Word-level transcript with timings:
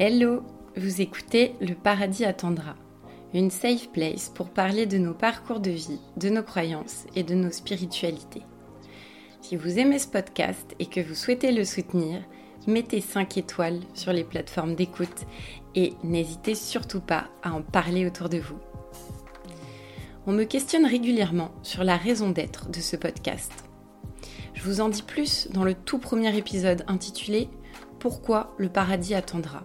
Hello, 0.00 0.44
vous 0.76 1.00
écoutez 1.00 1.56
Le 1.60 1.74
Paradis 1.74 2.24
attendra, 2.24 2.76
une 3.34 3.50
safe 3.50 3.90
place 3.90 4.28
pour 4.32 4.50
parler 4.50 4.86
de 4.86 4.96
nos 4.96 5.12
parcours 5.12 5.58
de 5.58 5.72
vie, 5.72 5.98
de 6.16 6.28
nos 6.28 6.44
croyances 6.44 7.04
et 7.16 7.24
de 7.24 7.34
nos 7.34 7.50
spiritualités. 7.50 8.44
Si 9.40 9.56
vous 9.56 9.80
aimez 9.80 9.98
ce 9.98 10.06
podcast 10.06 10.76
et 10.78 10.86
que 10.86 11.00
vous 11.00 11.16
souhaitez 11.16 11.50
le 11.50 11.64
soutenir, 11.64 12.22
mettez 12.68 13.00
5 13.00 13.38
étoiles 13.38 13.80
sur 13.92 14.12
les 14.12 14.22
plateformes 14.22 14.76
d'écoute 14.76 15.26
et 15.74 15.94
n'hésitez 16.04 16.54
surtout 16.54 17.00
pas 17.00 17.24
à 17.42 17.50
en 17.50 17.62
parler 17.62 18.06
autour 18.06 18.28
de 18.28 18.38
vous. 18.38 18.60
On 20.28 20.32
me 20.32 20.44
questionne 20.44 20.86
régulièrement 20.86 21.50
sur 21.64 21.82
la 21.82 21.96
raison 21.96 22.30
d'être 22.30 22.70
de 22.70 22.78
ce 22.78 22.94
podcast. 22.94 23.64
Je 24.54 24.62
vous 24.62 24.80
en 24.80 24.90
dis 24.90 25.02
plus 25.02 25.48
dans 25.50 25.64
le 25.64 25.74
tout 25.74 25.98
premier 25.98 26.38
épisode 26.38 26.84
intitulé 26.86 27.48
Pourquoi 27.98 28.54
le 28.58 28.68
paradis 28.68 29.14
attendra. 29.14 29.64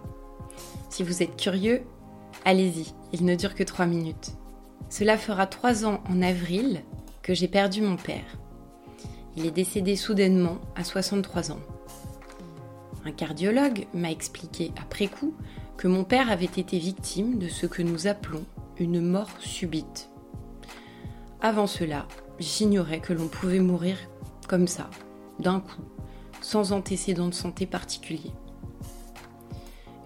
Si 0.94 1.02
vous 1.02 1.24
êtes 1.24 1.36
curieux, 1.36 1.82
allez-y, 2.44 2.94
il 3.12 3.24
ne 3.24 3.34
dure 3.34 3.56
que 3.56 3.64
3 3.64 3.84
minutes. 3.86 4.30
Cela 4.88 5.18
fera 5.18 5.48
3 5.48 5.84
ans 5.86 6.00
en 6.08 6.22
avril 6.22 6.84
que 7.20 7.34
j'ai 7.34 7.48
perdu 7.48 7.82
mon 7.82 7.96
père. 7.96 8.38
Il 9.36 9.44
est 9.44 9.50
décédé 9.50 9.96
soudainement 9.96 10.60
à 10.76 10.84
63 10.84 11.50
ans. 11.50 11.58
Un 13.04 13.10
cardiologue 13.10 13.88
m'a 13.92 14.12
expliqué 14.12 14.70
après 14.80 15.08
coup 15.08 15.34
que 15.76 15.88
mon 15.88 16.04
père 16.04 16.30
avait 16.30 16.44
été 16.44 16.78
victime 16.78 17.38
de 17.38 17.48
ce 17.48 17.66
que 17.66 17.82
nous 17.82 18.06
appelons 18.06 18.44
une 18.78 19.00
mort 19.00 19.30
subite. 19.40 20.10
Avant 21.40 21.66
cela, 21.66 22.06
j'ignorais 22.38 23.00
que 23.00 23.12
l'on 23.12 23.26
pouvait 23.26 23.58
mourir 23.58 23.96
comme 24.46 24.68
ça, 24.68 24.88
d'un 25.40 25.58
coup, 25.58 25.82
sans 26.40 26.70
antécédent 26.70 27.26
de 27.26 27.34
santé 27.34 27.66
particulier. 27.66 28.30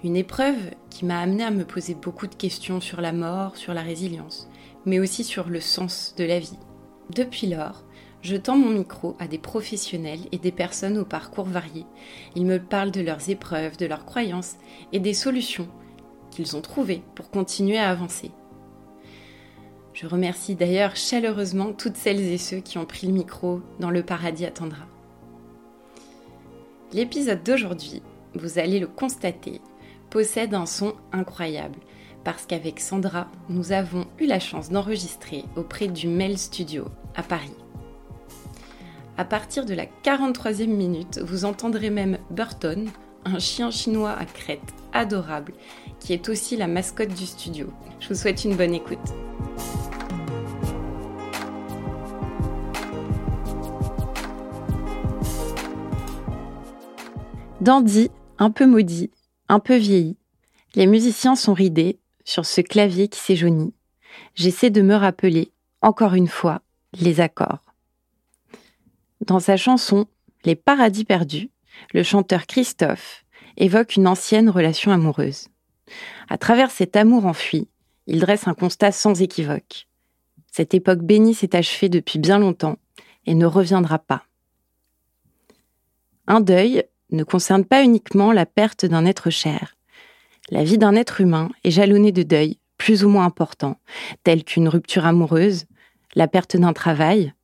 Une 0.04 0.16
épreuve 0.16 0.74
qui 0.90 1.04
m'a 1.04 1.18
amené 1.18 1.42
à 1.42 1.50
me 1.50 1.64
poser 1.64 1.94
beaucoup 1.94 2.28
de 2.28 2.34
questions 2.34 2.80
sur 2.80 3.00
la 3.00 3.12
mort, 3.12 3.56
sur 3.56 3.74
la 3.74 3.82
résilience, 3.82 4.48
mais 4.86 5.00
aussi 5.00 5.24
sur 5.24 5.48
le 5.48 5.60
sens 5.60 6.14
de 6.16 6.22
la 6.22 6.38
vie. 6.38 6.58
Depuis 7.10 7.48
lors, 7.48 7.82
je 8.22 8.36
tends 8.36 8.56
mon 8.56 8.70
micro 8.70 9.16
à 9.18 9.26
des 9.26 9.38
professionnels 9.38 10.20
et 10.30 10.38
des 10.38 10.52
personnes 10.52 10.98
au 10.98 11.04
parcours 11.04 11.46
variés. 11.46 11.86
Ils 12.36 12.46
me 12.46 12.60
parlent 12.60 12.92
de 12.92 13.00
leurs 13.00 13.28
épreuves, 13.28 13.76
de 13.76 13.86
leurs 13.86 14.04
croyances 14.04 14.54
et 14.92 15.00
des 15.00 15.14
solutions 15.14 15.68
qu'ils 16.30 16.56
ont 16.56 16.60
trouvées 16.60 17.02
pour 17.16 17.30
continuer 17.30 17.78
à 17.78 17.90
avancer. 17.90 18.30
Je 19.94 20.06
remercie 20.06 20.54
d'ailleurs 20.54 20.94
chaleureusement 20.94 21.72
toutes 21.72 21.96
celles 21.96 22.20
et 22.20 22.38
ceux 22.38 22.58
qui 22.58 22.78
ont 22.78 22.86
pris 22.86 23.08
le 23.08 23.12
micro 23.12 23.62
dans 23.80 23.90
Le 23.90 24.04
Paradis 24.04 24.44
attendra. 24.44 24.86
L'épisode 26.92 27.42
d'aujourd'hui, 27.42 28.00
vous 28.34 28.60
allez 28.60 28.78
le 28.78 28.86
constater, 28.86 29.60
possède 30.10 30.54
un 30.54 30.66
son 30.66 30.94
incroyable 31.12 31.78
parce 32.24 32.46
qu'avec 32.46 32.80
Sandra, 32.80 33.28
nous 33.48 33.72
avons 33.72 34.06
eu 34.18 34.26
la 34.26 34.40
chance 34.40 34.70
d'enregistrer 34.70 35.44
auprès 35.56 35.88
du 35.88 36.08
Mel 36.08 36.36
Studio 36.36 36.86
à 37.14 37.22
Paris. 37.22 37.54
À 39.16 39.24
partir 39.24 39.64
de 39.64 39.74
la 39.74 39.86
43e 40.04 40.66
minute, 40.66 41.20
vous 41.24 41.44
entendrez 41.44 41.90
même 41.90 42.18
Burton, 42.30 42.88
un 43.24 43.38
chien 43.38 43.70
chinois 43.70 44.12
à 44.12 44.24
crête 44.24 44.60
adorable, 44.92 45.54
qui 46.00 46.12
est 46.12 46.28
aussi 46.28 46.56
la 46.56 46.66
mascotte 46.66 47.14
du 47.14 47.26
studio. 47.26 47.68
Je 48.00 48.08
vous 48.08 48.14
souhaite 48.14 48.44
une 48.44 48.56
bonne 48.56 48.74
écoute. 48.74 48.98
Dandy, 57.60 58.10
un 58.38 58.50
peu 58.50 58.66
maudit, 58.66 59.10
un 59.48 59.60
peu 59.60 59.76
vieilli, 59.76 60.16
les 60.74 60.86
musiciens 60.86 61.34
sont 61.34 61.54
ridés 61.54 61.98
sur 62.24 62.44
ce 62.44 62.60
clavier 62.60 63.08
qui 63.08 63.18
s'éjaunit. 63.18 63.74
J'essaie 64.34 64.70
de 64.70 64.82
me 64.82 64.94
rappeler, 64.94 65.52
encore 65.80 66.14
une 66.14 66.28
fois, 66.28 66.60
les 67.00 67.20
accords. 67.20 67.64
Dans 69.24 69.40
sa 69.40 69.56
chanson 69.56 70.06
Les 70.44 70.54
paradis 70.54 71.04
perdus, 71.04 71.50
le 71.92 72.02
chanteur 72.02 72.46
Christophe 72.46 73.24
évoque 73.56 73.96
une 73.96 74.06
ancienne 74.06 74.48
relation 74.50 74.92
amoureuse. 74.92 75.48
À 76.28 76.38
travers 76.38 76.70
cet 76.70 76.96
amour 76.96 77.26
enfui, 77.26 77.68
il 78.06 78.20
dresse 78.20 78.46
un 78.46 78.54
constat 78.54 78.92
sans 78.92 79.20
équivoque. 79.20 79.88
Cette 80.52 80.74
époque 80.74 81.00
bénie 81.00 81.34
s'est 81.34 81.56
achevée 81.56 81.88
depuis 81.88 82.18
bien 82.18 82.38
longtemps 82.38 82.78
et 83.26 83.34
ne 83.34 83.46
reviendra 83.46 83.98
pas. 83.98 84.24
Un 86.26 86.40
deuil 86.40 86.84
ne 87.10 87.24
concerne 87.24 87.64
pas 87.64 87.82
uniquement 87.82 88.32
la 88.32 88.46
perte 88.46 88.84
d'un 88.84 89.06
être 89.06 89.30
cher. 89.30 89.76
La 90.50 90.64
vie 90.64 90.78
d'un 90.78 90.94
être 90.94 91.20
humain 91.20 91.50
est 91.64 91.70
jalonnée 91.70 92.12
de 92.12 92.22
deuils 92.22 92.58
plus 92.78 93.04
ou 93.04 93.08
moins 93.08 93.24
importants, 93.24 93.76
tels 94.22 94.44
qu'une 94.44 94.68
rupture 94.68 95.04
amoureuse, 95.04 95.66
la 96.14 96.28
perte 96.28 96.56
d'un 96.56 96.72
travail, 96.72 97.34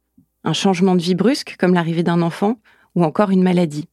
un 0.45 0.53
changement 0.53 0.95
de 0.95 1.03
vie 1.03 1.15
brusque 1.15 1.57
comme 1.59 1.75
l'arrivée 1.75 2.03
d'un 2.03 2.23
enfant 2.23 2.59
ou 2.95 3.05
encore 3.05 3.31
une 3.31 3.43
maladie. 3.43 3.89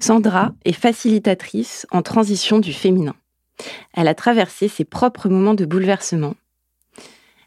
Sandra 0.00 0.52
est 0.64 0.72
facilitatrice 0.72 1.86
en 1.90 2.02
transition 2.02 2.58
du 2.58 2.72
féminin. 2.72 3.14
Elle 3.94 4.08
a 4.08 4.14
traversé 4.14 4.68
ses 4.68 4.84
propres 4.84 5.28
moments 5.28 5.54
de 5.54 5.64
bouleversement. 5.64 6.34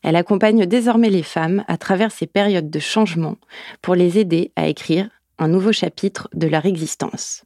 Elle 0.02 0.16
accompagne 0.16 0.66
désormais 0.66 1.10
les 1.10 1.24
femmes 1.24 1.64
à 1.68 1.78
travers 1.78 2.12
ces 2.12 2.26
périodes 2.26 2.70
de 2.70 2.80
changement 2.80 3.36
pour 3.82 3.96
les 3.96 4.18
aider 4.18 4.52
à 4.56 4.68
écrire 4.68 5.10
un 5.40 5.48
nouveau 5.48 5.72
chapitre 5.72 6.30
de 6.34 6.48
leur 6.48 6.66
existence. 6.66 7.44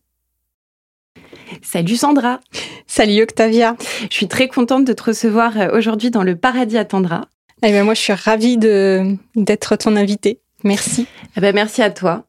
Salut 1.62 1.96
Sandra 1.96 2.40
Salut 2.88 3.22
Octavia 3.22 3.76
Je 4.10 4.16
suis 4.16 4.28
très 4.28 4.48
contente 4.48 4.86
de 4.86 4.94
te 4.94 5.04
recevoir 5.04 5.60
euh, 5.60 5.78
aujourd'hui 5.78 6.10
dans 6.10 6.24
le 6.24 6.36
Paradis 6.36 6.78
attendra. 6.78 7.28
Eh 7.66 7.72
ben 7.72 7.86
moi, 7.86 7.94
je 7.94 8.02
suis 8.02 8.14
ravie 8.14 8.58
d'être 8.58 9.76
ton 9.78 9.96
invitée. 9.96 10.42
Merci. 10.64 11.08
Eh 11.36 11.42
ben, 11.42 11.54
merci 11.54 11.82
à 11.82 11.90
toi. 11.90 12.24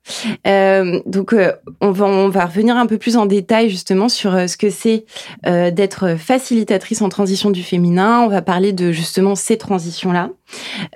Euh, 0.46 1.00
donc, 1.06 1.32
euh, 1.32 1.52
on, 1.80 1.92
va, 1.92 2.06
on 2.06 2.28
va 2.28 2.46
revenir 2.46 2.76
un 2.76 2.86
peu 2.86 2.98
plus 2.98 3.16
en 3.16 3.26
détail 3.26 3.70
justement 3.70 4.08
sur 4.08 4.34
euh, 4.34 4.46
ce 4.48 4.56
que 4.56 4.70
c'est 4.70 5.04
euh, 5.46 5.70
d'être 5.70 6.16
facilitatrice 6.16 7.00
en 7.00 7.08
transition 7.08 7.50
du 7.50 7.62
féminin. 7.62 8.22
On 8.22 8.28
va 8.28 8.42
parler 8.42 8.72
de 8.72 8.90
justement 8.90 9.36
ces 9.36 9.56
transitions-là. 9.56 10.30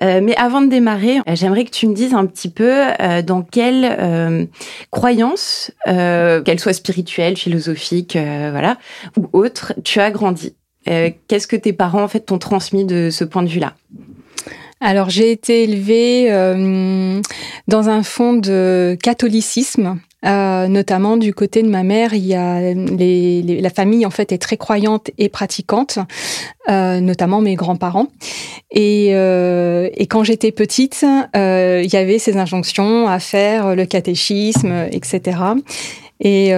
Euh, 0.03 0.19
mais 0.21 0.35
avant 0.35 0.61
de 0.61 0.67
démarrer, 0.67 1.19
j'aimerais 1.33 1.65
que 1.65 1.71
tu 1.71 1.87
me 1.87 1.93
dises 1.93 2.13
un 2.13 2.25
petit 2.25 2.49
peu 2.49 2.73
dans 3.25 3.41
quelle 3.41 4.47
croyance, 4.91 5.71
qu'elle 5.85 6.59
soit 6.59 6.73
spirituelle, 6.73 7.35
philosophique, 7.35 8.15
voilà, 8.15 8.77
ou 9.17 9.27
autre, 9.33 9.73
tu 9.83 9.99
as 9.99 10.11
grandi. 10.11 10.55
Qu'est-ce 10.85 11.47
que 11.47 11.55
tes 11.55 11.73
parents 11.73 12.03
en 12.03 12.07
fait 12.07 12.21
t'ont 12.21 12.37
transmis 12.37 12.85
de 12.85 13.09
ce 13.11 13.23
point 13.23 13.43
de 13.43 13.49
vue-là? 13.49 13.73
Alors 14.81 15.09
j'ai 15.09 15.31
été 15.31 15.63
élevée 15.63 16.27
euh, 16.31 17.21
dans 17.67 17.89
un 17.89 18.03
fond 18.03 18.33
de 18.33 18.97
catholicisme. 19.01 19.99
Euh, 20.25 20.67
notamment 20.67 21.15
du 21.15 21.33
côté 21.33 21.63
de 21.63 21.69
ma 21.69 21.83
mère, 21.83 22.13
il 22.13 22.25
y 22.25 22.35
a 22.35 22.73
les, 22.73 23.41
la 23.61 23.69
famille 23.69 24.05
en 24.05 24.09
fait 24.09 24.33
est 24.33 24.37
très 24.37 24.57
croyante 24.57 25.11
et 25.17 25.29
pratiquante, 25.29 25.97
euh, 26.69 26.99
notamment 26.99 27.39
mes 27.39 27.55
grands-parents. 27.55 28.07
Et, 28.69 29.11
euh, 29.11 29.89
et 29.93 30.07
quand 30.07 30.25
j'étais 30.25 30.51
petite, 30.51 31.05
euh, 31.37 31.81
il 31.85 31.93
y 31.93 31.95
avait 31.95 32.19
ces 32.19 32.35
injonctions 32.35 33.07
à 33.07 33.19
faire 33.19 33.77
le 33.77 33.85
catéchisme, 33.85 34.87
etc. 34.91 35.37
Et 36.19 36.51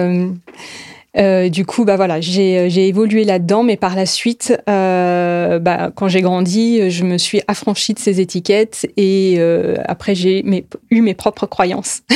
euh, 1.18 1.50
du 1.50 1.66
coup, 1.66 1.84
bah 1.84 1.96
voilà, 1.96 2.20
j'ai 2.20 2.58
euh, 2.58 2.68
évolué 2.68 3.24
là-dedans, 3.24 3.62
mais 3.62 3.76
par 3.76 3.94
la 3.94 4.06
suite, 4.06 4.56
euh, 4.68 5.58
bah, 5.58 5.90
quand 5.94 6.08
j'ai 6.08 6.22
grandi, 6.22 6.90
je 6.90 7.04
me 7.04 7.18
suis 7.18 7.42
affranchie 7.48 7.92
de 7.92 7.98
ces 7.98 8.20
étiquettes 8.20 8.86
et 8.96 9.34
euh, 9.38 9.74
après 9.84 10.14
j'ai 10.14 10.42
eu 10.90 11.02
mes 11.02 11.14
propres 11.14 11.46
croyances. 11.46 12.02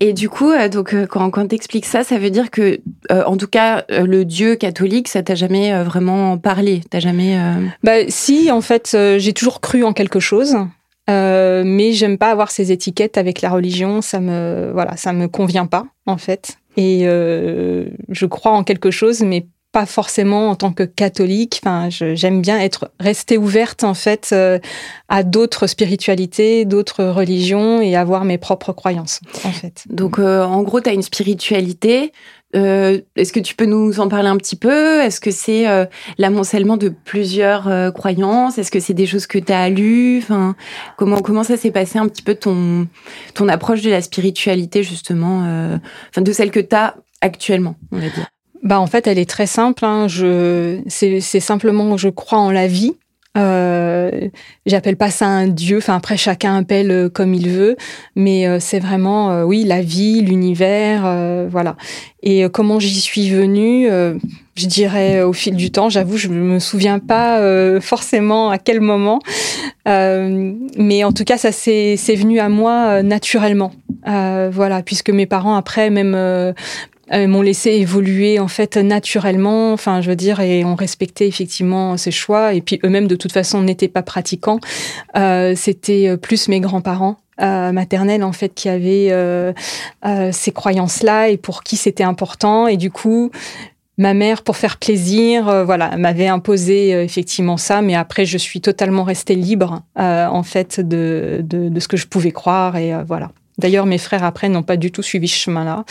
Et 0.00 0.12
du 0.12 0.28
coup, 0.28 0.50
euh, 0.50 0.68
donc 0.68 0.94
quand, 1.06 1.30
quand 1.30 1.46
t'expliques 1.48 1.86
ça, 1.86 2.04
ça 2.04 2.18
veut 2.18 2.30
dire 2.30 2.50
que, 2.50 2.80
en 3.10 3.36
tout 3.36 3.46
cas, 3.46 3.84
le 3.88 4.24
Dieu 4.24 4.54
catholique, 4.54 5.08
ça 5.08 5.22
t'a 5.22 5.34
jamais 5.34 5.82
vraiment 5.82 6.36
parlé, 6.36 6.82
t'as 6.90 7.00
jamais. 7.00 7.38
Bah 7.82 8.08
si, 8.08 8.50
en 8.50 8.60
fait, 8.60 8.96
j'ai 9.16 9.32
toujours 9.32 9.60
cru 9.60 9.82
en 9.82 9.92
quelque 9.92 10.20
chose. 10.20 10.56
Euh, 11.10 11.64
mais 11.66 11.92
j'aime 11.92 12.16
pas 12.16 12.30
avoir 12.30 12.50
ces 12.52 12.70
étiquettes 12.70 13.18
avec 13.18 13.42
la 13.42 13.50
religion, 13.50 14.02
ça 14.02 14.20
me 14.20 14.70
voilà, 14.72 14.96
ça 14.96 15.12
me 15.12 15.26
convient 15.26 15.66
pas 15.66 15.84
en 16.06 16.16
fait. 16.16 16.58
Et 16.76 17.02
euh, 17.04 17.86
je 18.08 18.26
crois 18.26 18.52
en 18.52 18.64
quelque 18.64 18.90
chose, 18.90 19.22
mais 19.22 19.46
pas 19.72 19.86
forcément 19.86 20.50
en 20.50 20.54
tant 20.54 20.72
que 20.72 20.82
catholique. 20.82 21.60
Enfin, 21.64 21.88
j'aime 21.88 22.42
bien 22.42 22.60
être 22.60 22.90
restée 23.00 23.38
ouverte 23.38 23.84
en 23.84 23.94
fait 23.94 24.28
euh, 24.32 24.58
à 25.08 25.22
d'autres 25.22 25.66
spiritualités, 25.66 26.66
d'autres 26.66 27.04
religions 27.04 27.80
et 27.80 27.96
avoir 27.96 28.24
mes 28.24 28.38
propres 28.38 28.72
croyances 28.72 29.20
en 29.44 29.50
fait. 29.50 29.84
Donc, 29.88 30.18
euh, 30.18 30.44
en 30.44 30.62
gros, 30.62 30.80
tu 30.80 30.90
as 30.90 30.92
une 30.92 31.02
spiritualité. 31.02 32.12
Euh, 32.54 33.00
Est-ce 33.16 33.32
que 33.32 33.40
tu 33.40 33.54
peux 33.54 33.64
nous 33.64 34.00
en 34.00 34.08
parler 34.08 34.28
un 34.28 34.36
petit 34.36 34.56
peu? 34.56 35.00
Est-ce 35.00 35.20
que 35.20 35.30
c'est 35.30 35.68
euh, 35.68 35.86
l'amoncellement 36.18 36.76
de 36.76 36.88
plusieurs 36.90 37.68
euh, 37.68 37.90
croyances? 37.90 38.58
Est-ce 38.58 38.70
que 38.70 38.80
c'est 38.80 38.94
des 38.94 39.06
choses 39.06 39.26
que 39.26 39.38
tu 39.38 39.52
as 39.52 39.70
lues? 39.70 40.18
Enfin, 40.18 40.54
comment, 40.96 41.20
comment 41.20 41.44
ça 41.44 41.56
s'est 41.56 41.70
passé 41.70 41.98
un 41.98 42.08
petit 42.08 42.22
peu 42.22 42.34
ton, 42.34 42.86
ton 43.34 43.48
approche 43.48 43.82
de 43.82 43.90
la 43.90 44.02
spiritualité, 44.02 44.82
justement, 44.82 45.38
enfin, 46.10 46.22
de 46.22 46.32
celle 46.32 46.50
que 46.50 46.60
tu 46.60 46.76
as 46.76 46.96
actuellement, 47.20 47.76
on 47.90 47.98
va 47.98 48.08
dire? 48.08 48.28
Bah 48.62 48.78
en 48.78 48.86
fait, 48.86 49.06
elle 49.08 49.18
est 49.18 49.28
très 49.28 49.46
simple. 49.46 49.84
Hein. 49.84 50.06
Je, 50.06 50.80
c'est 50.88 51.40
simplement, 51.40 51.96
je 51.96 52.08
crois 52.08 52.38
en 52.38 52.52
la 52.52 52.68
vie. 52.68 52.94
Euh, 53.38 54.28
j'appelle 54.66 54.96
pas 54.96 55.10
ça 55.10 55.26
un 55.26 55.48
dieu. 55.48 55.78
Enfin 55.78 55.96
après 55.96 56.16
chacun 56.16 56.56
appelle 56.56 56.90
euh, 56.90 57.08
comme 57.08 57.32
il 57.34 57.48
veut, 57.48 57.76
mais 58.14 58.46
euh, 58.46 58.58
c'est 58.60 58.78
vraiment 58.78 59.42
oui 59.42 59.64
la 59.64 59.80
vie, 59.80 60.20
l'univers, 60.20 61.02
voilà. 61.48 61.76
Et 62.22 62.44
comment 62.52 62.78
j'y 62.78 63.00
suis 63.00 63.30
venue, 63.30 63.88
je 64.54 64.66
dirais 64.66 65.22
au 65.22 65.32
fil 65.32 65.56
du 65.56 65.72
temps. 65.72 65.88
J'avoue, 65.88 66.16
je 66.16 66.28
me 66.28 66.58
souviens 66.58 66.98
pas 66.98 67.40
forcément 67.80 68.50
à 68.50 68.58
quel 68.58 68.80
moment, 68.80 69.20
mais 69.86 71.04
en 71.04 71.12
tout 71.12 71.24
cas 71.24 71.38
ça 71.38 71.52
c'est 71.52 71.96
venu 72.14 72.38
à 72.38 72.48
moi 72.48 73.02
naturellement. 73.02 73.72
voilà, 74.04 74.82
puisque 74.84 75.10
mes 75.10 75.26
parents 75.26 75.56
après 75.56 75.90
même 75.90 76.54
euh, 77.12 77.26
m'ont 77.26 77.42
laissé 77.42 77.70
évoluer 77.70 78.38
en 78.38 78.48
fait 78.48 78.76
naturellement, 78.76 79.72
enfin 79.72 80.00
je 80.00 80.10
veux 80.10 80.16
dire, 80.16 80.40
et 80.40 80.64
ont 80.64 80.76
respecté 80.76 81.26
effectivement 81.26 81.96
ces 81.96 82.10
choix. 82.10 82.54
Et 82.54 82.60
puis 82.60 82.78
eux-mêmes 82.84 83.08
de 83.08 83.16
toute 83.16 83.32
façon 83.32 83.62
n'étaient 83.62 83.88
pas 83.88 84.02
pratiquants. 84.02 84.60
Euh, 85.16 85.54
C'était 85.56 86.08
euh, 86.08 86.16
plus 86.16 86.48
mes 86.48 86.60
grands-parents 86.60 87.16
euh, 87.40 87.72
maternels 87.72 88.22
en 88.22 88.32
fait 88.32 88.50
qui 88.54 88.68
avaient 88.68 89.08
euh, 89.10 89.52
euh, 90.04 90.30
ces 90.32 90.52
croyances-là 90.52 91.30
et 91.30 91.38
pour 91.38 91.62
qui 91.62 91.76
c'était 91.76 92.04
important. 92.04 92.68
Et 92.68 92.76
du 92.76 92.90
coup, 92.90 93.30
ma 93.98 94.14
mère, 94.14 94.42
pour 94.42 94.56
faire 94.56 94.76
plaisir, 94.76 95.64
voilà, 95.64 95.96
m'avait 95.96 96.28
imposé 96.28 96.90
effectivement 96.90 97.56
ça. 97.56 97.82
Mais 97.82 97.94
après, 97.94 98.26
je 98.26 98.38
suis 98.38 98.60
totalement 98.60 99.02
restée 99.04 99.34
libre 99.34 99.82
en 99.96 100.42
fait 100.42 100.78
de, 100.78 101.40
de, 101.42 101.68
de, 101.68 101.80
ce 101.80 101.88
que 101.88 101.96
je 101.96 102.06
pouvais 102.06 102.32
croire 102.32 102.76
et 102.76 102.92
voilà. 103.06 103.30
D'ailleurs, 103.58 103.86
mes 103.86 103.98
frères 103.98 104.24
après 104.24 104.48
n'ont 104.48 104.62
pas 104.62 104.76
du 104.76 104.90
tout 104.90 105.02
suivi 105.02 105.28
ce 105.28 105.36
chemin-là. 105.36 105.84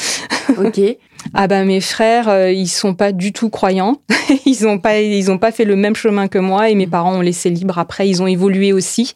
Ok. 0.57 0.79
ah 1.33 1.47
ben 1.47 1.65
mes 1.65 1.81
frères, 1.81 2.27
euh, 2.27 2.51
ils 2.51 2.67
sont 2.67 2.95
pas 2.95 3.11
du 3.11 3.33
tout 3.33 3.49
croyants. 3.49 4.01
ils 4.45 4.67
ont 4.67 4.79
pas, 4.79 4.99
ils 4.99 5.29
ont 5.29 5.37
pas 5.37 5.51
fait 5.51 5.65
le 5.65 5.75
même 5.75 5.95
chemin 5.95 6.27
que 6.27 6.39
moi 6.39 6.69
et 6.69 6.75
mes 6.75 6.87
mm. 6.87 6.89
parents 6.89 7.15
ont 7.15 7.21
laissé 7.21 7.49
libre. 7.49 7.77
Après, 7.77 8.09
ils 8.09 8.21
ont 8.21 8.27
évolué 8.27 8.73
aussi 8.73 9.13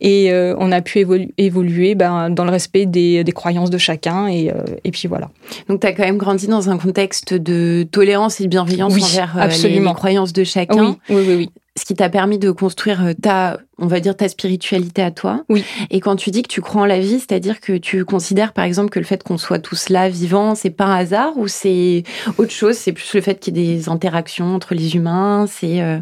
et 0.00 0.32
euh, 0.32 0.54
on 0.58 0.70
a 0.70 0.80
pu 0.80 1.04
évoluer 1.38 1.94
ben, 1.94 2.30
dans 2.30 2.44
le 2.44 2.50
respect 2.50 2.86
des, 2.86 3.24
des 3.24 3.32
croyances 3.32 3.70
de 3.70 3.78
chacun 3.78 4.28
et, 4.28 4.50
euh, 4.50 4.62
et 4.84 4.90
puis 4.92 5.08
voilà. 5.08 5.30
Donc 5.68 5.80
tu 5.80 5.86
as 5.86 5.92
quand 5.92 6.04
même 6.04 6.18
grandi 6.18 6.46
dans 6.46 6.70
un 6.70 6.78
contexte 6.78 7.34
de 7.34 7.86
tolérance 7.90 8.40
et 8.40 8.44
de 8.44 8.48
bienveillance 8.48 8.94
envers 8.94 9.36
absolument. 9.38 9.90
Les, 9.90 9.96
croyances 9.96 10.32
de 10.32 10.44
chacun. 10.44 10.96
Oui, 11.08 11.16
oui, 11.16 11.24
oui. 11.26 11.34
oui 11.36 11.50
ce 11.78 11.84
qui 11.84 11.94
t'a 11.94 12.08
permis 12.10 12.38
de 12.38 12.50
construire 12.50 13.04
euh, 13.04 13.12
ta, 13.14 13.58
on 13.78 13.86
va 13.86 14.00
dire, 14.00 14.16
ta 14.16 14.28
spiritualité 14.28 15.02
à 15.02 15.10
toi. 15.10 15.44
Oui. 15.48 15.64
Et 15.90 16.00
quand 16.00 16.16
tu 16.16 16.30
dis 16.30 16.42
que 16.42 16.48
tu 16.48 16.60
crois 16.60 16.82
en 16.82 16.86
la 16.86 17.00
vie, 17.00 17.20
c'est-à-dire 17.20 17.60
que 17.60 17.78
tu 17.78 18.04
considères, 18.04 18.52
par 18.52 18.64
exemple, 18.64 18.90
que 18.90 18.98
le 18.98 19.04
fait 19.04 19.22
qu'on 19.22 19.38
soit 19.38 19.58
tous 19.58 19.88
là, 19.88 20.08
vivants, 20.08 20.54
c'est 20.54 20.70
pas 20.70 20.84
un 20.84 20.96
hasard 20.96 21.32
ou 21.36 21.48
c'est 21.48 22.02
autre 22.36 22.52
chose? 22.52 22.76
C'est 22.76 22.92
plus 22.92 23.14
le 23.14 23.20
fait 23.20 23.40
qu'il 23.40 23.56
y 23.56 23.60
ait 23.60 23.76
des 23.76 23.88
interactions 23.88 24.54
entre 24.54 24.74
les 24.74 24.96
humains 24.96 25.46
C'est. 25.46 25.80
Euh... 25.80 25.98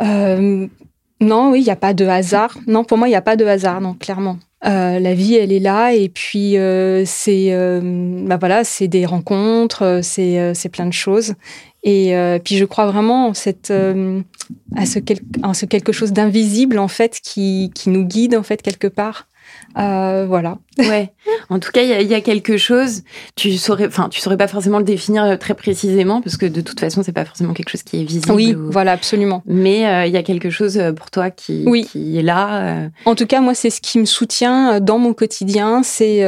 Euh, 0.00 0.66
non, 1.20 1.50
oui, 1.50 1.60
il 1.60 1.64
n'y 1.64 1.70
a 1.70 1.76
pas 1.76 1.94
de 1.94 2.06
hasard. 2.06 2.56
Non, 2.66 2.84
pour 2.84 2.98
moi, 2.98 3.08
il 3.08 3.10
n'y 3.10 3.16
a 3.16 3.22
pas 3.22 3.36
de 3.36 3.44
hasard, 3.44 3.80
non, 3.80 3.94
clairement. 3.94 4.38
Euh, 4.64 4.98
la 4.98 5.14
vie, 5.14 5.34
elle 5.34 5.52
est 5.52 5.60
là, 5.60 5.92
et 5.92 6.08
puis 6.08 6.58
euh, 6.58 7.04
c'est, 7.06 7.52
bah 8.26 8.36
voilà, 8.38 8.64
c'est 8.64 8.88
des 8.88 9.06
rencontres, 9.06 10.00
c'est, 10.02 10.54
c'est 10.54 10.68
plein 10.68 10.86
de 10.86 10.92
choses. 10.92 11.34
Et 11.84 12.12
puis 12.44 12.56
je 12.56 12.64
crois 12.64 12.90
vraiment 12.90 13.34
cette, 13.34 13.70
à 13.70 14.86
ce, 14.86 14.98
en 15.42 15.54
ce 15.54 15.64
quelque 15.64 15.92
chose 15.92 16.12
d'invisible 16.12 16.78
en 16.78 16.88
fait 16.88 17.20
qui, 17.22 17.70
qui 17.74 17.88
nous 17.88 18.04
guide 18.04 18.34
en 18.34 18.42
fait 18.42 18.60
quelque 18.60 18.88
part. 18.88 19.27
Euh, 19.76 20.26
voilà. 20.28 20.58
Ouais. 20.78 21.12
En 21.50 21.60
tout 21.60 21.70
cas, 21.72 21.80
il 21.80 22.02
y, 22.02 22.10
y, 22.10 22.14
a 22.14 22.20
quelque 22.20 22.58
chose. 22.58 23.04
Tu 23.34 23.56
saurais, 23.56 23.86
enfin, 23.86 24.10
tu 24.10 24.20
saurais 24.20 24.36
pas 24.36 24.48
forcément 24.48 24.78
le 24.78 24.84
définir 24.84 25.24
euh, 25.24 25.36
très 25.36 25.54
précisément 25.54 26.20
parce 26.20 26.36
que 26.36 26.44
de 26.44 26.60
toute 26.60 26.78
façon, 26.78 27.02
c'est 27.02 27.12
pas 27.12 27.24
forcément 27.24 27.54
quelque 27.54 27.70
chose 27.70 27.82
qui 27.82 28.02
est 28.02 28.04
visible. 28.04 28.32
Oui, 28.32 28.54
voilà, 28.54 28.92
absolument. 28.92 29.42
Mais 29.46 29.86
euh, 29.86 30.04
il 30.04 30.12
y 30.12 30.18
a 30.18 30.22
quelque 30.22 30.50
chose 30.50 30.78
pour 30.94 31.10
toi 31.10 31.30
qui, 31.30 31.64
oui. 31.66 31.86
qui 31.86 32.18
est 32.18 32.22
là. 32.22 32.90
En 33.06 33.14
tout 33.14 33.24
cas, 33.24 33.40
moi, 33.40 33.54
c'est 33.54 33.70
ce 33.70 33.80
qui 33.80 33.98
me 33.98 34.04
soutient 34.04 34.78
dans 34.80 34.98
mon 34.98 35.14
quotidien. 35.14 35.82
C'est 35.82 36.18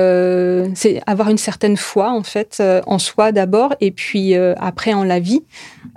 c'est 0.74 1.02
avoir 1.06 1.28
une 1.28 1.38
certaine 1.38 1.76
foi 1.76 2.10
en 2.10 2.22
fait 2.22 2.62
en 2.86 2.98
soi 2.98 3.32
d'abord 3.32 3.74
et 3.82 3.90
puis 3.90 4.34
après 4.34 4.94
en 4.94 5.04
la 5.04 5.20
vie. 5.20 5.42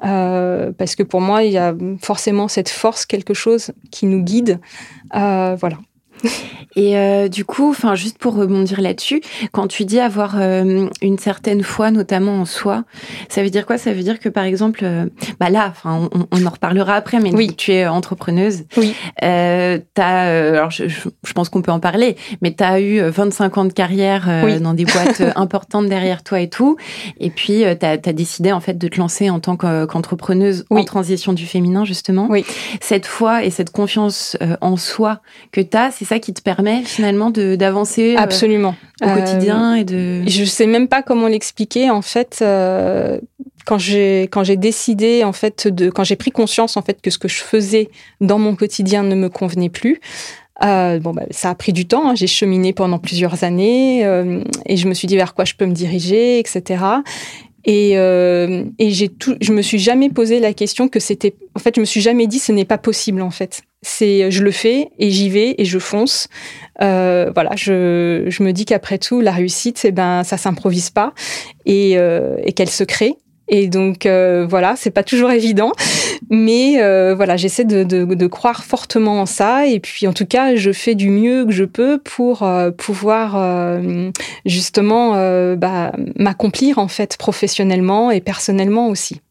parce 0.02 0.96
que 0.98 1.04
pour 1.04 1.22
moi, 1.22 1.44
il 1.44 1.54
y 1.54 1.58
a 1.58 1.74
forcément 2.02 2.50
cette 2.50 2.70
force, 2.70 3.06
quelque 3.06 3.34
chose 3.34 3.72
qui 3.90 4.06
nous 4.06 4.22
guide. 4.22 4.60
voilà. 5.14 5.78
Et 6.75 6.98
euh, 6.98 7.28
du 7.28 7.46
coup, 7.46 7.70
enfin, 7.70 7.96
juste 7.96 8.18
pour 8.18 8.36
rebondir 8.36 8.81
là-dessus, 8.81 9.22
quand 9.52 9.68
tu 9.68 9.86
dis 9.86 10.00
avoir 10.00 10.36
euh, 10.40 10.88
une 11.02 11.20
certaine 11.20 11.62
foi, 11.62 11.92
notamment 11.92 12.42
en 12.42 12.46
soi, 12.46 12.84
ça 13.30 13.44
veut 13.44 13.50
dire 13.50 13.66
quoi? 13.66 13.78
Ça 13.78 13.94
veut 13.94 14.02
dire 14.02 14.20
que 14.20 14.30
par 14.30 14.44
exemple, 14.44 14.81
euh, 14.84 15.06
bah 15.40 15.50
là, 15.50 15.68
enfin, 15.70 16.10
on, 16.14 16.28
on, 16.31 16.46
en 16.46 16.50
reparlera 16.50 16.96
après, 16.96 17.20
mais 17.20 17.34
oui. 17.34 17.56
tu 17.56 17.72
es 17.72 17.86
entrepreneuse. 17.86 18.64
Oui. 18.78 18.96
Euh, 19.24 19.78
as, 19.98 20.22
alors 20.22 20.72
je, 20.72 20.88
je, 20.88 21.34
pense 21.34 21.50
qu'on 21.50 21.62
peut 21.62 21.72
en 21.72 21.80
parler, 21.80 22.16
mais 22.42 22.54
tu 22.54 22.64
as 22.64 22.81
eu 22.81 23.02
25 23.02 23.58
ans 23.58 23.66
de 23.66 23.74
carrière 23.74 24.28
oui. 24.44 24.60
dans 24.60 24.74
des 24.74 24.86
boîtes 24.86 25.24
importantes 25.36 25.88
derrière 25.88 26.24
toi 26.24 26.40
et 26.40 26.50
tout, 26.50 26.78
et 27.20 27.30
puis 27.30 27.64
tu 27.80 27.86
as, 27.86 27.98
décidé 27.98 28.52
en 28.52 28.60
fait 28.60 28.78
de 28.78 28.88
te 28.88 29.00
lancer 29.00 29.30
en 29.30 29.40
tant 29.40 29.58
qu'entrepreneuse 29.58 30.66
oui. 30.70 30.81
en 30.81 30.86
transition 30.86 31.34
du 31.34 31.46
féminin 31.46 31.86
justement. 31.86 32.28
Oui. 32.30 32.46
Cette 32.81 33.06
foi 33.06 33.44
et 33.44 33.50
cette 33.50 33.72
confiance 33.72 34.38
en 34.62 34.78
soi 34.78 35.22
que 35.52 35.62
tu 35.62 35.78
as, 35.78 35.92
c'est 35.92 36.06
ça 36.06 36.12
qui 36.19 36.33
te 36.33 36.42
permet 36.42 36.83
finalement 36.83 37.30
d'avancer 37.30 38.15
absolument 38.15 38.75
euh, 39.01 39.07
au 39.07 39.19
quotidien 39.19 39.75
et 39.75 39.83
de. 39.83 40.24
Je 40.27 40.44
sais 40.44 40.68
même 40.68 40.88
pas 40.88 41.01
comment 41.01 41.27
l'expliquer 41.27 41.89
en 41.89 42.01
fait. 42.01 42.39
Euh, 42.42 43.19
quand 43.65 43.77
j'ai 43.77 44.24
quand 44.24 44.44
j'ai 44.44 44.57
décidé 44.57 45.24
en 45.24 45.31
fait 45.31 45.68
de 45.68 45.89
quand 45.89 46.04
j'ai 46.04 46.18
pris 46.18 46.31
conscience 46.31 46.75
en 46.75 46.81
fait 46.81 47.01
que 47.01 47.10
ce 47.10 47.18
que 47.18 47.30
je 47.30 47.42
faisais 47.42 47.89
dans 48.19 48.38
mon 48.38 48.56
quotidien 48.56 49.04
ne 49.04 49.15
me 49.15 49.30
convenait 49.30 49.69
plus. 49.69 50.00
Euh, 50.63 51.00
bon, 51.00 51.12
bah, 51.12 51.24
ça 51.31 51.50
a 51.50 51.56
pris 51.56 51.74
du 51.74 51.88
temps. 51.88 52.10
Hein. 52.10 52.15
J'ai 52.15 52.27
cheminé 52.27 52.74
pendant 52.74 53.00
plusieurs 53.00 53.44
années 53.44 54.06
euh, 54.06 54.44
et 54.65 54.77
je 54.77 54.88
me 54.88 54.94
suis 54.94 55.07
dit 55.07 55.15
vers 55.15 55.33
quoi 55.33 55.45
je 55.45 55.56
peux 55.56 55.65
me 55.65 55.74
diriger, 55.74 56.39
etc. 56.39 56.83
Et, 57.65 57.98
euh, 57.98 58.65
et 58.77 58.92
j'ai 58.92 59.07
tout, 59.07 59.36
je 59.39 59.54
me 59.54 59.62
suis 59.62 59.80
jamais 59.80 60.10
posé 60.10 60.39
la 60.39 60.54
question 60.54 60.88
que 60.89 61.00
c'était. 61.00 61.36
En 61.56 61.60
fait, 61.60 61.75
je 61.75 61.80
me 61.80 61.86
suis 61.86 62.01
jamais 62.01 62.27
dit 62.27 62.39
ce 62.39 62.51
n'est 62.51 62.65
pas 62.65 62.77
possible. 62.77 63.21
En 63.21 63.31
fait, 63.31 63.62
c'est 63.81 64.31
je 64.31 64.44
le 64.44 64.51
fais 64.51 64.89
et 65.00 65.12
j'y 65.12 65.30
vais 65.30 65.56
et 65.57 65.65
je 65.65 65.80
fonce. 65.80 66.27
Euh, 66.81 67.31
voilà, 67.33 67.51
je, 67.56 68.25
je 68.27 68.43
me 68.43 68.51
dis 68.51 68.65
qu'après 68.65 68.98
tout, 68.98 69.22
la 69.22 69.32
réussite, 69.32 69.82
eh 69.86 69.91
ben 69.91 70.24
ça 70.24 70.38
s'improvise 70.38 70.89
pas 70.89 71.13
et, 71.65 71.98
euh, 71.98 72.36
et 72.43 72.51
qu'elle 72.53 72.70
se 72.70 72.84
crée. 72.84 73.13
Et 73.48 73.67
donc 73.67 74.05
euh, 74.05 74.46
voilà, 74.50 74.75
c'est 74.77 74.91
pas 74.91 75.03
toujours 75.03 75.32
évident, 75.32 75.72
mais 76.30 76.82
euh, 76.82 77.13
voilà, 77.15 77.38
j'essaie 77.38 77.65
de, 77.65 77.84
de, 77.84 78.06
de, 78.06 78.27
croire 78.27 78.63
fortement 78.63 79.22
en 79.22 79.25
ça. 79.25 79.68
Et 79.68 79.80
puis 79.80 80.08
en 80.08 80.13
tout 80.13 80.25
cas, 80.25 80.56
je 80.56 80.72
fais 80.72 80.96
du 80.96 81.10
mieux 81.10 81.46
que 81.46 81.51
je 81.51 81.63
peux 81.63 81.98
pour 81.98 82.44
euh, 82.44 82.72
pouvoir 82.72 83.36
euh, 83.36 84.12
justement 84.46 85.15
euh, 85.15 85.56
bah, 85.56 85.92
m'accomplir 86.18 86.77
en 86.77 86.88
fait 86.88 87.18
professionnellement 87.18 88.12
et 88.12 88.22
personnellement 88.22 88.88
aussi. 88.88 89.22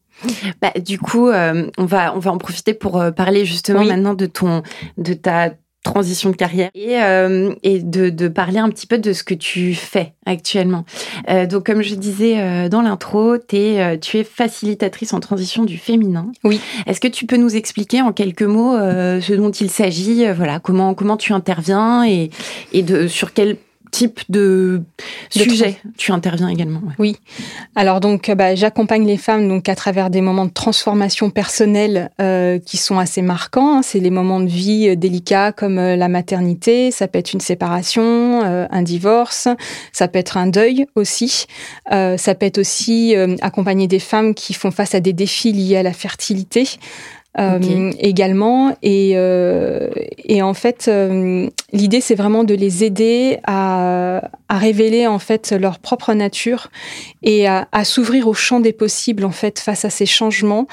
Bah, 0.61 0.71
du 0.79 0.99
coup, 0.99 1.27
euh, 1.27 1.69
on 1.77 1.85
va 1.85 2.15
on 2.15 2.19
va 2.19 2.31
en 2.31 2.37
profiter 2.37 2.73
pour 2.73 3.03
parler 3.15 3.45
justement 3.45 3.79
oui. 3.81 3.87
maintenant 3.87 4.13
de 4.13 4.25
ton 4.25 4.63
de 4.97 5.13
ta 5.13 5.51
transition 5.83 6.29
de 6.29 6.35
carrière 6.35 6.69
et, 6.73 7.01
euh, 7.01 7.53
et 7.61 7.79
de, 7.79 8.09
de, 8.09 8.27
parler 8.29 8.59
un 8.59 8.69
petit 8.69 8.87
peu 8.87 8.97
de 8.97 9.13
ce 9.13 9.23
que 9.23 9.33
tu 9.33 9.75
fais 9.75 10.13
actuellement. 10.25 10.85
Euh, 11.29 11.45
donc, 11.45 11.65
comme 11.65 11.81
je 11.81 11.95
disais 11.95 12.39
euh, 12.39 12.69
dans 12.69 12.81
l'intro, 12.81 13.35
es, 13.35 13.99
tu 13.99 14.17
es 14.17 14.23
facilitatrice 14.23 15.13
en 15.13 15.19
transition 15.19 15.65
du 15.65 15.77
féminin. 15.77 16.31
Oui. 16.43 16.59
Est-ce 16.87 17.01
que 17.01 17.07
tu 17.07 17.25
peux 17.25 17.37
nous 17.37 17.55
expliquer 17.55 18.01
en 18.01 18.13
quelques 18.13 18.43
mots 18.43 18.75
ce 18.75 19.33
dont 19.33 19.51
il 19.51 19.69
s'agit 19.69 20.25
Voilà, 20.31 20.59
comment 20.59 20.93
comment 20.93 21.17
tu 21.17 21.33
interviens 21.33 22.07
et, 22.07 22.29
et 22.71 22.81
de 22.81 23.07
sur 23.07 23.33
quel 23.33 23.57
type 23.93 24.21
de, 24.29 24.81
de 25.35 25.41
sujet 25.43 25.77
tu 25.97 26.11
interviens 26.11 26.49
également 26.49 26.79
ouais. 26.79 26.93
Oui. 26.97 27.17
Alors 27.75 27.99
donc, 27.99 28.31
bah, 28.31 28.55
j'accompagne 28.55 29.05
les 29.05 29.17
femmes 29.17 29.47
donc 29.47 29.69
à 29.69 29.75
travers 29.75 30.09
des 30.09 30.21
moments 30.21 30.45
de 30.45 30.51
transformation 30.51 31.29
personnelle 31.29 32.11
euh, 32.21 32.59
qui 32.59 32.77
sont 32.77 32.97
assez 32.97 33.21
marquants. 33.21 33.81
C'est 33.81 33.99
les 33.99 34.09
moments 34.09 34.39
de 34.39 34.47
vie 34.47 34.89
euh, 34.89 34.95
délicats 34.95 35.51
comme 35.51 35.77
euh, 35.77 35.95
la 35.95 36.07
maternité, 36.07 36.91
ça 36.91 37.07
peut 37.07 37.19
être 37.19 37.33
une 37.33 37.41
séparation, 37.41 38.41
euh, 38.43 38.67
un 38.69 38.81
divorce, 38.81 39.47
ça 39.91 40.07
peut 40.07 40.19
être 40.19 40.37
un 40.37 40.47
deuil 40.47 40.85
aussi. 40.95 41.45
Euh, 41.91 42.17
ça 42.17 42.35
peut 42.35 42.45
être 42.45 42.57
aussi 42.57 43.15
euh, 43.15 43.35
accompagner 43.41 43.87
des 43.87 43.99
femmes 43.99 44.33
qui 44.33 44.53
font 44.53 44.71
face 44.71 44.95
à 44.95 44.99
des 44.99 45.13
défis 45.13 45.51
liés 45.51 45.77
à 45.77 45.83
la 45.83 45.93
fertilité. 45.93 46.67
Euh, 47.39 47.57
okay. 47.57 47.89
également. 47.99 48.75
Et, 48.83 49.13
euh, 49.15 49.89
et 50.23 50.43
en 50.43 50.53
fait, 50.53 50.85
euh, 50.87 51.49
l'idée, 51.71 51.99
c'est 51.99 52.13
vraiment 52.13 52.43
de 52.43 52.53
les 52.53 52.83
aider 52.83 53.39
à, 53.45 54.29
à, 54.49 54.57
révéler 54.57 55.07
en 55.07 55.17
fait 55.17 55.51
leur 55.51 55.79
propre 55.79 56.13
nature 56.13 56.69
et 57.23 57.47
à, 57.47 57.67
à 57.71 57.85
s'ouvrir 57.85 58.27
au 58.27 58.35
champ 58.35 58.59
des 58.59 58.73
possibles 58.73 59.25
en 59.25 59.31
fait 59.31 59.59
face 59.59 59.83
à 59.83 59.89
ces 59.89 60.05
changements 60.05 60.67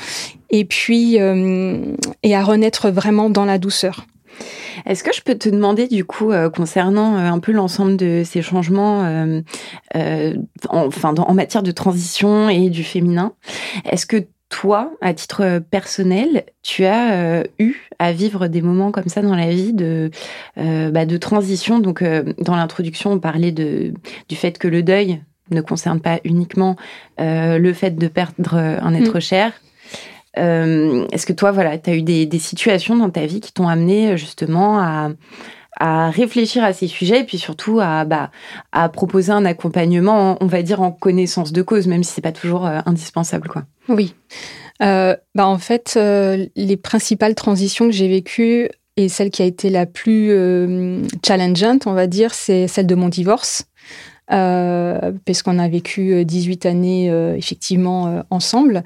et 0.50 0.64
puis 0.64 1.14
et 1.14 2.34
à 2.34 2.42
renaître 2.42 2.90
vraiment 2.90 3.30
dans 3.30 3.44
la 3.44 3.58
douceur. 3.58 4.04
Est-ce 4.86 5.02
que 5.04 5.12
je 5.14 5.20
peux 5.22 5.34
te 5.36 5.48
demander 5.48 5.88
du 5.88 6.04
coup 6.04 6.32
concernant 6.54 7.16
un 7.16 7.38
peu 7.38 7.52
l'ensemble 7.52 7.96
de 7.96 8.22
ces 8.24 8.42
changements, 8.42 9.00
en, 9.94 10.86
enfin 10.86 11.14
en 11.14 11.34
matière 11.34 11.62
de 11.62 11.70
transition 11.70 12.48
et 12.48 12.70
du 12.70 12.84
féminin, 12.84 13.32
est-ce 13.90 14.06
que 14.06 14.26
toi, 14.50 14.92
à 15.00 15.14
titre 15.14 15.62
personnel, 15.70 16.44
tu 16.62 16.84
as 16.84 17.44
eu 17.58 17.88
à 17.98 18.12
vivre 18.12 18.48
des 18.48 18.60
moments 18.60 18.90
comme 18.90 19.08
ça 19.08 19.22
dans 19.22 19.34
la 19.34 19.48
vie 19.48 19.72
de, 19.72 20.10
bah, 20.56 21.06
de 21.06 21.16
transition. 21.16 21.78
Donc, 21.78 22.02
dans 22.02 22.56
l'introduction, 22.56 23.12
on 23.12 23.18
parlait 23.18 23.52
de, 23.52 23.94
du 24.28 24.36
fait 24.36 24.58
que 24.58 24.68
le 24.68 24.82
deuil 24.82 25.22
ne 25.50 25.62
concerne 25.62 26.00
pas 26.00 26.20
uniquement 26.24 26.76
le 27.18 27.72
fait 27.72 27.96
de 27.96 28.08
perdre 28.08 28.54
un 28.54 28.92
être 28.92 29.18
mm. 29.18 29.20
cher, 29.20 29.52
euh, 30.38 31.06
est-ce 31.12 31.26
que 31.26 31.32
toi, 31.32 31.50
voilà, 31.50 31.78
tu 31.78 31.90
as 31.90 31.96
eu 31.96 32.02
des, 32.02 32.38
situations 32.38 32.96
dans 32.96 33.10
ta 33.10 33.26
vie 33.26 33.40
qui 33.40 33.52
t'ont 33.52 33.68
amené 33.68 34.16
justement 34.16 34.78
à, 34.80 35.10
réfléchir 35.80 36.62
à 36.64 36.72
ces 36.72 36.86
sujets 36.86 37.20
et 37.20 37.24
puis 37.24 37.38
surtout 37.38 37.80
à, 37.80 38.04
bah, 38.04 38.30
à 38.72 38.88
proposer 38.88 39.32
un 39.32 39.44
accompagnement, 39.44 40.36
on 40.40 40.46
va 40.46 40.62
dire, 40.62 40.82
en 40.82 40.92
connaissance 40.92 41.52
de 41.52 41.62
cause, 41.62 41.86
même 41.86 42.02
si 42.02 42.12
c'est 42.12 42.20
pas 42.20 42.32
toujours 42.32 42.66
euh, 42.66 42.80
indispensable, 42.86 43.48
quoi. 43.48 43.64
Oui. 43.88 44.14
Euh, 44.82 45.16
bah 45.34 45.46
en 45.46 45.58
fait, 45.58 45.98
les 46.56 46.76
principales 46.76 47.34
transitions 47.34 47.86
que 47.86 47.92
j'ai 47.92 48.08
vécues 48.08 48.68
et 48.96 49.08
celle 49.08 49.30
qui 49.30 49.42
a 49.42 49.44
été 49.44 49.68
la 49.68 49.84
plus 49.84 50.30
challengeante, 51.26 51.86
on 51.86 51.92
va 51.92 52.06
dire, 52.06 52.32
c'est 52.32 52.66
celle 52.66 52.86
de 52.86 52.94
mon 52.94 53.08
divorce. 53.08 53.64
puisqu'on 55.26 55.58
a 55.58 55.68
vécu 55.68 56.24
18 56.24 56.66
années 56.66 57.34
effectivement 57.36 58.22
ensemble. 58.30 58.84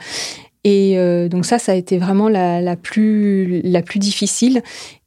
Et 0.64 0.98
euh, 0.98 1.28
donc 1.28 1.44
ça, 1.44 1.58
ça 1.58 1.72
a 1.72 1.74
été 1.74 1.98
vraiment 1.98 2.28
la, 2.28 2.60
la 2.60 2.76
plus, 2.76 3.60
la 3.62 3.82
plus 3.82 3.98
difficile. 3.98 4.62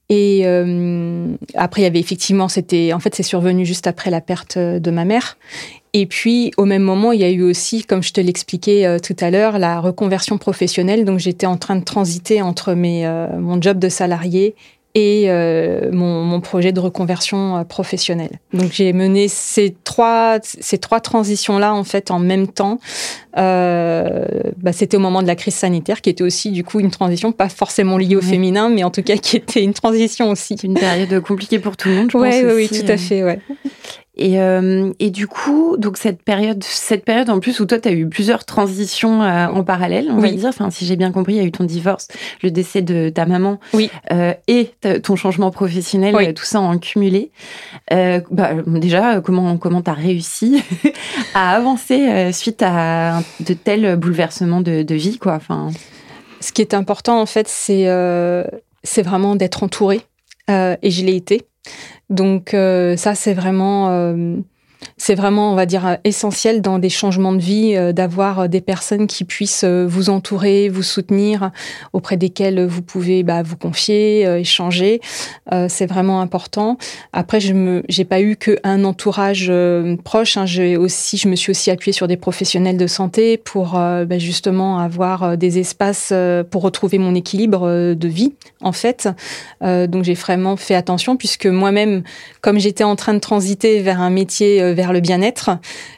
Et 0.10 0.42
euh, 0.46 1.36
après, 1.56 1.82
il 1.82 1.84
y 1.84 1.88
avait 1.88 2.00
effectivement, 2.00 2.48
c'était, 2.48 2.94
en 2.94 3.00
fait, 3.00 3.14
c'est 3.14 3.24
survenu 3.24 3.66
juste 3.66 3.88
après 3.88 4.10
la 4.10 4.22
perte 4.22 4.58
de 4.58 4.92
ma 4.92 5.04
mère. 5.04 5.38
Et 5.94 6.06
puis, 6.06 6.52
au 6.58 6.66
même 6.66 6.84
moment, 6.84 7.12
il 7.12 7.20
y 7.20 7.24
a 7.26 7.30
eu 7.30 7.42
aussi, 7.42 7.84
comme 7.84 8.04
je 8.04 8.14
te 8.14 8.22
l'expliquais 8.22 8.86
euh, 8.86 9.00
tout 9.00 9.16
à 9.20 9.32
l'heure, 9.32 9.60
la 9.60 9.82
reconversion 9.82 10.38
professionnelle. 10.38 11.04
Donc, 11.04 11.20
j'étais 11.20 11.46
en 11.46 11.58
train 11.58 11.76
de 11.76 11.84
transiter 11.84 12.42
entre 12.42 12.74
mes, 12.74 13.06
mon 13.38 13.62
job 13.62 13.80
de 13.80 13.90
salarié 13.90 14.56
et 14.98 15.26
euh, 15.28 15.92
mon, 15.92 16.24
mon, 16.24 16.42
projet 16.42 16.72
de 16.72 16.80
reconversion 16.80 17.58
euh, 17.58 17.64
professionnelle. 17.64 18.40
Donc 18.52 18.72
j'ai 18.72 18.94
mené 18.94 19.28
ces 19.28 19.76
trois 19.84 20.40
ces 20.42 20.80
trois 20.80 21.02
transitions 21.02 21.60
là 21.60 21.76
en 21.76 21.84
fait 21.84 22.10
en 22.10 22.18
même 22.18 22.48
temps. 22.48 22.80
Euh, 23.38 24.26
bah, 24.58 24.74
c'était 24.74 24.98
au 24.98 25.00
moment 25.00 25.22
de 25.22 25.28
la 25.28 25.36
crise 25.36 25.54
sanitaire 25.54 26.02
qui 26.02 26.10
était 26.10 26.24
aussi 26.24 26.50
du 26.50 26.64
coup 26.64 26.80
une 26.80 26.90
transition 26.90 27.32
pas 27.32 27.48
forcément 27.48 28.00
liée 28.00 28.16
au 28.16 28.22
féminin 28.22 28.70
mais 28.70 28.84
en 28.84 28.90
tout 28.90 29.04
cas 29.04 29.18
qui 29.18 29.38
était 29.38 29.64
une 29.64 29.76
transition 29.76 30.32
aussi. 30.32 30.56
Une 30.64 30.74
période 30.74 31.22
compliquée 31.22 31.60
pour 31.60 31.78
tout 31.78 31.90
le 31.90 31.96
monde, 31.96 32.10
je 32.12 32.18
ouais, 32.18 32.42
pense. 32.42 32.54
Oui, 32.56 32.68
oui, 32.72 32.80
tout 32.82 32.92
à 32.92 32.98
fait, 32.98 33.24
ouais. 33.24 33.40
Et, 34.18 34.42
euh, 34.42 34.92
et 35.00 35.12
du 35.12 35.28
coup, 35.28 35.78
donc 35.78 35.98
cette 35.98 36.24
période, 36.24 36.64
cette 36.64 37.06
période 37.06 37.30
en 37.30 37.40
plus 37.40 37.60
où 37.60 37.66
toi, 37.66 37.80
tu 37.80 37.88
as 37.88 37.92
eu 37.92 38.10
plusieurs 38.10 38.46
transitions 38.46 39.22
euh, 39.22 39.46
en 39.48 39.64
parallèle, 39.64 40.10
on 40.10 40.20
va 40.20 40.32
dire. 40.32 40.50
Enfin, 40.50 40.72
si 40.72 40.86
j'ai 40.88 40.96
bien 40.96 41.12
compris, 41.12 41.34
il 41.34 41.38
y 41.38 41.42
a 41.42 41.44
eu 41.44 41.52
ton 41.52 41.66
divorce, 41.66 42.08
le 42.42 42.50
décès 42.50 42.82
de 42.82 43.10
ta 43.10 43.28
maman 43.28 43.60
oui. 43.74 43.92
euh, 44.12 44.34
et 44.48 44.72
ton 45.04 45.16
changement 45.16 45.52
professionnel, 45.52 46.34
tout 46.34 46.46
ça 46.46 46.60
en 46.60 46.80
cumulé. 46.80 47.32
Bah, 47.92 48.54
déjà, 48.66 49.22
comment 49.22 49.58
comment 49.58 49.82
t'as 49.82 49.94
réussi 49.94 50.64
à 51.36 51.52
avancer 51.52 52.32
suite 52.34 52.64
à 52.66 53.22
de 53.40 53.54
tels 53.54 53.96
bouleversements 53.98 54.62
de, 54.62 54.82
de 54.82 54.96
vie, 54.96 55.20
quoi 55.20 55.36
Enfin, 55.36 55.70
ce 56.40 56.52
qui 56.52 56.62
est 56.62 56.74
important 56.74 57.22
en 57.22 57.28
fait, 57.28 57.48
c'est 57.48 57.86
c'est 58.84 59.04
vraiment 59.04 59.36
d'être 59.36 59.62
entouré, 59.62 60.02
et 60.50 60.90
je 60.90 61.06
l'ai 61.06 61.16
été. 61.16 61.46
Donc 62.10 62.54
euh, 62.54 62.96
ça, 62.98 63.16
c'est 63.16 63.34
vraiment 63.34 63.90
euh, 63.90 64.38
c'est 64.98 65.16
vraiment, 65.16 65.52
on 65.52 65.56
va 65.56 65.66
dire, 65.66 65.98
essentiel 66.04 66.62
dans 66.62 66.80
des 66.80 66.90
changements 66.90 67.34
de 67.34 67.40
vie 67.40 67.76
euh, 67.76 67.94
d'avoir 67.94 68.40
euh, 68.40 68.48
des 68.48 68.62
personnes 68.62 69.08
qui 69.08 69.26
puissent 69.26 69.64
euh, 69.64 69.86
vous 69.88 70.10
entourer, 70.10 70.70
vous 70.70 70.84
soutenir, 70.84 71.52
auprès 71.94 72.18
desquelles 72.18 72.66
vous 72.66 72.82
pouvez 72.82 73.24
bah, 73.24 73.44
vous 73.44 73.58
confier, 73.58 74.24
échanger. 74.40 75.02
c'est 75.68 75.86
vraiment 75.86 76.22
important. 76.22 76.78
Après, 77.14 77.40
je 77.40 77.82
j'ai 77.90 78.06
pas 78.06 78.22
eu 78.22 78.36
qu'un 78.36 78.84
entourage 78.84 79.52
proche. 80.04 80.38
Hein. 80.38 80.46
J'ai 80.46 80.78
aussi, 80.78 81.18
je 81.18 81.28
me 81.28 81.36
suis 81.36 81.52
aussi 81.52 81.72
appuyée 81.72 81.94
sur 81.94 82.08
des 82.08 82.18
professionnels 82.18 82.78
de 82.78 82.88
santé 82.88 83.38
pour 83.38 83.74
bah, 83.74 84.20
justement 84.20 84.80
avoir 84.80 85.38
des 85.38 85.60
espaces 85.60 86.14
pour 86.52 86.62
retrouver 86.62 86.98
mon 86.98 87.16
équilibre 87.16 87.94
de 87.94 88.08
vie, 88.08 88.34
en 88.62 88.72
fait. 88.72 89.10
donc 89.62 90.04
j'ai 90.04 90.14
vraiment 90.14 90.56
fait 90.58 90.76
attention 90.76 91.18
puisque 91.18 91.48
moi-même, 91.48 92.04
comme 92.42 92.60
j'étais 92.60 92.84
en 92.84 92.96
train 92.96 93.14
de 93.14 93.20
transiter 93.20 93.82
vers 93.82 94.02
un 94.02 94.10
métier 94.10 94.67
vers 94.74 94.94
le 94.94 95.00
bien-être, 95.00 95.52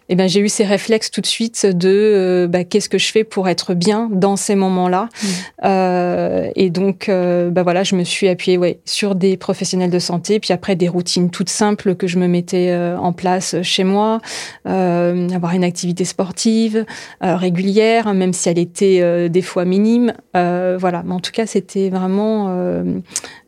eh 0.09 0.15
ben 0.15 0.27
j'ai 0.27 0.39
eu 0.39 0.49
ces 0.49 0.65
réflexes 0.65 1.11
tout 1.11 1.21
de 1.21 1.27
suite 1.27 1.65
de 1.65 1.89
euh, 1.89 2.47
bah, 2.47 2.63
qu'est-ce 2.63 2.89
que 2.89 2.97
je 2.97 3.11
fais 3.11 3.23
pour 3.23 3.47
être 3.47 3.75
bien 3.75 4.09
dans 4.11 4.35
ces 4.35 4.55
moments-là. 4.55 5.03
Mmh. 5.03 5.27
Euh, 5.65 6.49
et 6.55 6.71
donc, 6.71 7.09
euh, 7.09 7.51
bah 7.51 7.61
voilà, 7.61 7.83
je 7.83 7.95
me 7.95 8.03
suis 8.03 8.27
appuyée 8.27 8.57
ouais, 8.57 8.79
sur 8.85 9.13
des 9.13 9.37
professionnels 9.37 9.91
de 9.91 9.99
santé, 9.99 10.39
puis 10.39 10.51
après 10.51 10.75
des 10.75 10.87
routines 10.87 11.29
toutes 11.29 11.49
simples 11.49 11.95
que 11.95 12.07
je 12.07 12.17
me 12.17 12.27
mettais 12.27 12.75
en 12.99 13.13
place 13.13 13.61
chez 13.61 13.83
moi, 13.83 14.19
avoir 14.65 15.53
une 15.53 15.63
activité 15.63 16.05
sportive 16.05 16.85
régulière, 17.21 18.13
même 18.13 18.33
si 18.33 18.49
elle 18.49 18.59
était 18.59 19.29
des 19.29 19.41
fois 19.41 19.65
minime. 19.65 20.13
voilà, 20.33 21.03
mais 21.05 21.13
en 21.13 21.19
tout 21.19 21.31
cas, 21.31 21.45
c'était 21.45 21.89
vraiment 21.89 22.49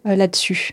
là-dessus. 0.05 0.71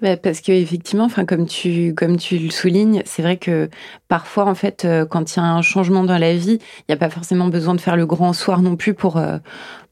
Bah, 0.00 0.16
parce 0.16 0.40
que 0.40 0.52
effectivement, 0.52 1.04
enfin 1.04 1.24
comme 1.24 1.46
tu 1.46 1.94
comme 1.94 2.16
tu 2.16 2.38
le 2.38 2.50
soulignes, 2.50 3.02
c'est 3.04 3.22
vrai 3.22 3.36
que 3.36 3.68
parfois 4.08 4.46
en 4.46 4.54
fait 4.54 4.86
quand 5.10 5.36
il 5.36 5.38
y 5.38 5.42
a 5.42 5.44
un 5.44 5.62
changement 5.62 6.04
dans 6.04 6.18
la 6.18 6.34
vie, 6.34 6.58
il 6.60 6.84
n'y 6.88 6.94
a 6.94 6.98
pas 6.98 7.10
forcément 7.10 7.48
besoin 7.48 7.74
de 7.74 7.80
faire 7.80 7.96
le 7.96 8.06
grand 8.06 8.32
soir 8.32 8.62
non 8.62 8.76
plus 8.76 8.94
pour, 8.94 9.16
euh, 9.16 9.38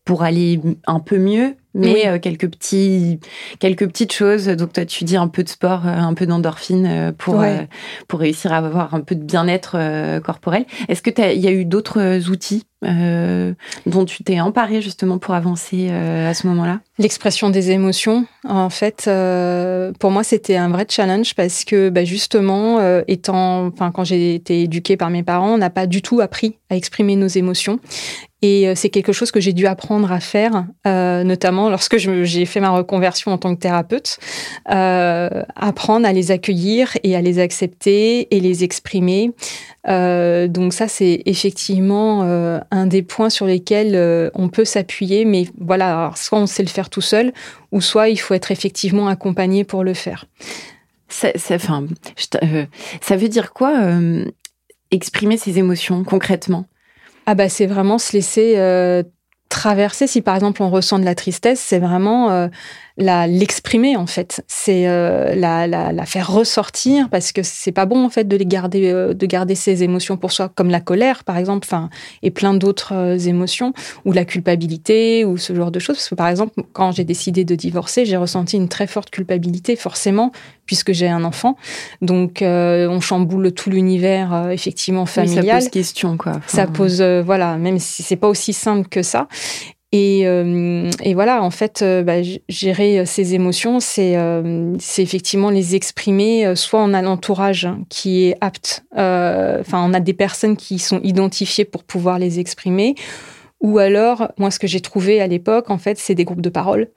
pour 0.05 0.23
aller 0.23 0.61
un 0.87 1.01
peu 1.01 1.19
mieux, 1.19 1.55
mais 1.75 2.09
euh, 2.09 2.19
quelques 2.19 2.49
petits 2.51 3.21
quelques 3.59 3.87
petites 3.87 4.13
choses. 4.13 4.47
Donc 4.47 4.73
toi 4.73 4.85
tu 4.85 5.05
dis 5.05 5.17
un 5.17 5.29
peu 5.29 5.45
de 5.45 5.49
sport 5.49 5.87
euh, 5.87 5.91
un 5.91 6.15
peu 6.15 6.27
d'endorphine 6.27 7.13
pour 7.19 7.45
pour 8.09 8.21
réussir 8.21 8.53
à 8.53 8.59
avoir 8.59 8.95
un 8.95 9.01
peu 9.01 9.15
de 9.15 9.25
bien-être 9.25 10.21
corporel. 10.21 10.65
Est-ce 10.89 11.03
que 11.03 11.11
il 11.35 11.41
y 11.41 11.49
a 11.49 11.53
eu 11.53 11.65
d'autres 11.65 12.31
outils 12.31 12.65
dont 12.83 14.05
tu 14.05 14.25
t'es 14.25 14.41
emparé 14.41 14.81
justement 14.83 15.19
pour 15.19 15.35
avancer 15.35 15.91
à 15.91 16.35
ce 16.35 16.47
moment-là? 16.47 16.81
L'expression 16.99 17.49
des 17.51 17.71
émotions, 17.71 18.27
en 18.45 18.71
fait, 18.71 19.05
euh, 19.07 19.93
pour 20.01 20.11
moi, 20.11 20.25
c'était 20.25 20.57
un 20.57 20.69
vrai 20.69 20.85
challenge 20.89 21.37
parce 21.37 21.65
que, 21.65 21.91
bah, 21.91 22.05
justement, 22.05 22.81
euh, 22.81 23.03
étant, 23.07 23.67
enfin, 23.67 23.93
quand 23.93 24.03
j'ai 24.03 24.35
été 24.35 24.63
éduquée 24.63 24.97
par 24.97 25.09
mes 25.09 25.23
parents, 25.23 25.55
on 25.55 25.59
n'a 25.59 25.71
pas 25.71 25.87
du 25.87 26.03
tout 26.03 26.21
appris 26.21 26.57
à 26.71 26.77
exprimer 26.77 27.15
nos 27.15 27.29
émotions. 27.29 27.79
Et 28.41 28.69
euh, 28.69 28.75
c'est 28.77 28.89
quelque 28.89 29.13
chose 29.13 29.33
que 29.33 29.41
j'ai 29.41 29.53
dû 29.53 29.67
apprendre 29.67 30.13
à 30.13 30.21
faire, 30.21 30.67
euh, 30.87 31.25
notamment 31.25 31.71
lorsque 31.71 31.97
j'ai 31.97 32.47
fait 32.47 32.61
ma 32.61 32.71
reconversion 32.71 33.33
en 33.33 33.39
tant 33.39 33.55
que 33.55 33.61
thérapeute, 33.61 34.19
euh, 34.71 35.43
apprendre 35.57 36.07
à 36.07 36.13
les 36.13 36.31
accueillir 36.31 36.97
et 37.03 37.17
à 37.17 37.21
les 37.21 37.41
accepter 37.41 38.35
et 38.35 38.41
les 38.41 38.63
exprimer. 38.63 39.33
donc 39.85 40.73
ça, 40.73 40.87
c'est 40.87 41.23
effectivement 41.27 42.23
un 42.71 42.87
des 42.87 43.03
points 43.03 43.31
sur 43.31 43.47
lesquels 43.47 44.31
on 44.35 44.49
peut 44.49 44.65
s'appuyer, 44.65 45.25
mais 45.25 45.47
voilà, 45.59 46.13
soit 46.17 46.39
on 46.39 46.47
sait 46.47 46.63
le 46.63 46.69
faire 46.69 46.91
tout 46.91 47.01
seul, 47.01 47.33
ou 47.73 47.81
soit 47.81 48.09
il 48.09 48.17
faut 48.17 48.35
être 48.35 48.51
effectivement 48.51 49.09
accompagné 49.09 49.65
pour 49.65 49.85
le 49.85 49.95
faire. 49.95 50.27
Ça, 51.09 51.31
ça, 51.37 51.55
enfin, 51.55 51.87
ça 53.01 53.17
veut 53.17 53.29
dire 53.29 53.53
quoi 53.53 53.73
exprimer 54.91 55.37
ses 55.37 55.59
émotions 55.59 56.05
concrètement? 56.05 56.67
Ah 57.27 57.35
bah 57.35 57.49
c'est 57.49 57.67
vraiment 57.67 57.99
se 57.99 58.13
laisser 58.13 58.55
euh, 58.57 59.03
traverser. 59.49 60.07
Si 60.07 60.23
par 60.23 60.35
exemple 60.35 60.63
on 60.63 60.71
ressent 60.71 60.99
de 60.99 61.05
la 61.05 61.15
tristesse, 61.15 61.61
c'est 61.61 61.79
vraiment 61.79 62.31
euh, 62.31 62.49
la 62.99 63.27
l'exprimer 63.29 63.97
en 63.97 64.07
fait. 64.07 64.45
C'est 64.49 64.89
euh, 64.89 65.35
la, 65.35 65.67
la, 65.67 65.93
la, 65.93 66.05
faire 66.05 66.31
ressortir 66.31 67.09
parce 67.09 67.33
que 67.33 67.43
c'est 67.45 67.73
pas 67.73 67.87
bon 67.87 68.05
en 68.05 68.11
fait 68.11 68.25
de 68.25 68.37
les 68.37 68.45
garder 68.45 68.91
euh, 68.91 69.15
de 69.15 69.27
garder 69.27 69.55
ses 69.55 69.85
émotions 69.85 70.17
pour 70.17 70.33
soi 70.33 70.49
comme 70.49 70.69
la 70.69 70.81
colère 70.81 71.23
par 71.23 71.39
exemple, 71.39 71.67
enfin 71.71 71.89
et 72.23 72.31
plein 72.31 72.55
d'autres 72.55 72.95
euh, 72.95 73.17
émotions 73.17 73.73
ou 74.05 74.13
la 74.13 74.25
culpabilité 74.25 75.25
ou 75.25 75.37
ce 75.37 75.55
genre 75.55 75.71
de 75.71 75.79
choses. 75.79 75.97
Parce 75.97 76.09
que 76.09 76.17
par 76.17 76.29
exemple 76.29 76.61
quand 76.73 76.91
j'ai 76.91 77.05
décidé 77.05 77.45
de 77.45 77.55
divorcer, 77.55 78.05
j'ai 78.05 78.17
ressenti 78.17 78.57
une 78.57 78.69
très 78.69 78.89
forte 78.89 79.11
culpabilité 79.11 79.77
forcément 79.77 80.33
puisque 80.67 80.93
j'ai 80.93 81.09
un 81.09 81.25
enfant. 81.25 81.57
Donc 82.03 82.43
on 82.43 83.01
chamboule 83.01 83.53
tout 83.53 83.71
l'univers 83.71 84.51
effectivement 84.51 85.07
familial. 85.07 85.47
ça 85.47 85.55
pose 85.55 85.69
question 85.71 86.17
quoi. 86.17 86.41
Ça 86.47 86.67
pose 86.67 87.01
voilà 87.01 87.57
même 87.57 87.79
si 87.79 88.03
c'est 88.03 88.17
pas 88.17 88.29
aussi 88.29 88.53
simple 88.53 88.89
que 88.89 89.03
ça. 89.03 89.29
Et, 89.91 90.27
euh, 90.27 90.91
et, 91.03 91.15
voilà, 91.15 91.43
en 91.43 91.51
fait, 91.51 91.81
euh, 91.81 92.03
bah, 92.03 92.21
gérer 92.49 93.01
euh, 93.01 93.05
ces 93.07 93.35
émotions, 93.35 93.81
c'est 93.81 94.17
c'est 94.79 95.03
effectivement 95.03 95.51
les 95.51 95.75
exprimer. 95.75 96.55
Soit 96.57 96.81
on 96.81 96.93
a 96.93 97.01
l'entourage 97.01 97.65
hein, 97.65 97.81
qui 97.89 98.27
est 98.27 98.37
apte, 98.41 98.85
enfin 98.93 99.83
on 99.85 99.95
a 99.95 100.01
des 100.01 100.13
personnes 100.13 100.57
qui 100.57 100.79
sont 100.79 101.01
identifiées 101.03 101.65
pour 101.65 101.85
pouvoir 101.85 102.19
les 102.19 102.39
exprimer, 102.39 102.97
ou 103.61 103.79
alors, 103.79 104.31
moi, 104.39 104.53
ce 104.53 104.59
que 104.61 104.69
j'ai 104.69 104.81
trouvé 104.81 105.21
à 105.21 105.27
l'époque, 105.27 105.71
en 105.71 105.79
fait, 105.79 105.99
c'est 105.99 106.15
des 106.15 106.25
groupes 106.25 106.41
de 106.41 106.49
parole. 106.49 106.89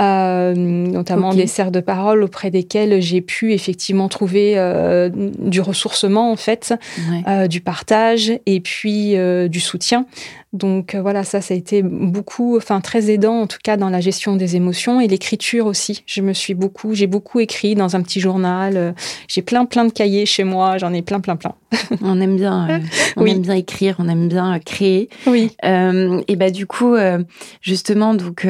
Notamment 0.00 1.34
des 1.34 1.46
serres 1.46 1.70
de 1.70 1.80
parole 1.80 2.22
auprès 2.22 2.50
desquelles 2.50 3.00
j'ai 3.00 3.20
pu 3.20 3.52
effectivement 3.52 4.08
trouver 4.08 4.54
du 5.38 5.60
ressourcement 5.60 6.32
en 6.32 6.36
fait, 6.36 6.74
du 7.48 7.60
partage 7.60 8.32
et 8.46 8.60
puis 8.60 9.14
du 9.48 9.60
soutien. 9.60 10.06
Donc 10.52 10.94
voilà, 10.94 11.24
ça, 11.24 11.40
ça 11.40 11.52
a 11.52 11.56
été 11.56 11.82
beaucoup, 11.82 12.56
enfin 12.56 12.80
très 12.80 13.10
aidant 13.10 13.40
en 13.40 13.46
tout 13.48 13.58
cas 13.62 13.76
dans 13.76 13.90
la 13.90 14.00
gestion 14.00 14.36
des 14.36 14.54
émotions 14.54 15.00
et 15.00 15.08
l'écriture 15.08 15.66
aussi. 15.66 16.04
Je 16.06 16.22
me 16.22 16.32
suis 16.32 16.54
beaucoup, 16.54 16.94
j'ai 16.94 17.08
beaucoup 17.08 17.40
écrit 17.40 17.74
dans 17.74 17.96
un 17.96 18.02
petit 18.02 18.20
journal. 18.20 18.94
J'ai 19.26 19.42
plein 19.42 19.64
plein 19.64 19.84
de 19.84 19.92
cahiers 19.92 20.26
chez 20.26 20.44
moi, 20.44 20.78
j'en 20.78 20.92
ai 20.92 21.02
plein 21.02 21.18
plein 21.18 21.34
plein. 21.34 21.54
on 22.02 22.20
aime 22.20 22.36
bien, 22.36 22.80
on 23.16 23.26
aime 23.26 23.42
bien 23.42 23.54
écrire, 23.54 23.96
on 23.98 24.08
aime 24.08 24.28
bien 24.28 24.58
créer. 24.60 25.08
Oui. 25.26 25.50
et 25.62 26.36
bah 26.36 26.50
du 26.50 26.66
coup, 26.66 26.94
justement, 27.60 28.14
donc 28.14 28.46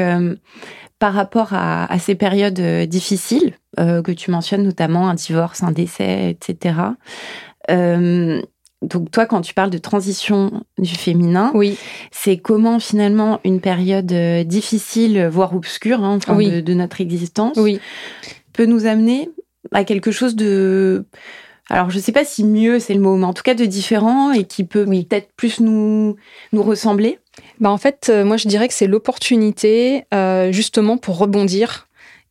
par 1.05 1.13
rapport 1.13 1.49
à, 1.53 1.99
ces 1.99 2.15
périodes 2.15 2.63
difficiles 2.89 3.53
que 3.77 4.11
tu 4.11 4.31
mentionnes, 4.31 4.63
notamment 4.63 5.07
un 5.11 5.13
divorce, 5.13 5.63
un 5.63 5.71
décès, 5.71 6.31
etc. 6.31 6.77
donc 7.69 9.11
toi, 9.11 9.27
quand 9.27 9.43
tu 9.43 9.53
parles 9.53 9.69
de 9.69 9.77
transition 9.77 10.65
du 10.79 10.95
féminin, 10.95 11.51
oui. 11.53 11.77
c'est 12.11 12.39
comment 12.39 12.81
finalement 12.81 13.39
une 13.45 13.61
période 13.61 14.15
difficile, 14.47 15.27
voire 15.31 15.55
obscure, 15.55 16.03
hein, 16.03 16.17
de, 16.17 16.73
notre 16.73 17.03
existence, 17.03 17.59
oui. 17.59 17.81
peut 18.55 18.65
nous 18.65 18.87
amener 18.87 19.29
à 19.73 19.85
quelque 19.85 20.11
chose 20.11 20.35
de 20.35 21.05
alors 21.71 21.91
je 21.91 21.97
ne 21.97 22.03
sais 22.03 22.13
pas 22.13 22.25
si 22.25 22.45
mieux 22.45 22.79
c'est 22.79 22.95
le 22.95 23.01
mot, 23.01 23.17
mais 23.17 23.25
en 23.25 23.33
tout 23.33 23.43
cas 23.43 23.55
de 23.55 23.65
différent 23.65 24.33
et 24.33 24.45
qui 24.45 24.65
peut 24.65 24.85
peut-être 24.85 25.31
plus 25.37 25.61
nous, 25.61 26.17
nous 26.53 26.63
ressembler 26.63 27.19
bah 27.59 27.71
En 27.71 27.79
fait, 27.79 28.09
euh, 28.11 28.25
moi 28.25 28.37
je 28.37 28.49
dirais 28.49 28.69
que 28.69 28.75
c'est 28.75 28.87
l'opportunité 28.87 30.05
euh, 30.13 30.53
justement 30.53 30.99
pour 30.99 31.19
rebondir 31.19 31.89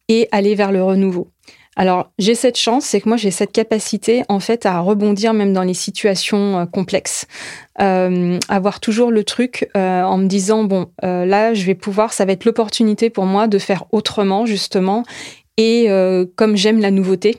et 0.08 0.28
aller 0.32 0.54
vers 0.54 0.72
le 0.72 0.84
renouveau. 0.84 1.30
Alors 1.76 2.12
j'ai 2.20 2.36
cette 2.36 2.58
chance, 2.58 2.86
c'est 2.86 3.02
que 3.02 3.10
moi 3.10 3.18
j'ai 3.18 3.32
cette 3.32 3.52
capacité 3.52 4.24
en 4.30 4.40
fait 4.40 4.68
à 4.68 4.80
rebondir 4.80 5.34
même 5.34 5.54
dans 5.54 5.64
les 5.64 5.74
situations 5.74 6.60
euh, 6.60 6.66
complexes. 6.68 7.26
avoir 7.80 8.80
toujours 8.80 9.10
le 9.10 9.24
truc 9.24 9.68
en 9.74 10.18
me 10.20 10.28
disant 10.28 10.64
bon 10.64 10.92
là 11.02 11.56
je 11.56 11.66
vais 11.66 11.74
pouvoir, 11.74 12.14
ça 12.14 12.24
va 12.26 12.34
être 12.34 12.46
l'opportunité 12.46 13.10
pour 13.10 13.26
moi 13.26 13.48
de 13.48 13.58
faire 13.58 13.86
autrement 13.92 14.46
justement 14.46 15.04
et 15.58 15.86
euh, 15.88 16.26
comme 16.36 16.56
j'aime 16.56 16.80
la 16.80 16.90
nouveauté, 16.90 17.38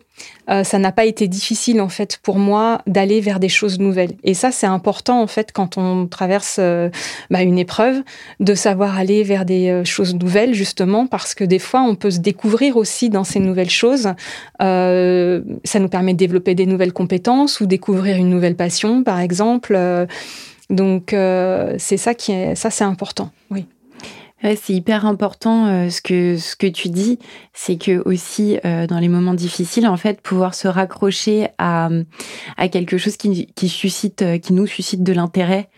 euh, 0.48 0.62
ça 0.62 0.78
n'a 0.78 0.92
pas 0.92 1.04
été 1.04 1.26
difficile 1.26 1.80
en 1.80 1.88
fait 1.88 2.20
pour 2.22 2.38
moi 2.38 2.80
d'aller 2.86 3.20
vers 3.20 3.40
des 3.40 3.48
choses 3.48 3.80
nouvelles. 3.80 4.12
Et 4.22 4.34
ça, 4.34 4.52
c'est 4.52 4.68
important 4.68 5.20
en 5.20 5.26
fait 5.26 5.50
quand 5.50 5.78
on 5.78 6.06
traverse 6.06 6.58
euh, 6.60 6.90
bah, 7.30 7.42
une 7.42 7.58
épreuve, 7.58 8.02
de 8.38 8.54
savoir 8.54 8.96
aller 8.96 9.24
vers 9.24 9.44
des 9.44 9.82
choses 9.84 10.14
nouvelles 10.14 10.54
justement 10.54 11.08
parce 11.08 11.34
que 11.34 11.42
des 11.42 11.58
fois, 11.58 11.82
on 11.82 11.96
peut 11.96 12.12
se 12.12 12.20
découvrir 12.20 12.76
aussi 12.76 13.10
dans 13.10 13.24
ces 13.24 13.40
nouvelles 13.40 13.70
choses. 13.70 14.08
ça 14.60 15.78
nous 15.80 15.88
permet 15.88 16.12
de 16.12 16.18
développer 16.18 16.54
des 16.54 16.66
nouvelles 16.66 16.92
compétences 16.92 17.60
ou 17.60 17.66
découvrir 17.66 18.16
une 18.16 18.30
nouvelle 18.30 18.54
passion, 18.54 19.02
par 19.02 19.18
exemple. 19.18 19.76
donc, 20.70 21.06
c'est 21.10 21.96
ça 21.96 22.14
qui 22.14 22.30
est, 22.30 22.54
ça, 22.54 22.70
c'est 22.70 22.84
important. 22.84 23.30
Oui 23.50 23.66
c'est 24.56 24.74
hyper 24.74 25.06
important 25.06 25.66
euh, 25.66 25.88
ce 25.88 26.02
que 26.02 26.36
ce 26.36 26.54
que 26.54 26.66
tu 26.66 26.88
dis, 26.88 27.18
c'est 27.54 27.76
que 27.76 28.02
aussi 28.06 28.58
euh, 28.64 28.86
dans 28.86 28.98
les 28.98 29.08
moments 29.08 29.34
difficiles, 29.34 29.86
en 29.86 29.96
fait, 29.96 30.20
pouvoir 30.20 30.54
se 30.54 30.68
raccrocher 30.68 31.48
à 31.58 31.88
à 32.56 32.68
quelque 32.68 32.98
chose 32.98 33.16
qui 33.16 33.46
qui 33.54 33.68
suscite, 33.68 34.22
euh, 34.22 34.38
qui 34.38 34.52
nous 34.52 34.66
suscite 34.66 35.02
de 35.02 35.12
l'intérêt. 35.12 35.70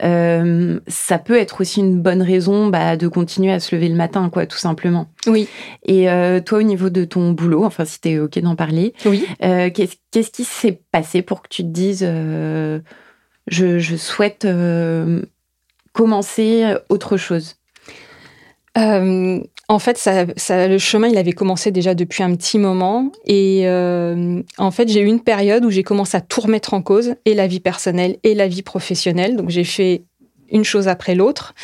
ça 0.00 1.18
peut 1.18 1.38
être 1.38 1.60
aussi 1.60 1.80
une 1.80 2.00
bonne 2.00 2.22
raison 2.22 2.68
bah, 2.68 2.96
de 2.96 3.06
continuer 3.08 3.52
à 3.52 3.60
se 3.60 3.74
lever 3.74 3.88
le 3.88 3.96
matin, 3.96 4.30
quoi, 4.30 4.46
tout 4.46 4.58
simplement. 4.58 5.08
Oui. 5.26 5.46
Et 5.84 6.06
toi, 6.46 6.58
au 6.58 6.62
niveau 6.62 6.88
de 6.88 7.04
ton 7.04 7.32
boulot, 7.32 7.64
enfin, 7.64 7.84
si 7.84 8.00
t'es 8.00 8.18
ok 8.18 8.38
d'en 8.38 8.56
parler, 8.56 8.94
oui. 9.04 9.26
qu'est-ce 9.40 9.96
qu'est-ce 10.10 10.30
qui 10.30 10.44
s'est 10.44 10.80
passé 10.90 11.20
pour 11.20 11.42
que 11.42 11.48
tu 11.48 11.62
te 11.62 11.68
dises, 11.68 12.02
je, 13.46 13.78
je 13.78 13.96
souhaite 13.96 14.46
commencer 15.92 16.74
autre 16.88 17.18
chose? 17.18 17.59
Euh, 18.78 19.40
en 19.68 19.78
fait, 19.78 19.98
ça, 19.98 20.26
ça, 20.36 20.68
le 20.68 20.78
chemin, 20.78 21.08
il 21.08 21.18
avait 21.18 21.32
commencé 21.32 21.70
déjà 21.70 21.94
depuis 21.94 22.22
un 22.22 22.34
petit 22.34 22.58
moment. 22.58 23.10
Et 23.24 23.62
euh, 23.64 24.42
en 24.58 24.70
fait, 24.70 24.88
j'ai 24.88 25.00
eu 25.00 25.06
une 25.06 25.20
période 25.20 25.64
où 25.64 25.70
j'ai 25.70 25.82
commencé 25.82 26.16
à 26.16 26.20
tout 26.20 26.40
remettre 26.40 26.74
en 26.74 26.82
cause, 26.82 27.14
et 27.24 27.34
la 27.34 27.46
vie 27.46 27.60
personnelle 27.60 28.16
et 28.22 28.34
la 28.34 28.48
vie 28.48 28.62
professionnelle. 28.62 29.36
Donc, 29.36 29.50
j'ai 29.50 29.64
fait 29.64 30.04
une 30.50 30.64
chose 30.64 30.88
après 30.88 31.14
l'autre. 31.14 31.54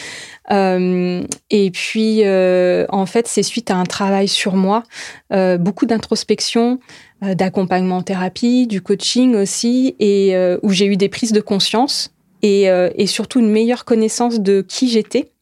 Euh, 0.51 1.23
et 1.51 1.71
puis, 1.71 2.21
euh, 2.25 2.87
en 2.89 3.07
fait, 3.07 3.27
c'est 3.27 3.43
suite 3.43 3.71
à 3.71 3.77
un 3.77 3.85
travail 3.85 4.29
sur 4.29 4.55
moi, 4.55 4.85
euh, 5.33 5.59
beaucoup 5.59 5.87
d'introspection, 5.87 6.79
euh, 7.25 7.35
d'accompagnement 7.35 7.99
en 7.99 8.03
thérapie, 8.03 8.67
du 8.67 8.81
coaching 8.81 9.35
aussi, 9.35 9.97
et 9.99 10.37
où 10.63 10.71
j'ai 10.71 10.87
eu 10.87 10.97
des 10.97 11.09
prises 11.09 11.33
de 11.33 11.41
conscience 11.41 12.13
et, 12.43 12.65
et 12.67 13.07
surtout 13.07 13.41
une 13.41 13.51
meilleure 13.51 13.85
connaissance 13.85 14.41
de 14.41 14.61
qui 14.61 14.89
j'étais 14.89 15.33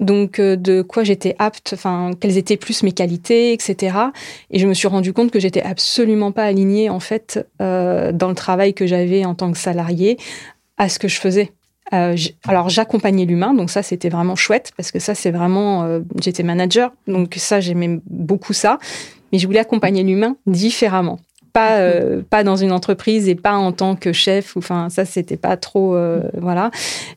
donc 0.00 0.38
euh, 0.38 0.56
de 0.56 0.82
quoi 0.82 1.04
j'étais 1.04 1.34
apte, 1.38 1.72
enfin 1.74 2.10
quelles 2.20 2.36
étaient 2.36 2.56
plus 2.56 2.82
mes 2.82 2.92
qualités, 2.92 3.52
etc. 3.52 3.96
Et 4.50 4.58
je 4.58 4.66
me 4.66 4.74
suis 4.74 4.88
rendu 4.88 5.12
compte 5.12 5.30
que 5.30 5.40
j'étais 5.40 5.62
absolument 5.62 6.32
pas 6.32 6.44
alignée 6.44 6.90
en 6.90 7.00
fait 7.00 7.46
euh, 7.60 8.12
dans 8.12 8.28
le 8.28 8.34
travail 8.34 8.74
que 8.74 8.86
j'avais 8.86 9.24
en 9.24 9.34
tant 9.34 9.52
que 9.52 9.58
salarié 9.58 10.18
à 10.78 10.88
ce 10.88 10.98
que 10.98 11.08
je 11.08 11.18
faisais. 11.18 11.52
Euh, 11.92 12.16
alors 12.46 12.68
j'accompagnais 12.68 13.24
l'humain, 13.24 13.54
donc 13.54 13.70
ça 13.70 13.82
c'était 13.82 14.08
vraiment 14.08 14.34
chouette 14.36 14.72
parce 14.76 14.90
que 14.90 14.98
ça 14.98 15.14
c'est 15.14 15.30
vraiment 15.30 16.00
j'étais 16.20 16.42
manager, 16.42 16.92
donc 17.06 17.34
ça 17.36 17.60
j'aimais 17.60 18.00
beaucoup 18.06 18.52
ça, 18.52 18.78
mais 19.32 19.38
je 19.38 19.46
voulais 19.46 19.60
accompagner 19.60 20.02
l'humain 20.02 20.36
différemment 20.46 21.20
pas 21.56 21.78
euh, 21.78 22.20
pas 22.28 22.44
dans 22.44 22.56
une 22.56 22.70
entreprise 22.70 23.30
et 23.30 23.34
pas 23.34 23.54
en 23.54 23.72
tant 23.72 23.96
que 23.96 24.12
chef. 24.12 24.58
Enfin, 24.58 24.90
ça 24.90 25.06
c'était 25.06 25.38
pas 25.38 25.56
trop 25.56 25.94
euh, 25.94 26.20
voilà. 26.38 26.70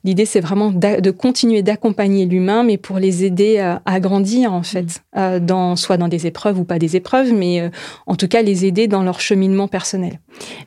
L'idée 0.05 0.25
c'est 0.25 0.39
vraiment 0.39 0.71
de 0.71 1.11
continuer 1.11 1.61
d'accompagner 1.61 2.25
l'humain, 2.25 2.63
mais 2.63 2.77
pour 2.77 2.99
les 2.99 3.25
aider 3.25 3.59
à, 3.59 3.99
grandir 3.99 4.53
en 4.53 4.63
fait, 4.63 4.85
mm. 4.85 5.19
euh, 5.19 5.39
dans 5.41 5.75
soit 5.75 5.97
dans 5.97 6.07
des 6.07 6.25
épreuves 6.25 6.57
ou 6.57 6.63
pas 6.63 6.79
des 6.79 6.95
épreuves, 6.95 7.33
mais 7.33 7.69
en 8.07 8.15
tout 8.15 8.29
cas 8.29 8.41
les 8.41 8.65
aider 8.65 8.87
dans 8.87 9.03
leur 9.03 9.19
cheminement 9.19 9.67
personnel. 9.67 10.19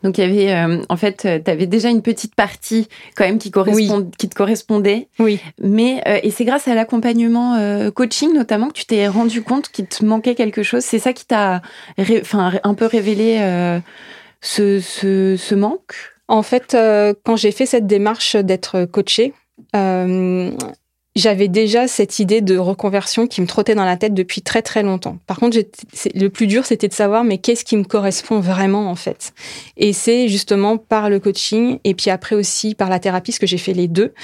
Donc 0.03 0.19
il 0.19 0.21
y 0.21 0.25
avait 0.25 0.77
en 0.91 0.97
fait, 0.99 1.27
tu 1.43 1.51
avais 1.51 1.67
déjà 1.67 1.89
une 1.89 2.03
petite 2.03 2.35
partie 2.35 2.89
quand 3.17 3.25
même 3.25 3.39
qui 3.39 3.51
correspond, 3.51 4.11
qui 4.19 4.29
te 4.29 4.35
correspondait. 4.35 5.09
Oui. 5.19 5.41
Mais 5.63 6.03
et 6.23 6.31
c'est 6.31 6.45
grâce 6.45 6.69
à 6.69 6.75
l'accompagnement 6.75 7.57
coaching 7.95 8.35
notamment 8.35 8.69
que 8.69 8.75
tu 8.75 8.85
t'es 8.85 9.09
rendu 9.09 9.41
compte 9.41 9.71
qu'il 9.71 9.87
te 9.87 10.05
manquait 10.05 10.35
quelque 10.35 10.63
chose. 10.63 10.83
C'est 10.83 10.99
ça 10.99 11.15
qui 11.15 11.25
t'a 11.25 11.63
enfin 11.99 12.53
un 12.65 12.75
peu 12.75 12.85
révélé 12.85 13.39
euh, 13.63 13.81
ce, 14.41 15.55
manque 15.55 15.95
En 16.29 16.43
fait, 16.43 16.75
euh, 16.75 17.15
quand 17.25 17.37
j'ai 17.37 17.53
fait 17.53 17.67
cette 17.67 17.87
démarche 17.87 18.37
d'être 18.37 18.85
coachée, 18.87 19.35
euh, 19.77 20.51
j'avais 21.15 21.49
déjà 21.49 21.87
cette 21.87 22.19
idée 22.19 22.41
de 22.41 22.57
reconversion 22.57 23.27
qui 23.27 23.41
me 23.41 23.47
trottait 23.47 23.75
dans 23.75 23.85
la 23.85 23.97
tête 23.97 24.15
depuis 24.15 24.41
très 24.41 24.63
très 24.63 24.83
longtemps. 24.83 25.19
Par 25.27 25.39
contre, 25.39 25.59
le 26.15 26.29
plus 26.29 26.47
dur, 26.47 26.65
c'était 26.65 26.89
de 26.89 26.95
savoir 26.95 27.23
mais 27.23 27.39
qu'est-ce 27.39 27.65
qui 27.65 27.77
me 27.77 27.85
correspond 27.85 28.41
vraiment 28.41 28.91
en 28.91 28.97
fait? 28.97 29.33
Et 29.77 29.93
c'est 29.93 30.29
justement 30.29 30.79
par 30.79 31.11
le 31.11 31.21
coaching 31.21 31.79
et 31.85 31.95
puis 31.95 32.11
après 32.11 32.35
aussi 32.35 32.75
par 32.75 32.89
la 32.89 32.99
thérapie, 32.99 33.33
parce 33.33 33.39
que 33.39 33.47
j'ai 33.47 33.59
fait 33.59 33.75
les 33.75 33.89
deux, 33.89 34.15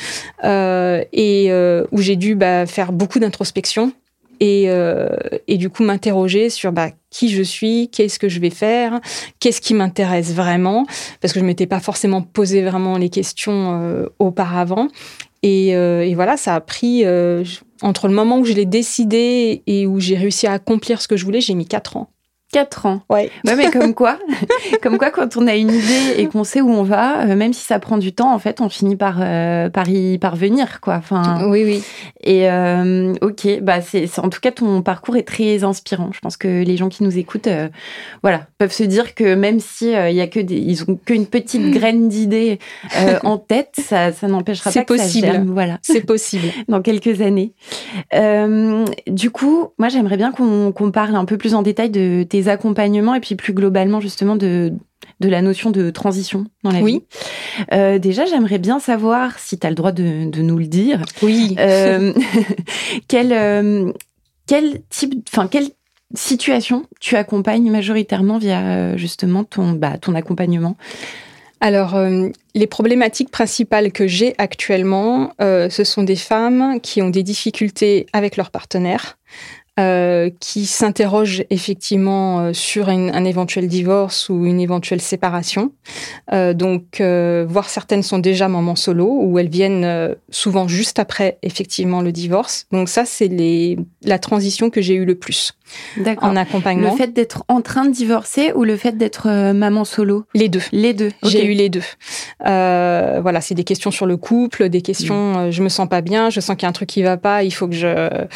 et 0.42 1.53
où 1.92 2.01
j'ai 2.01 2.16
dû 2.16 2.35
bah, 2.35 2.64
faire 2.64 2.92
beaucoup 2.92 3.18
d'introspection 3.18 3.92
et, 4.40 4.70
et 5.46 5.57
du 5.59 5.68
coup 5.68 5.85
m'interroger 5.85 6.48
sur 6.48 6.72
bah, 6.72 6.88
qui 7.11 7.29
je 7.29 7.42
suis, 7.42 7.88
qu'est-ce 7.90 8.18
que 8.18 8.29
je 8.29 8.40
vais 8.40 8.51
faire, 8.51 9.01
qu'est-ce 9.40 9.61
qui 9.61 9.75
m'intéresse 9.75 10.33
vraiment, 10.33 10.87
parce 11.21 11.33
que 11.33 11.40
je 11.40 11.44
m'étais 11.44 11.66
pas 11.66 11.81
forcément 11.81 12.23
posé 12.23 12.62
vraiment 12.62 12.99
les 12.99 13.09
questions 13.09 13.81
euh, 13.83 14.07
auparavant. 14.18 14.88
Et, 15.42 15.77
euh, 15.77 16.05
et, 16.05 16.14
voilà, 16.14 16.37
ça 16.37 16.55
a 16.55 16.61
pris 16.61 17.05
euh, 17.05 17.44
entre 17.81 18.09
le 18.09 18.14
moment 18.14 18.38
où 18.38 18.44
je 18.44 18.53
l'ai 18.53 18.66
décidé 18.66 19.62
et 19.66 19.87
où 19.87 20.01
j'ai 20.01 20.16
réussi 20.16 20.47
à 20.47 20.53
accomplir 20.53 21.01
ce 21.01 21.09
que 21.09 21.16
je 21.16 21.25
voulais, 21.25 21.40
j'ai 21.40 21.55
mis 21.55 21.66
quatre 21.66 21.97
ans. 21.97 22.11
4 22.52 22.87
ans. 22.87 23.02
Ouais. 23.11 23.30
ouais. 23.44 23.56
mais 23.56 23.70
comme 23.70 23.94
quoi, 23.94 24.18
comme 24.82 24.96
quoi, 24.96 25.11
quand 25.11 25.37
on 25.37 25.46
a 25.46 25.54
une 25.54 25.70
idée 25.70 26.14
et 26.16 26.26
qu'on 26.26 26.44
sait 26.44 26.62
où 26.62 26.70
on 26.70 26.82
va, 26.82 27.20
euh, 27.20 27.37
même 27.37 27.52
si 27.52 27.62
ça 27.62 27.78
prend 27.78 27.98
du 27.98 28.14
temps, 28.14 28.32
en 28.32 28.38
fait, 28.38 28.62
on 28.62 28.70
finit 28.70 28.96
par 28.96 29.18
euh, 29.20 29.68
par 29.68 29.88
y 29.88 30.16
parvenir, 30.18 30.80
quoi. 30.80 30.94
Enfin. 30.96 31.46
Oui, 31.48 31.62
oui. 31.64 31.82
Et 32.22 32.50
euh, 32.50 33.14
ok, 33.20 33.61
bah 33.61 33.82
c'est 33.82 34.18
en 34.18 34.30
tout 34.30 34.40
cas 34.40 34.50
ton 34.50 34.80
parcours 34.80 35.16
est 35.16 35.26
très 35.26 35.62
inspirant. 35.62 36.11
Je 36.12 36.20
pense 36.20 36.38
que 36.38 36.62
les 36.62 36.76
gens 36.78 36.88
qui 36.88 37.02
nous 37.02 37.18
écoutent, 37.18 37.48
voilà, 38.22 38.46
peuvent 38.56 38.72
se 38.72 38.84
dire 38.84 39.14
que 39.14 39.34
même 39.34 39.61
si 39.61 39.90
il 39.90 40.14
y 40.14 40.20
a 40.20 40.26
que 40.26 40.40
des, 40.40 40.56
ils 40.56 40.82
ont 40.84 40.96
qu'une 40.96 41.26
petite 41.26 41.70
graine 41.70 42.08
d'idée 42.08 42.58
en 43.24 43.37
tête, 43.37 43.74
ça 43.78 44.12
ça 44.12 44.26
n'empêchera 44.26 44.72
pas 44.72 44.84
possible. 44.84 45.26
que 45.26 45.26
ça 45.26 45.32
germe, 45.32 45.50
Voilà, 45.52 45.78
c'est 45.82 46.00
possible. 46.00 46.48
Dans 46.68 46.80
quelques 46.80 47.20
années. 47.20 47.52
du 49.06 49.30
coup, 49.30 49.68
moi, 49.78 49.88
j'aimerais 49.88 50.16
bien 50.16 50.32
qu'on 50.32 50.72
qu'on 50.72 50.90
parle 50.90 51.14
un 51.14 51.26
peu 51.26 51.37
plus 51.37 51.54
en 51.54 51.62
détail 51.62 51.90
de 51.90 52.22
tes 52.22 52.38
accompagnements 52.46 53.14
et 53.14 53.20
puis 53.20 53.35
plus 53.35 53.53
globalement 53.53 54.01
justement 54.01 54.37
de, 54.37 54.72
de 55.18 55.29
la 55.29 55.42
notion 55.42 55.70
de 55.70 55.90
transition 55.90 56.46
dans 56.62 56.70
la 56.70 56.81
oui. 56.81 56.92
vie. 56.92 57.64
Euh, 57.72 57.98
déjà, 57.98 58.24
j'aimerais 58.27 58.59
bien 58.59 58.79
savoir, 58.79 59.38
si 59.40 59.59
tu 59.59 59.66
as 59.66 59.70
le 59.70 59.77
droit 59.77 59.92
de, 59.92 60.31
de, 60.31 60.42
nous 60.42 60.59
le 60.59 60.66
dire, 60.66 61.03
oui. 61.22 61.57
euh, 61.59 62.12
quel, 63.09 63.33
euh, 63.33 63.92
quel 64.46 64.83
type, 64.90 65.14
enfin 65.29 65.48
quel 65.51 65.68
situations 66.14 66.87
tu 67.01 67.16
accompagnes 67.16 67.70
majoritairement 67.70 68.38
via 68.38 68.96
justement 68.96 69.42
ton, 69.44 69.72
bah, 69.72 69.98
ton 69.98 70.14
accompagnement? 70.14 70.77
Alors, 71.61 71.96
euh, 71.96 72.29
les 72.55 72.66
problématiques 72.66 73.31
principales 73.31 73.90
que 73.90 74.07
j'ai 74.07 74.35
actuellement, 74.38 75.33
euh, 75.40 75.68
ce 75.70 75.83
sont 75.85 76.05
des 76.05 76.16
femmes 76.16 76.81
qui 76.81 77.03
ont 77.03 77.11
des 77.11 77.22
difficultés 77.22 78.07
avec 78.12 78.37
leur 78.37 78.51
partenaire, 78.51 79.18
euh, 79.78 80.30
qui 80.40 80.66
s'interrogent 80.66 81.44
effectivement 81.50 82.40
euh, 82.40 82.52
sur 82.52 82.88
un 82.88 83.24
éventuel 83.24 83.68
divorce 83.68 84.28
ou 84.28 84.44
une 84.44 84.60
éventuelle 84.60 85.00
séparation. 85.00 85.70
Euh, 86.32 86.52
donc, 86.52 87.00
euh, 87.00 87.46
voire 87.48 87.68
certaines 87.68 88.02
sont 88.02 88.18
déjà 88.18 88.48
mamans 88.48 88.74
solo 88.74 89.20
ou 89.22 89.38
elles 89.38 89.48
viennent 89.48 90.16
souvent 90.30 90.66
juste 90.66 90.98
après 90.98 91.38
effectivement 91.42 92.00
le 92.00 92.10
divorce. 92.10 92.66
Donc 92.72 92.88
ça, 92.88 93.04
c'est 93.04 93.28
les 93.28 93.78
la 94.02 94.18
transition 94.18 94.70
que 94.70 94.80
j'ai 94.80 94.94
eu 94.94 95.04
le 95.04 95.14
plus 95.14 95.52
en 96.20 96.34
accompagnement. 96.34 96.92
Le 96.92 96.96
fait 96.96 97.12
d'être 97.12 97.44
en 97.48 97.60
train 97.60 97.84
de 97.84 97.92
divorcer 97.92 98.52
ou 98.54 98.64
le 98.64 98.76
fait 98.76 98.96
d'être 98.96 99.52
maman 99.52 99.84
solo? 99.84 100.24
Les 100.34 100.48
deux. 100.48 100.62
Les 100.72 100.94
deux. 100.94 101.12
J'ai 101.22 101.44
eu 101.44 101.54
les 101.54 101.68
deux. 101.68 101.82
voilà, 102.40 103.40
c'est 103.40 103.54
des 103.54 103.64
questions 103.64 103.90
sur 103.90 104.06
le 104.06 104.16
couple, 104.16 104.68
des 104.70 104.82
questions. 104.82 105.46
Mm. 105.46 105.50
je 105.50 105.62
me 105.62 105.68
sens 105.68 105.88
pas 105.88 106.00
bien, 106.00 106.30
je 106.30 106.40
sens 106.40 106.56
qu'il 106.56 106.64
y 106.64 106.66
a 106.66 106.70
un 106.70 106.72
truc 106.72 106.88
qui 106.88 107.02
va 107.02 107.16
pas. 107.16 107.44
Il 107.44 107.52
faut 107.52 107.68
que 107.68 107.74
je 107.76 108.26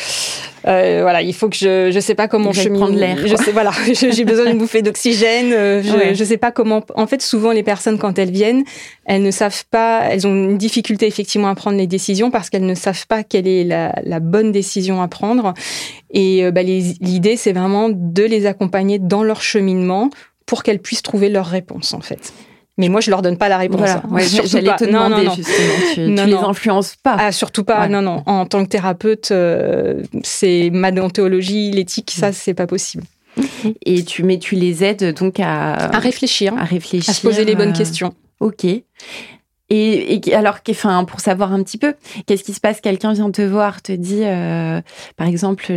voilà, 0.65 1.23
il 1.23 1.32
faut 1.35 1.49
que 1.49 1.57
je 1.57 1.91
je 1.93 2.01
sais 2.01 2.15
pas 2.15 2.29
comment 2.29 2.53
je 2.53 2.69
prendre 2.69 2.95
l'air. 2.95 3.19
Je 3.27 3.37
sais 3.37 3.53
voilà, 3.53 3.73
j'ai 3.93 4.25
besoin 4.25 4.47
d'une 4.47 4.59
bouffée 4.59 4.83
d'oxygène. 4.83 5.53
Euh, 5.53 5.83
je, 5.83 6.15
je 6.15 6.25
sais 6.25 6.37
pas 6.37 6.51
comment. 6.51 6.83
En 6.95 7.07
fait, 7.07 7.23
souvent 7.23 7.53
les 7.53 7.63
personnes 7.63 7.99
quand 7.99 8.19
elles 8.19 8.31
viennent, 8.31 8.65
elles 9.05 9.23
ne 9.23 9.31
savent 9.31 9.65
pas. 9.71 10.05
Elles 10.11 10.27
ont 10.27 10.35
une 10.35 10.59
difficulté 10.59 11.07
effectivement 11.07 11.49
à 11.49 11.55
prendre 11.55 11.79
les 11.79 11.87
décisions 11.87 12.31
parce 12.31 12.51
qu'elles 12.51 12.67
ne 12.67 12.75
savent 12.75 13.07
pas 13.07 13.23
quelle 13.23 13.49
est 13.49 13.65
la, 13.65 13.95
la 14.05 14.21
bonne 14.21 14.53
décision 14.53 15.03
à 15.03 15.09
prendre. 15.09 15.55
Et 16.11 16.45
euh, 16.45 16.51
bah, 16.51 16.63
l'idée, 16.63 17.37
c'est 17.37 17.53
vraiment 17.53 17.89
de 17.91 18.23
les 18.23 18.47
accompagner 18.47 18.99
dans 18.99 19.23
leur 19.23 19.43
cheminement 19.43 20.11
pour 20.47 20.63
qu'elles 20.63 20.81
puissent 20.81 21.03
trouver 21.03 21.29
leur 21.29 21.47
réponse 21.47 21.95
en 21.95 22.01
fait. 22.01 22.33
Mais 22.79 22.89
moi, 22.89 23.01
je 23.01 23.11
leur 23.11 23.21
donne 23.21 23.37
pas 23.37 23.49
la 23.49 23.59
réponse. 23.59 23.81
Voilà. 23.81 24.03
Ouais, 24.09 24.25
J'allais 24.25 24.75
te 24.77 24.85
demander 24.85 25.25
non, 25.25 25.25
non, 25.25 25.35
justement. 25.35 25.75
Tu, 25.95 26.01
non, 26.01 26.25
tu 26.25 26.31
les 26.31 26.37
influences 26.37 26.97
pas. 27.03 27.17
Ah, 27.19 27.33
surtout 27.33 27.65
pas. 27.65 27.87
Non, 27.89 28.01
non. 28.01 28.23
En 28.27 28.47
tant 28.47 28.65
que 28.65 28.69
thérapeute, 28.71 29.31
euh, 29.31 30.03
c'est 30.23 30.71
ma 30.73 30.91
déontologie, 30.91 31.71
l'éthique, 31.71 32.11
ça, 32.11 32.33
c'est 32.33 32.55
pas 32.55 32.67
possible. 32.67 33.05
Et 33.85 34.05
tu, 34.05 34.23
mais 34.25 34.39
tu 34.39 34.55
les 34.57 34.85
aides 34.85 35.15
donc 35.19 35.41
à, 35.41 35.75
à 35.75 35.99
réfléchir, 35.99 36.55
à 36.59 36.65
réfléchir, 36.65 37.11
à 37.11 37.15
se 37.15 37.21
poser 37.23 37.45
les 37.45 37.55
bonnes 37.55 37.71
euh, 37.71 37.77
questions. 37.77 38.15
Ok. 38.41 38.67
Et, 39.75 40.29
et, 40.29 40.35
alors, 40.35 40.59
enfin, 40.69 41.03
pour 41.05 41.21
savoir 41.21 41.55
un 41.55 41.63
petit 41.63 41.79
peu, 41.79 41.95
qu'est-ce 42.27 42.45
qui 42.45 42.53
se 42.53 42.61
passe? 42.61 42.83
Quelqu'un 42.83 43.15
vient 43.15 43.31
te 43.31 43.41
voir, 43.41 43.81
te 43.81 43.93
dit, 43.93 44.21
euh, 44.23 44.83
par 45.17 45.27
exemple, 45.27 45.65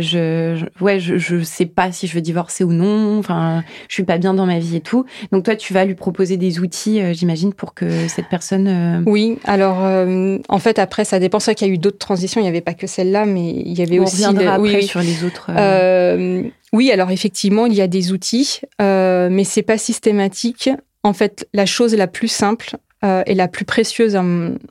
je, 0.54 0.84
ouais, 0.84 1.00
je, 1.00 1.16
je 1.16 1.42
sais 1.42 1.64
pas 1.64 1.90
si 1.92 2.06
je 2.06 2.14
veux 2.14 2.20
divorcer 2.20 2.62
ou 2.62 2.74
non. 2.74 3.18
Enfin, 3.18 3.64
je 3.88 3.94
suis 3.94 4.04
pas 4.04 4.18
bien 4.18 4.34
dans 4.34 4.44
ma 4.44 4.58
vie 4.58 4.76
et 4.76 4.80
tout. 4.82 5.06
Donc 5.32 5.44
toi, 5.44 5.56
tu 5.56 5.72
vas 5.72 5.86
lui 5.86 5.94
proposer 5.94 6.36
des 6.36 6.60
outils, 6.60 7.00
euh, 7.00 7.14
j'imagine, 7.14 7.54
pour 7.54 7.72
que 7.72 8.06
cette 8.08 8.28
personne. 8.28 8.68
Euh... 8.68 9.02
Oui. 9.06 9.38
Alors, 9.44 9.78
euh, 9.82 10.36
en 10.50 10.58
fait, 10.58 10.78
après, 10.78 11.06
ça 11.06 11.18
dépend. 11.18 11.40
C'est 11.40 11.54
qu'il 11.54 11.66
y 11.66 11.70
a 11.70 11.72
eu 11.72 11.78
d'autres 11.78 11.96
transitions. 11.96 12.42
Il 12.42 12.44
n'y 12.44 12.50
avait 12.50 12.60
pas 12.60 12.74
que 12.74 12.86
celle-là, 12.86 13.24
mais 13.24 13.48
il 13.48 13.78
y 13.78 13.80
avait 13.80 13.98
On 13.98 14.02
aussi. 14.02 14.26
Reviendra 14.26 14.58
de... 14.58 14.66
après 14.66 14.76
oui, 14.76 14.86
sur 14.86 15.00
les 15.00 15.24
autres. 15.24 15.50
Euh, 15.56 16.42
oui. 16.74 16.90
Alors 16.92 17.10
effectivement, 17.10 17.64
il 17.64 17.72
y 17.72 17.80
a 17.80 17.86
des 17.88 18.12
outils, 18.12 18.60
mais 18.78 19.44
c'est 19.44 19.62
pas 19.62 19.78
systématique. 19.78 20.68
En 21.02 21.12
fait, 21.12 21.48
la 21.54 21.66
chose 21.66 21.94
la 21.94 22.08
plus 22.08 22.28
simple, 22.28 22.76
euh, 23.06 23.22
et 23.26 23.34
la 23.34 23.48
plus 23.48 23.64
précieuse 23.64 24.16
à, 24.16 24.24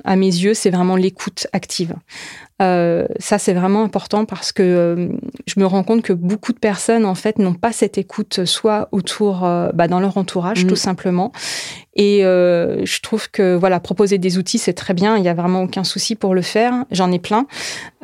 à 0.04 0.16
mes 0.16 0.26
yeux, 0.26 0.54
c'est 0.54 0.70
vraiment 0.70 0.96
l'écoute 0.96 1.48
active. 1.54 1.96
Euh, 2.62 3.06
ça, 3.20 3.38
c'est 3.38 3.54
vraiment 3.54 3.84
important 3.84 4.24
parce 4.24 4.54
que 4.54 4.64
euh, 4.64 5.10
je 5.46 5.60
me 5.60 5.66
rends 5.66 5.84
compte 5.84 6.04
que 6.04 6.14
beaucoup 6.14 6.54
de 6.54 6.60
personnes, 6.60 7.06
en 7.06 7.16
fait, 7.16 7.38
n'ont 7.38 7.54
pas 7.54 7.74
cette 7.74 7.98
écoute, 7.98 8.46
soit 8.46 8.88
autour, 8.94 9.44
euh, 9.44 9.70
bah, 9.74 9.90
dans 9.90 10.00
leur 10.00 10.16
entourage, 10.16 10.64
mmh. 10.64 10.68
tout 10.68 10.78
simplement. 10.78 11.34
Et 11.98 12.26
euh, 12.26 12.86
je 12.86 13.02
trouve 13.02 13.30
que, 13.30 13.56
voilà, 13.56 13.82
proposer 13.82 14.18
des 14.18 14.38
outils, 14.38 14.58
c'est 14.58 14.74
très 14.74 14.94
bien. 14.94 15.18
Il 15.18 15.24
y 15.26 15.28
a 15.28 15.34
vraiment 15.34 15.64
aucun 15.64 15.84
souci 15.84 16.16
pour 16.16 16.34
le 16.34 16.42
faire. 16.42 16.86
J'en 16.92 17.12
ai 17.12 17.20
plein. 17.20 17.46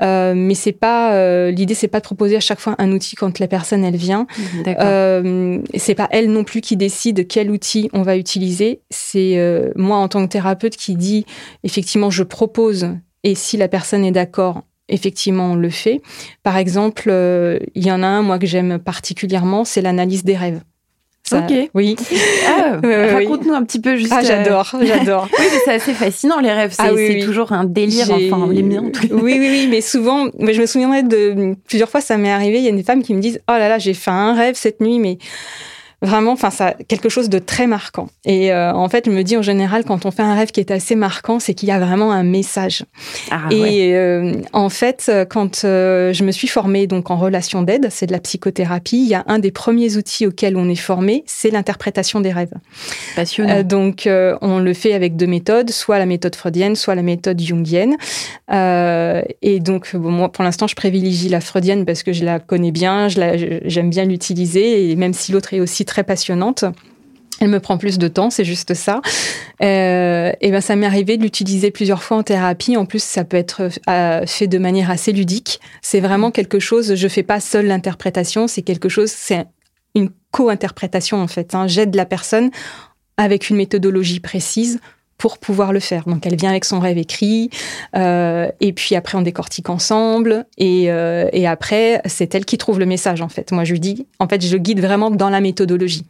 Euh, 0.02 0.34
mais 0.36 0.56
c'est 0.56 0.72
pas, 0.74 1.50
l'idée, 1.52 1.74
c'est 1.74 1.88
pas 1.88 2.00
de 2.00 2.06
proposer 2.06 2.36
à 2.36 2.42
chaque 2.42 2.60
fois 2.60 2.76
un 2.78 2.92
outil 2.92 3.16
quand 3.16 3.40
la 3.40 3.48
personne, 3.48 3.86
elle 3.86 3.96
vient. 3.96 4.28
Mmh, 4.38 5.64
c'est 5.76 5.96
pas 5.96 6.08
elle 6.12 6.32
non 6.32 6.44
plus 6.44 6.62
qui 6.62 6.76
décide 6.76 7.28
quel 7.28 7.52
outil 7.52 7.90
on 7.94 8.02
va 8.02 8.18
utiliser. 8.18 8.82
C'est 8.90 9.72
moi, 9.76 9.98
en 9.98 10.10
tant 10.10 10.26
que 10.26 10.32
thérapeute, 10.32 10.76
qui 10.76 10.96
dit, 10.96 11.26
effectivement, 11.64 12.10
je 12.10 12.24
propose 12.24 12.90
et 13.24 13.36
si 13.36 13.58
la 13.58 13.68
personne 13.68 14.04
est 14.04 14.12
d'accord, 14.12 14.64
effectivement, 14.90 15.52
on 15.52 15.56
le 15.56 15.70
fait. 15.70 16.02
Par 16.44 16.58
exemple, 16.58 17.06
euh, 17.08 17.60
il 17.76 17.86
y 17.86 17.92
en 17.92 18.04
a 18.04 18.08
un, 18.08 18.22
moi, 18.22 18.40
que 18.40 18.48
j'aime 18.48 18.80
particulièrement, 18.80 19.66
c'est 19.66 19.82
l'analyse 19.82 20.24
des 20.24 20.36
rêves. 20.36 20.62
Ça, 21.24 21.46
ok. 21.48 21.70
Oui. 21.74 21.96
Ah, 22.48 22.80
Raconte-nous 23.14 23.54
un 23.54 23.64
petit 23.64 23.80
peu 23.80 23.96
juste. 23.96 24.14
Ah, 24.16 24.22
j'adore, 24.24 24.76
j'adore. 24.82 25.28
oui, 25.40 25.46
mais 25.52 25.60
c'est 25.64 25.74
assez 25.74 25.94
fascinant 25.94 26.40
les 26.40 26.52
rêves. 26.52 26.74
C'est 26.74 26.84
ah, 26.84 26.94
oui, 26.94 27.16
oui. 27.16 27.26
toujours 27.26 27.54
un 27.54 27.64
délire. 27.64 28.08
Enfin, 28.12 28.48
les 28.52 28.64
miens. 28.64 28.84
oui, 29.12 29.38
oui, 29.40 29.40
oui, 29.40 29.68
mais 29.70 29.82
souvent, 29.82 30.28
mais 30.40 30.54
je 30.54 30.62
me 30.62 30.66
souviendrai 30.66 31.04
de 31.04 31.56
plusieurs 31.68 31.90
fois, 31.90 32.02
ça 32.02 32.18
m'est 32.18 32.32
arrivé. 32.32 32.58
Il 32.58 32.66
y 32.66 32.70
a 32.70 32.72
des 32.72 32.84
femmes 32.84 33.04
qui 33.04 33.14
me 33.14 33.22
disent, 33.22 33.40
oh 33.50 33.54
là 33.54 33.70
là, 33.70 33.78
j'ai 33.78 33.94
fait 33.94 34.12
un 34.12 34.34
rêve 34.34 34.56
cette 34.56 34.82
nuit, 34.82 35.00
mais 35.00 35.18
vraiment, 36.02 36.32
enfin, 36.32 36.50
ça, 36.50 36.74
quelque 36.88 37.10
chose 37.10 37.30
de 37.30 37.38
très 37.38 37.68
marquant. 37.68 38.08
Et 38.26 38.52
euh, 38.52 38.74
en 38.74 38.90
fait, 38.90 39.06
je 39.06 39.12
me 39.12 39.22
dis 39.24 39.38
en 39.38 39.42
général, 39.42 39.84
quand 39.84 40.06
on 40.06 40.12
fait 40.12 40.24
un 40.24 40.34
rêve 40.34 40.52
qui 40.52 40.60
est 40.60 40.72
assez 40.72 40.96
marquant, 40.96 41.40
c'est 41.40 41.54
qu'il 41.54 41.70
y 41.70 41.72
a 41.72 41.80
vraiment 41.80 42.12
un 42.12 42.24
message. 42.24 42.84
Ah, 43.30 43.48
et 43.52 43.62
ouais. 43.62 43.94
euh, 43.94 44.34
en 44.52 44.70
fait, 44.70 45.12
quand 45.30 45.64
euh, 45.64 46.12
je 46.12 46.24
me 46.24 46.32
suis 46.32 46.48
formée 46.48 46.88
donc 46.88 47.12
en 47.12 47.18
relation 47.18 47.62
d'aide, 47.62 47.88
c'est 47.92 48.08
de 48.08 48.12
la 48.12 48.20
psychothérapie. 48.20 48.98
Il 48.98 49.08
y 49.08 49.14
a 49.14 49.24
un 49.28 49.40
des 49.40 49.52
premiers 49.52 49.96
outils 49.98 50.26
auxquels 50.26 50.58
on 50.58 50.68
est 50.70 50.76
formé, 50.76 51.24
c'est 51.28 51.52
l'interprétation 51.52 52.20
des 52.20 52.32
rêves. 52.32 52.54
Passionnant. 53.16 53.62
Donc, 53.64 54.08
on 54.08 54.60
le 54.60 54.74
fait 54.74 54.94
avec 54.94 55.16
deux 55.16 55.28
méthodes, 55.28 55.70
soit 55.70 56.00
la 56.00 56.06
méthode 56.06 56.36
freudienne, 56.36 56.76
soit 56.76 56.96
la 56.96 57.04
méthode 57.04 57.40
jungienne. 57.40 57.96
Et 58.52 59.60
donc, 59.60 59.96
bon, 59.96 60.12
moi, 60.12 60.32
pour 60.32 60.44
l'instant, 60.44 60.68
je 60.68 60.76
privilégie 60.76 61.30
la 61.30 61.42
freudienne 61.42 61.86
parce 61.86 62.04
que 62.04 62.12
je 62.14 62.26
la 62.26 62.40
connais 62.40 62.72
bien, 62.72 63.08
j'aime 63.08 63.90
bien 63.90 64.06
l'utiliser, 64.06 64.90
et 64.90 64.96
même 64.96 65.14
si 65.14 65.32
l'autre 65.32 65.54
est 65.54 65.60
aussi 65.60 65.86
très 65.92 66.04
passionnante. 66.06 66.64
Elle 67.42 67.50
me 67.50 67.60
prend 67.60 67.78
plus 67.78 67.98
de 67.98 68.08
temps, 68.08 68.30
c'est 68.30 68.46
juste 68.46 68.74
ça. 68.76 69.02
Euh, 69.62 70.32
et 70.42 70.52
ben 70.52 70.62
ça 70.62 70.76
m'est 70.76 70.86
arrivé 70.86 71.18
de 71.18 71.24
l'utiliser 71.24 71.70
plusieurs 71.70 72.02
fois 72.02 72.18
en 72.18 72.24
thérapie. 72.24 72.78
En 72.78 72.86
plus, 72.86 73.04
ça 73.04 73.26
peut 73.26 73.36
être 73.36 73.70
euh, 73.90 74.26
fait 74.26 74.48
de 74.48 74.58
manière 74.58 74.90
assez 74.90 75.12
ludique. 75.12 75.60
C'est 75.82 76.00
vraiment 76.00 76.32
quelque 76.32 76.60
chose. 76.60 76.96
Je 76.96 77.08
fais 77.08 77.24
pas 77.24 77.40
seule 77.40 77.66
l'interprétation. 77.66 78.48
C'est 78.48 78.62
quelque 78.62 78.90
chose. 78.90 79.10
C'est 79.10 79.46
une 79.96 80.12
co-interprétation 80.32 81.22
en 81.22 81.28
fait. 81.28 81.54
Hein. 81.54 81.68
J'aide 81.68 81.94
la 81.96 82.06
personne 82.06 82.52
avec 83.18 83.50
une 83.50 83.58
méthodologie 83.58 84.22
précise 84.22 84.80
pour 85.22 85.38
pouvoir 85.38 85.72
le 85.72 85.80
faire. 85.80 86.06
Donc 86.08 86.26
elle 86.26 86.36
vient 86.36 86.50
avec 86.50 86.66
son 86.66 86.80
rêve 86.80 86.98
écrit, 86.98 87.52
euh, 87.96 88.48
et 88.60 88.74
puis 88.74 88.96
après 88.96 89.20
on 89.20 89.22
décortique 89.22 89.70
ensemble, 89.70 90.48
et, 90.58 90.92
euh, 90.92 91.30
et 91.32 91.46
après 91.46 92.02
c'est 92.06 92.34
elle 92.34 92.44
qui 92.44 92.58
trouve 92.58 92.80
le 92.80 92.88
message 92.88 93.22
en 93.22 93.30
fait. 93.30 93.52
Moi 93.52 93.64
je 93.64 93.74
lui 93.74 93.80
dis, 93.80 94.08
en 94.18 94.28
fait 94.28 94.44
je 94.44 94.58
guide 94.58 94.80
vraiment 94.82 95.12
dans 95.12 95.30
la 95.30 95.40
méthodologie. 95.40 96.06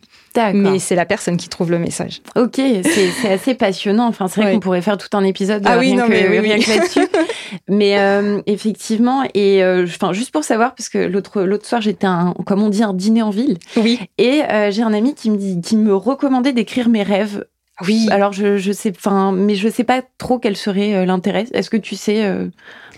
Mais 0.54 0.80
c'est 0.80 0.95
la 0.95 1.06
personne 1.06 1.38
qui 1.38 1.50
trouve 1.50 1.71
le 1.71 1.80
message. 1.80 2.21
Ok, 2.36 2.56
c'est 2.56 3.30
assez 3.30 3.54
passionnant. 3.54 4.08
Enfin, 4.08 4.28
c'est 4.28 4.41
vrai 4.41 4.54
qu'on 4.54 4.60
pourrait 4.60 4.82
faire 4.82 4.97
tout 4.97 5.10
un 5.13 5.24
épisode 5.24 5.62
ah, 5.65 5.78
oui, 5.78 5.93
non, 5.93 6.06
que, 6.06 6.12
mais 6.12 6.28
oui, 6.30 6.39
rien 6.39 6.58
oui. 6.58 6.63
que 6.63 6.69
là-dessus. 6.69 7.08
mais 7.67 8.00
euh, 8.00 8.41
effectivement, 8.45 9.24
et 9.34 9.62
euh, 9.63 9.84
enfin 9.84 10.13
juste 10.13 10.32
pour 10.32 10.43
savoir, 10.43 10.74
parce 10.76 10.89
que 10.89 11.00
l'autre 11.00 11.41
l'autre 11.41 11.65
soir 11.65 11.82
j'étais 11.82 12.08
un, 12.08 12.34
comme 12.45 12.63
on 12.63 12.69
dit, 12.69 12.84
un 12.84 12.93
dîner 12.93 13.21
en 13.21 13.30
ville. 13.30 13.58
Oui. 13.78 14.00
Et 14.17 14.41
euh, 14.50 14.71
j'ai 14.71 14.84
un 14.84 14.93
ami 14.93 15.15
qui 15.15 15.30
me 15.30 15.38
dit, 15.38 15.60
qui 15.62 15.76
me 15.76 15.93
recommandait 15.93 16.54
d'écrire 16.54 16.88
mes 16.88 17.04
rêves 17.04 17.45
oui. 17.87 18.07
Alors 18.11 18.33
je 18.33 18.57
je 18.57 18.71
sais 18.71 18.91
enfin 18.95 19.31
mais 19.31 19.55
je 19.55 19.67
sais 19.69 19.83
pas 19.83 20.01
trop 20.17 20.39
quel 20.39 20.55
serait 20.57 20.95
euh, 20.95 21.05
l'intérêt. 21.05 21.45
Est-ce 21.53 21.69
que 21.69 21.77
tu 21.77 21.95
sais 21.95 22.25
euh, 22.25 22.47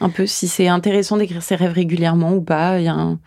un 0.01 0.09
peu 0.09 0.25
si 0.25 0.47
c'est 0.47 0.67
intéressant 0.67 1.17
d'écrire 1.17 1.43
ses 1.43 1.55
rêves 1.55 1.73
régulièrement 1.73 2.33
ou 2.33 2.41
pas? 2.41 2.77
Un... 2.77 3.19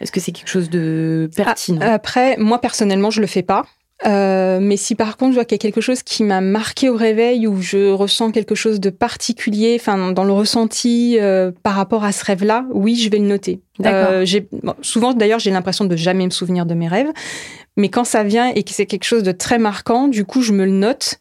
Est-ce 0.00 0.12
que 0.12 0.20
c'est 0.20 0.32
quelque 0.32 0.48
chose 0.48 0.70
de 0.70 1.30
pertinent? 1.36 1.80
ah, 1.82 1.92
Après, 1.92 2.36
moi 2.38 2.60
personnellement, 2.60 3.10
je 3.10 3.20
le 3.20 3.26
fais 3.26 3.42
pas. 3.42 3.64
Euh, 4.06 4.58
mais 4.60 4.76
si 4.76 4.96
par 4.96 5.16
contre 5.16 5.30
je 5.30 5.36
vois 5.36 5.44
qu'il 5.44 5.54
y 5.54 5.60
a 5.60 5.62
quelque 5.62 5.80
chose 5.80 6.02
qui 6.02 6.24
m'a 6.24 6.40
marqué 6.40 6.88
au 6.88 6.96
réveil 6.96 7.46
ou 7.46 7.62
je 7.62 7.92
ressens 7.92 8.32
quelque 8.32 8.56
chose 8.56 8.80
de 8.80 8.90
particulier, 8.90 9.76
enfin 9.80 10.10
dans 10.10 10.24
le 10.24 10.32
ressenti 10.32 11.16
euh, 11.20 11.52
par 11.62 11.74
rapport 11.74 12.04
à 12.04 12.10
ce 12.10 12.24
rêve-là, 12.24 12.66
oui, 12.72 12.96
je 12.96 13.08
vais 13.08 13.18
le 13.18 13.26
noter. 13.26 13.60
Euh, 13.86 14.26
bon, 14.64 14.74
souvent 14.82 15.14
d'ailleurs 15.14 15.38
j'ai 15.38 15.52
l'impression 15.52 15.84
de 15.84 15.94
jamais 15.94 16.24
me 16.24 16.30
souvenir 16.30 16.66
de 16.66 16.74
mes 16.74 16.88
rêves, 16.88 17.12
mais 17.76 17.88
quand 17.88 18.04
ça 18.04 18.24
vient 18.24 18.48
et 18.48 18.64
que 18.64 18.72
c'est 18.72 18.86
quelque 18.86 19.04
chose 19.04 19.22
de 19.22 19.32
très 19.32 19.58
marquant, 19.58 20.08
du 20.08 20.24
coup 20.24 20.42
je 20.42 20.52
me 20.52 20.64
le 20.64 20.72
note. 20.72 21.20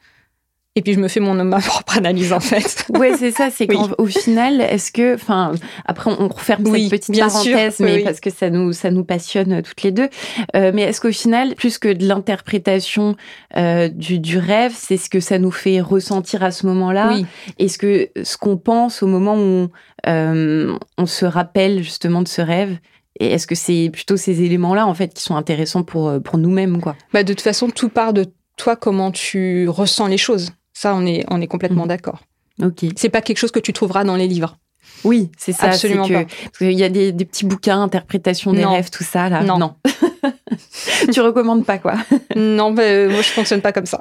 Et 0.76 0.82
puis 0.82 0.94
je 0.94 1.00
me 1.00 1.08
fais 1.08 1.20
mon 1.20 1.36
ma 1.44 1.60
propre 1.60 1.98
analyse 1.98 2.34
en 2.34 2.40
fait. 2.40 2.88
ouais, 2.98 3.16
c'est 3.18 3.30
ça. 3.32 3.50
C'est 3.52 3.70
oui. 3.70 3.78
qu'au 3.96 4.06
final, 4.08 4.60
est-ce 4.60 4.92
que, 4.92 5.14
enfin, 5.14 5.52
après 5.86 6.12
on 6.18 6.28
referme 6.28 6.68
oui, 6.68 6.90
cette 6.90 7.00
petite 7.00 7.20
parenthèse, 7.20 7.76
sûr, 7.76 7.86
mais 7.86 7.98
oui, 7.98 8.04
parce 8.04 8.20
que 8.20 8.32
ça 8.32 8.50
nous 8.50 8.74
ça 8.74 8.90
nous 8.90 9.04
passionne 9.04 9.62
toutes 9.62 9.84
les 9.84 9.92
deux. 9.92 10.10
Euh, 10.56 10.72
mais 10.74 10.82
est-ce 10.82 11.00
qu'au 11.00 11.12
final, 11.12 11.54
plus 11.54 11.78
que 11.78 11.94
de 11.94 12.08
l'interprétation 12.08 13.16
euh, 13.56 13.88
du, 13.88 14.18
du 14.18 14.40
rêve, 14.40 14.74
c'est 14.76 14.98
ce 14.98 15.10
que 15.10 15.20
ça 15.20 15.38
nous 15.38 15.52
fait 15.52 15.80
ressentir 15.80 16.44
à 16.44 16.50
ce 16.50 16.66
moment-là? 16.66 17.12
Oui. 17.14 17.26
Est-ce 17.60 17.78
que 17.78 18.10
ce 18.24 18.38
qu'on 18.38 18.58
pense 18.58 19.04
au 19.04 19.08
moment 19.08 19.36
où 19.36 19.38
on, 19.38 19.70
euh, 20.08 20.76
on 20.98 21.06
se 21.06 21.26
rappelle 21.26 21.84
justement 21.84 22.24
de 22.24 22.28
ce 22.28 22.42
rêve? 22.42 22.78
Et 23.20 23.28
est-ce 23.28 23.46
que 23.46 23.56
c'est 23.56 23.90
plutôt 23.94 24.18
ces 24.18 24.42
éléments-là, 24.42 24.88
en 24.88 24.94
fait, 24.94 25.14
qui 25.14 25.22
sont 25.22 25.36
intéressants 25.36 25.84
pour, 25.84 26.10
euh, 26.10 26.20
pour 26.20 26.38
nous-mêmes, 26.38 26.82
quoi? 26.82 26.96
Bah, 27.14 27.24
De 27.24 27.34
toute 27.34 27.42
façon, 27.42 27.70
tout 27.70 27.90
part 27.90 28.14
de 28.14 28.26
toi, 28.58 28.76
comment 28.76 29.12
tu 29.12 29.68
ressens 29.70 30.08
les 30.08 30.18
choses. 30.18 30.52
Ça, 30.74 30.96
on 30.96 31.06
est, 31.06 31.24
on 31.30 31.42
est 31.42 31.48
complètement 31.48 31.86
mmh. 31.86 31.90
d'accord. 31.90 32.20
Ok. 32.62 32.86
C'est 32.96 33.10
pas 33.10 33.22
quelque 33.22 33.38
chose 33.38 33.52
que 33.52 33.60
tu 33.60 33.74
trouveras 33.74 34.04
dans 34.04 34.16
les 34.16 34.28
livres. 34.28 34.58
Oui, 35.04 35.30
c'est 35.38 35.54
ça. 35.54 35.68
Absolument 35.68 36.08
pas. 36.08 36.26
Parce 36.26 36.58
qu'il 36.60 36.72
y 36.72 36.84
a 36.84 36.90
des, 36.90 37.14
petits 37.14 37.46
bouquins, 37.46 37.82
interprétation 37.82 38.54
des 38.54 38.66
rêves, 38.66 38.90
tout 38.90 39.04
ça, 39.04 39.30
là. 39.30 39.44
Non. 39.44 39.58
non. 39.58 39.76
tu 41.14 41.22
recommandes 41.22 41.66
pas, 41.66 41.78
quoi. 41.78 41.96
non, 42.36 42.72
bah, 42.72 43.08
moi, 43.08 43.22
je 43.22 43.30
fonctionne 43.30 43.62
pas 43.62 43.72
comme 43.72 43.86
ça. 43.86 44.00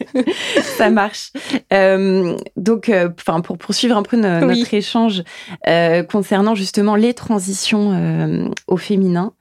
ça 0.76 0.90
marche. 0.90 1.32
Euh, 1.72 2.36
donc, 2.56 2.88
euh, 2.88 3.08
enfin, 3.18 3.40
pour 3.40 3.58
poursuivre 3.58 3.96
un 3.96 4.02
peu 4.02 4.16
notre 4.16 4.74
échange 4.74 5.22
euh, 5.68 6.02
concernant 6.02 6.54
justement 6.54 6.96
les 6.96 7.14
transitions 7.14 8.50
au 8.66 8.76
féminin. 8.76 9.32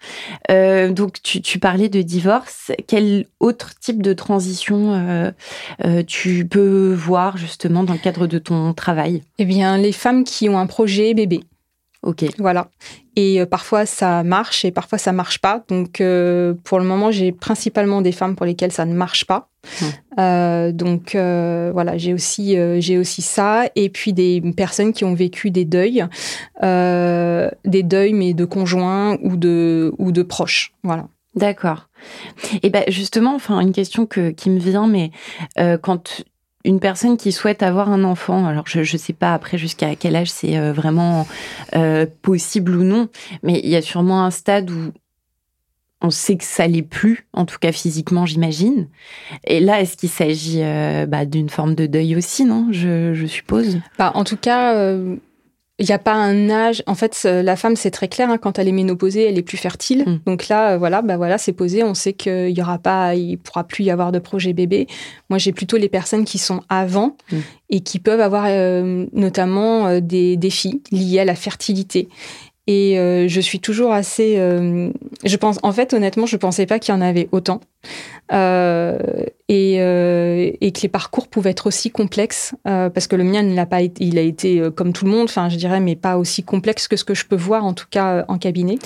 donc, 0.50 1.22
tu, 1.24 1.42
tu, 1.42 1.60
parlais 1.60 1.90
de 1.90 2.02
divorce. 2.02 2.72
Quel 2.88 3.26
autre 3.40 3.74
type 3.80 4.02
de 4.02 4.14
transition 4.14 5.34
tu 6.08 6.48
peux 6.48 6.94
voir 6.94 7.38
justement 7.38 7.84
dans 7.84 7.94
le 7.94 8.00
cadre 8.00 8.28
de 8.28 8.40
ton 8.40 8.74
travail? 8.74 9.24
Eh 9.38 9.46
bien, 9.46 9.78
les 9.78 9.92
femmes 9.92 10.24
qui 10.24 10.50
ont 10.50 10.58
un 10.58 10.68
projet 10.68 11.14
bébé. 11.14 11.42
Ok. 12.02 12.26
Voilà. 12.38 12.70
Et 13.20 13.42
euh, 13.42 13.46
parfois 13.46 13.86
ça 13.86 14.24
marche 14.24 14.64
et 14.64 14.72
parfois 14.72 14.98
ça 14.98 15.12
marche 15.12 15.40
pas. 15.40 15.62
Donc 15.68 16.00
euh, 16.00 16.54
pour 16.64 16.80
le 16.80 16.86
moment, 16.86 17.12
j'ai 17.12 17.34
principalement 17.34 18.02
des 18.02 18.14
femmes 18.14 18.38
pour 18.38 18.46
lesquelles 18.46 18.72
ça 18.72 18.86
ne 18.86 18.94
marche 18.94 19.26
pas. 19.26 19.50
Hum. 19.82 19.88
Euh, 20.20 20.72
donc 20.72 21.16
voilà, 21.16 21.98
j'ai 21.98 22.14
aussi 22.14 22.56
j'ai 22.80 22.98
aussi 22.98 23.22
ça 23.22 23.66
et 23.76 23.90
puis 23.90 24.14
des 24.14 24.42
personnes 24.56 24.94
qui 24.94 25.04
ont 25.04 25.16
vécu 25.16 25.52
des 25.52 25.66
deuils, 25.66 26.06
des 26.62 27.84
deuils 27.84 28.14
mais 28.14 28.34
de 28.34 28.46
conjoints 28.46 29.18
ou 29.22 29.36
de 29.36 29.94
ou 29.98 30.14
de 30.14 30.24
proches. 30.24 30.72
Voilà. 30.84 31.10
D'accord. 31.36 31.90
Et 32.64 32.70
ben 32.70 32.84
justement, 32.88 33.36
enfin 33.36 33.60
une 33.60 33.74
question 33.74 34.06
que, 34.06 34.30
qui 34.30 34.50
me 34.50 34.60
vient, 34.60 34.88
mais 34.88 35.12
quand 35.82 36.24
une 36.66 36.80
personne 36.80 37.18
qui 37.18 37.32
souhaite 37.32 37.64
avoir 37.64 37.90
un 37.90 38.04
enfant, 38.04 38.46
alors 38.46 38.66
je 38.68 38.80
ne 38.80 38.98
sais 38.98 39.14
pas 39.14 39.34
après 39.34 39.58
jusqu'à 39.58 39.96
quel 39.96 40.16
âge 40.16 40.30
c'est 40.30 40.58
euh, 40.58 40.74
vraiment 40.74 41.26
euh, 41.76 42.06
possible 42.22 42.76
ou 42.76 42.84
non, 42.84 43.08
mais 43.44 43.62
il 43.64 43.70
y 43.70 43.76
a 43.76 43.82
sûrement 43.82 44.26
un 44.26 44.32
stade 44.32 44.70
où 44.70 44.92
on 46.02 46.10
sait 46.10 46.38
que 46.38 46.46
ça 46.46 46.68
l'est 46.68 46.82
plus, 46.82 47.28
en 47.34 47.46
tout 47.46 47.58
cas 47.60 47.72
physiquement, 47.74 48.26
j'imagine. 48.26 48.88
Et 49.46 49.60
là, 49.60 49.82
est-ce 49.82 49.98
qu'il 49.98 50.10
s'agit 50.10 50.62
euh, 50.64 51.06
bah, 51.06 51.26
d'une 51.26 51.50
forme 51.50 51.76
de 51.76 51.88
deuil 51.88 52.16
aussi, 52.16 52.46
non? 52.46 52.68
Je, 52.72 53.26
suppose. 53.28 53.80
Bah, 53.98 54.14
En 54.16 54.24
tout 54.24 54.38
cas, 54.38 54.96
il 55.80 55.86
n'y 55.86 55.94
a 55.94 56.00
pas 56.00 56.14
un 56.14 56.50
âge. 56.50 56.84
En 56.88 56.96
fait, 56.96 57.24
la 57.24 57.56
femme, 57.56 57.76
c'est 57.76 57.92
très 57.92 58.10
clair. 58.10 58.30
Hein, 58.30 58.38
quand 58.38 58.60
elle 58.60 58.68
est 58.68 58.74
ménopausée, 58.74 59.28
elle 59.30 59.38
est 59.38 59.44
plus 59.44 59.58
fertile. 59.58 60.04
Mm. 60.06 60.20
Donc 60.26 60.48
là, 60.50 60.72
euh, 60.72 60.78
voilà, 60.78 61.02
bah 61.02 61.16
voilà, 61.16 61.38
c'est 61.38 61.54
posé. 61.54 61.84
On 61.84 61.94
sait 61.94 62.14
qu'il 62.14 62.50
y 62.50 62.62
aura 62.62 62.78
pas, 62.78 63.16
il 63.16 63.38
pourra 63.38 63.64
plus 63.64 63.86
y 63.86 63.92
avoir 63.92 64.12
de 64.12 64.20
projet 64.20 64.54
bébé. 64.54 64.88
Moi, 65.30 65.40
j'ai 65.40 65.54
plutôt 65.54 65.78
les 65.78 65.90
personnes 65.90 66.26
qui 66.26 66.38
sont 66.38 66.62
avant 66.68 67.16
mm. 67.32 67.38
et 67.70 67.80
qui 67.80 68.00
peuvent 68.00 68.20
avoir 68.20 68.46
euh, 68.48 69.06
notamment 69.14 69.88
euh, 69.88 70.00
des 70.02 70.36
défis 70.36 70.82
liés 70.92 71.20
à 71.20 71.26
la 71.26 71.36
fertilité. 71.36 72.10
Et 72.72 73.00
euh, 73.00 73.28
je 73.28 73.42
suis 73.42 73.60
toujours 73.60 73.92
assez. 73.92 74.36
Euh, 74.38 74.92
je 75.26 75.36
pense, 75.38 75.58
en 75.64 75.72
fait, 75.72 75.92
honnêtement, 75.92 76.28
je 76.28 76.38
pensais 76.38 76.68
pas 76.68 76.78
qu'il 76.78 76.94
y 76.94 76.98
en 76.98 77.02
avait 77.02 77.28
autant. 77.32 77.62
Euh, 78.32 79.00
et, 79.48 79.78
et, 79.78 80.72
que 80.72 80.82
les 80.82 80.88
parcours 80.88 81.30
pouvaient 81.30 81.50
être 81.50 81.66
aussi 81.66 81.90
complexes, 81.90 82.54
parce 82.66 83.08
que 83.08 83.16
le 83.16 83.24
mien 83.24 83.42
ne 83.42 83.56
l'a 83.56 83.66
pas 83.66 83.82
été, 83.82 84.04
il 84.04 84.20
a 84.20 84.22
été 84.22 84.62
comme 84.76 84.94
tout 84.94 85.06
le 85.06 85.12
monde, 85.12 85.24
enfin, 85.24 85.50
je 85.50 85.56
dirais, 85.56 85.80
mais 85.80 85.96
pas 85.96 86.18
aussi 86.18 86.44
complexe 86.44 86.88
que 86.88 86.96
ce 86.96 87.04
que 87.04 87.16
je 87.16 87.26
peux 87.26 87.36
voir, 87.36 87.66
en 87.66 87.74
tout 87.74 87.88
cas, 87.90 88.24
en 88.28 88.38
cabinet. 88.38 88.78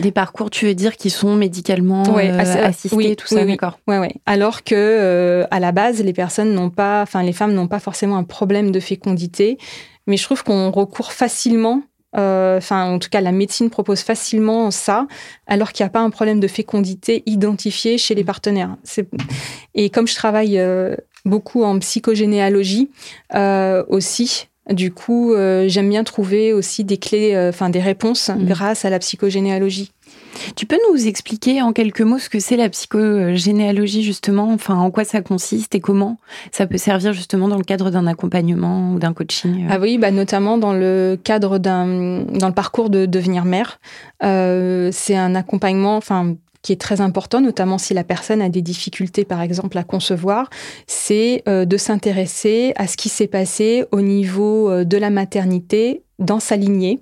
Des 0.00 0.10
parcours, 0.10 0.50
tu 0.50 0.66
veux 0.66 0.74
dire, 0.74 0.98
qui 0.98 1.08
sont 1.08 1.34
médicalement 1.36 2.02
assistés, 2.02 2.94
oui, 2.94 3.16
tout 3.16 3.26
ça, 3.26 3.46
d'accord. 3.46 3.78
Ouais, 3.88 3.98
ouais. 3.98 4.12
Alors 4.26 4.64
que, 4.64 5.46
à 5.50 5.60
la 5.60 5.72
base, 5.72 6.02
les 6.04 6.12
personnes 6.12 6.52
n'ont 6.52 6.70
pas, 6.70 7.00
enfin, 7.00 7.22
les 7.22 7.32
femmes 7.32 7.54
n'ont 7.54 7.68
pas 7.68 7.80
forcément 7.80 8.18
un 8.18 8.24
problème 8.24 8.70
de 8.70 8.80
fécondité, 8.80 9.56
mais 10.06 10.18
je 10.18 10.24
trouve 10.24 10.44
qu'on 10.44 10.70
recourt 10.70 11.12
facilement 11.12 11.84
euh, 12.16 12.58
enfin, 12.58 12.90
en 12.90 12.98
tout 12.98 13.08
cas, 13.08 13.20
la 13.20 13.32
médecine 13.32 13.70
propose 13.70 14.00
facilement 14.00 14.70
ça, 14.70 15.06
alors 15.46 15.72
qu'il 15.72 15.84
n'y 15.84 15.88
a 15.88 15.90
pas 15.90 16.00
un 16.00 16.10
problème 16.10 16.40
de 16.40 16.48
fécondité 16.48 17.22
identifié 17.26 17.98
chez 17.98 18.14
les 18.14 18.24
partenaires. 18.24 18.76
Et 19.74 19.90
comme 19.90 20.08
je 20.08 20.14
travaille 20.14 20.58
euh, 20.58 20.96
beaucoup 21.24 21.62
en 21.62 21.78
psychogénéalogie 21.78 22.90
euh, 23.34 23.84
aussi, 23.88 24.48
du 24.70 24.92
coup, 24.92 25.34
j'aime 25.66 25.88
bien 25.88 26.04
trouver 26.04 26.52
aussi 26.52 26.84
des 26.84 26.96
clés, 26.96 27.36
enfin 27.48 27.70
des 27.70 27.80
réponses 27.80 28.28
mmh. 28.28 28.44
grâce 28.44 28.84
à 28.84 28.90
la 28.90 29.00
psychogénéalogie. 29.00 29.90
Tu 30.56 30.66
peux 30.66 30.78
nous 30.90 31.06
expliquer 31.06 31.62
en 31.62 31.72
quelques 31.72 32.00
mots 32.00 32.18
ce 32.18 32.28
que 32.28 32.38
c'est 32.38 32.56
la 32.56 32.68
psychogénéalogie 32.68 34.02
justement, 34.02 34.52
enfin 34.52 34.76
en 34.76 34.90
quoi 34.90 35.04
ça 35.04 35.22
consiste 35.22 35.74
et 35.74 35.80
comment 35.80 36.18
ça 36.52 36.66
peut 36.66 36.78
servir 36.78 37.12
justement 37.12 37.48
dans 37.48 37.58
le 37.58 37.64
cadre 37.64 37.90
d'un 37.90 38.06
accompagnement 38.06 38.92
ou 38.92 38.98
d'un 38.98 39.12
coaching 39.12 39.66
Ah 39.70 39.78
oui, 39.80 39.98
bah 39.98 40.10
notamment 40.10 40.58
dans 40.58 40.72
le 40.72 41.18
cadre 41.22 41.58
d'un 41.58 42.22
dans 42.22 42.48
le 42.48 42.54
parcours 42.54 42.90
de 42.90 43.06
devenir 43.06 43.44
mère. 43.44 43.80
Euh, 44.22 44.90
c'est 44.92 45.16
un 45.16 45.34
accompagnement, 45.34 45.96
enfin 45.96 46.36
qui 46.62 46.72
est 46.72 46.80
très 46.80 47.00
important, 47.00 47.40
notamment 47.40 47.78
si 47.78 47.94
la 47.94 48.04
personne 48.04 48.42
a 48.42 48.48
des 48.48 48.62
difficultés, 48.62 49.24
par 49.24 49.40
exemple, 49.40 49.78
à 49.78 49.82
concevoir, 49.82 50.50
c'est 50.86 51.42
euh, 51.48 51.64
de 51.64 51.76
s'intéresser 51.76 52.72
à 52.76 52.86
ce 52.86 52.96
qui 52.96 53.08
s'est 53.08 53.26
passé 53.26 53.84
au 53.92 54.02
niveau 54.02 54.70
euh, 54.70 54.84
de 54.84 54.98
la 54.98 55.10
maternité 55.10 56.02
dans 56.20 56.38
sa 56.38 56.56
lignée, 56.56 57.00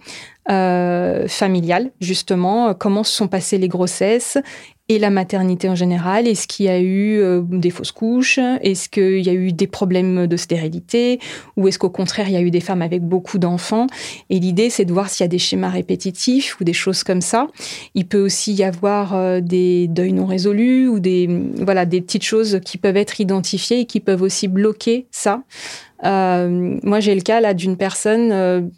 euh, 0.51 1.29
familiale, 1.29 1.91
justement, 2.01 2.69
euh, 2.69 2.73
comment 2.73 3.05
se 3.05 3.15
sont 3.15 3.29
passées 3.29 3.59
les 3.59 3.69
grossesses 3.69 4.39
et 4.89 4.99
la 4.99 5.11
maternité 5.11 5.69
en 5.69 5.75
général. 5.75 6.27
Est-ce 6.27 6.49
qu'il 6.49 6.65
y 6.65 6.71
a 6.71 6.81
eu 6.81 7.21
euh, 7.21 7.43
des 7.43 7.69
fausses 7.69 7.93
couches? 7.93 8.39
Est-ce 8.63 8.89
qu'il 8.89 9.21
y 9.21 9.29
a 9.29 9.35
eu 9.35 9.53
des 9.53 9.67
problèmes 9.67 10.27
de 10.27 10.37
stérilité? 10.39 11.21
Ou 11.59 11.69
est-ce 11.69 11.79
qu'au 11.79 11.91
contraire, 11.91 12.31
il 12.31 12.33
y 12.33 12.39
a 12.39 12.41
eu 12.41 12.51
des 12.51 12.61
femmes 12.61 12.81
avec 12.81 13.03
beaucoup 13.03 13.39
d'enfants? 13.39 13.89
Et 14.31 14.39
l'idée, 14.39 14.71
c'est 14.71 14.87
de 14.87 14.93
voir 14.95 15.11
s'il 15.11 15.23
y 15.23 15.27
a 15.27 15.29
des 15.29 15.39
schémas 15.39 15.69
répétitifs 15.69 16.59
ou 16.59 16.65
des 16.65 16.73
choses 16.73 17.03
comme 17.03 17.21
ça. 17.21 17.49
Il 17.95 18.07
peut 18.07 18.25
aussi 18.25 18.55
y 18.55 18.65
avoir 18.65 19.43
des 19.43 19.87
deuils 19.89 20.15
non 20.15 20.25
résolus 20.25 20.89
ou 20.89 20.99
des, 20.99 21.29
voilà, 21.59 21.85
des 21.85 22.01
petites 22.01 22.25
choses 22.25 22.59
qui 22.65 22.79
peuvent 22.79 22.97
être 22.97 23.21
identifiées 23.21 23.81
et 23.81 23.85
qui 23.85 24.01
peuvent 24.01 24.23
aussi 24.23 24.49
bloquer 24.49 25.09
ça. 25.11 25.43
moi, 26.03 27.01
j'ai 27.01 27.15
le 27.15 27.21
cas 27.21 27.43
là 27.43 27.53
d'une 27.53 27.77
personne 27.77 28.71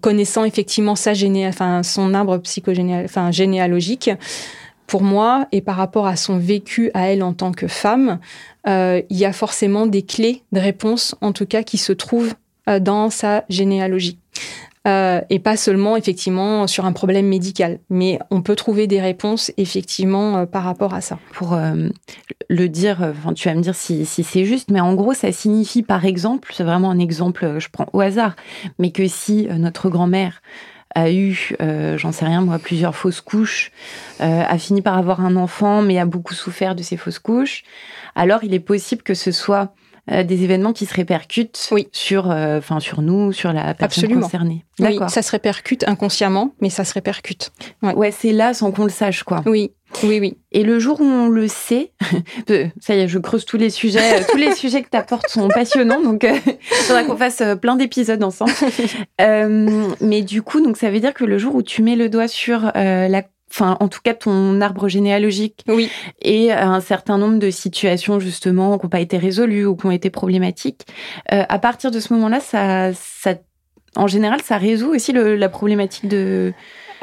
connaissant 0.00 0.44
effectivement 0.44 0.96
sa 0.96 1.14
géné 1.14 1.46
enfin, 1.46 1.82
son 1.82 2.14
arbre 2.14 2.38
psychogénéal, 2.38 3.04
enfin, 3.04 3.30
généalogique, 3.30 4.10
pour 4.86 5.02
moi, 5.02 5.46
et 5.50 5.60
par 5.60 5.76
rapport 5.76 6.06
à 6.06 6.16
son 6.16 6.38
vécu 6.38 6.90
à 6.94 7.08
elle 7.08 7.22
en 7.22 7.32
tant 7.32 7.52
que 7.52 7.66
femme, 7.66 8.18
euh, 8.66 9.00
il 9.10 9.16
y 9.16 9.24
a 9.24 9.32
forcément 9.32 9.86
des 9.86 10.02
clés 10.02 10.42
de 10.52 10.60
réponse, 10.60 11.14
en 11.20 11.32
tout 11.32 11.46
cas, 11.46 11.62
qui 11.62 11.78
se 11.78 11.92
trouvent 11.92 12.34
euh, 12.68 12.80
dans 12.80 13.10
sa 13.10 13.44
généalogie. 13.48 14.18
Euh, 14.86 15.22
et 15.30 15.38
pas 15.38 15.56
seulement 15.56 15.96
effectivement 15.96 16.66
sur 16.66 16.84
un 16.84 16.92
problème 16.92 17.26
médical. 17.26 17.78
Mais 17.88 18.18
on 18.30 18.42
peut 18.42 18.54
trouver 18.54 18.86
des 18.86 19.00
réponses 19.00 19.50
effectivement 19.56 20.36
euh, 20.36 20.46
par 20.46 20.62
rapport 20.62 20.92
à 20.92 21.00
ça. 21.00 21.18
Pour 21.32 21.54
euh, 21.54 21.88
le 22.50 22.68
dire, 22.68 22.98
enfin, 23.00 23.32
tu 23.32 23.48
vas 23.48 23.54
me 23.54 23.62
dire 23.62 23.74
si, 23.74 24.04
si 24.04 24.22
c'est 24.22 24.44
juste, 24.44 24.70
mais 24.70 24.80
en 24.80 24.92
gros, 24.92 25.14
ça 25.14 25.32
signifie 25.32 25.82
par 25.82 26.04
exemple, 26.04 26.52
c'est 26.54 26.64
vraiment 26.64 26.90
un 26.90 26.98
exemple, 26.98 27.58
je 27.58 27.68
prends 27.70 27.86
au 27.94 28.00
hasard, 28.00 28.36
mais 28.78 28.90
que 28.90 29.08
si 29.08 29.48
notre 29.56 29.88
grand-mère 29.88 30.42
a 30.94 31.10
eu, 31.10 31.56
j'en 31.96 32.12
sais 32.12 32.24
rien 32.24 32.42
moi, 32.42 32.58
plusieurs 32.58 32.94
fausses 32.94 33.20
couches, 33.20 33.72
a 34.20 34.58
fini 34.58 34.80
par 34.80 34.96
avoir 34.96 35.20
un 35.20 35.34
enfant, 35.34 35.82
mais 35.82 35.98
a 35.98 36.04
beaucoup 36.04 36.34
souffert 36.34 36.74
de 36.74 36.82
ces 36.82 36.96
fausses 36.96 37.18
couches, 37.18 37.64
alors 38.14 38.44
il 38.44 38.54
est 38.54 38.60
possible 38.60 39.02
que 39.02 39.14
ce 39.14 39.32
soit 39.32 39.62
euh, 39.62 39.83
des 40.06 40.44
événements 40.44 40.72
qui 40.72 40.86
se 40.86 40.94
répercutent 40.94 41.70
sur, 41.92 42.30
euh, 42.30 42.58
enfin 42.58 42.78
sur 42.80 43.00
nous, 43.00 43.32
sur 43.32 43.52
la 43.52 43.74
personne 43.74 44.04
Absolument. 44.04 44.20
concernée. 44.20 44.64
Oui, 44.78 44.98
ça 45.08 45.22
se 45.22 45.30
répercute 45.30 45.84
inconsciemment, 45.88 46.54
mais 46.60 46.68
ça 46.68 46.84
se 46.84 46.92
répercute. 46.92 47.52
Ouais, 47.82 48.10
c'est 48.10 48.32
là 48.32 48.52
sans 48.54 48.70
qu'on 48.70 48.84
le 48.84 48.90
sache, 48.90 49.22
quoi. 49.22 49.42
Oui. 49.46 49.72
Oui, 50.02 50.18
oui. 50.18 50.36
Et 50.50 50.64
le 50.64 50.80
jour 50.80 51.00
où 51.00 51.04
on 51.04 51.28
le 51.28 51.46
sait, 51.46 51.92
ça 52.80 52.96
y 52.96 53.00
est, 53.00 53.08
je 53.08 53.18
creuse 53.20 53.44
tous 53.44 53.56
les 53.56 53.70
sujets. 53.70 54.20
Euh, 54.20 54.24
tous 54.28 54.36
les 54.36 54.52
sujets 54.56 54.82
que 54.82 54.90
tu 54.90 54.96
apportes 54.96 55.28
sont 55.28 55.46
passionnants, 55.48 56.02
donc 56.02 56.26
il 56.28 56.54
faudra 56.62 57.04
qu'on 57.04 57.16
fasse 57.16 57.42
plein 57.62 57.76
d'épisodes 57.76 58.22
ensemble. 58.24 58.52
mais 59.20 60.22
du 60.22 60.42
coup, 60.42 60.60
donc 60.60 60.76
ça 60.76 60.90
veut 60.90 61.00
dire 61.00 61.14
que 61.14 61.24
le 61.24 61.38
jour 61.38 61.54
où 61.54 61.62
tu 61.62 61.82
mets 61.82 61.96
le 61.96 62.08
doigt 62.08 62.28
sur 62.28 62.72
la 62.74 63.22
enfin 63.54 63.76
en 63.78 63.88
tout 63.88 64.00
cas 64.02 64.14
ton 64.14 64.60
arbre 64.60 64.88
généalogique 64.88 65.64
oui. 65.68 65.88
et 66.20 66.50
un 66.52 66.80
certain 66.80 67.18
nombre 67.18 67.38
de 67.38 67.50
situations 67.50 68.18
justement 68.18 68.78
qui 68.78 68.84
n'ont 68.84 68.90
pas 68.90 69.00
été 69.00 69.16
résolues 69.16 69.64
ou 69.64 69.76
qui 69.76 69.86
ont 69.86 69.92
été 69.92 70.10
problématiques. 70.10 70.86
Euh, 71.32 71.44
à 71.48 71.58
partir 71.58 71.90
de 71.90 72.00
ce 72.00 72.12
moment-là, 72.14 72.40
ça, 72.40 72.92
ça, 72.94 73.34
en 73.96 74.06
général, 74.08 74.40
ça 74.42 74.56
résout 74.56 74.94
aussi 74.94 75.12
le, 75.12 75.36
la 75.36 75.48
problématique 75.48 76.08
de 76.08 76.52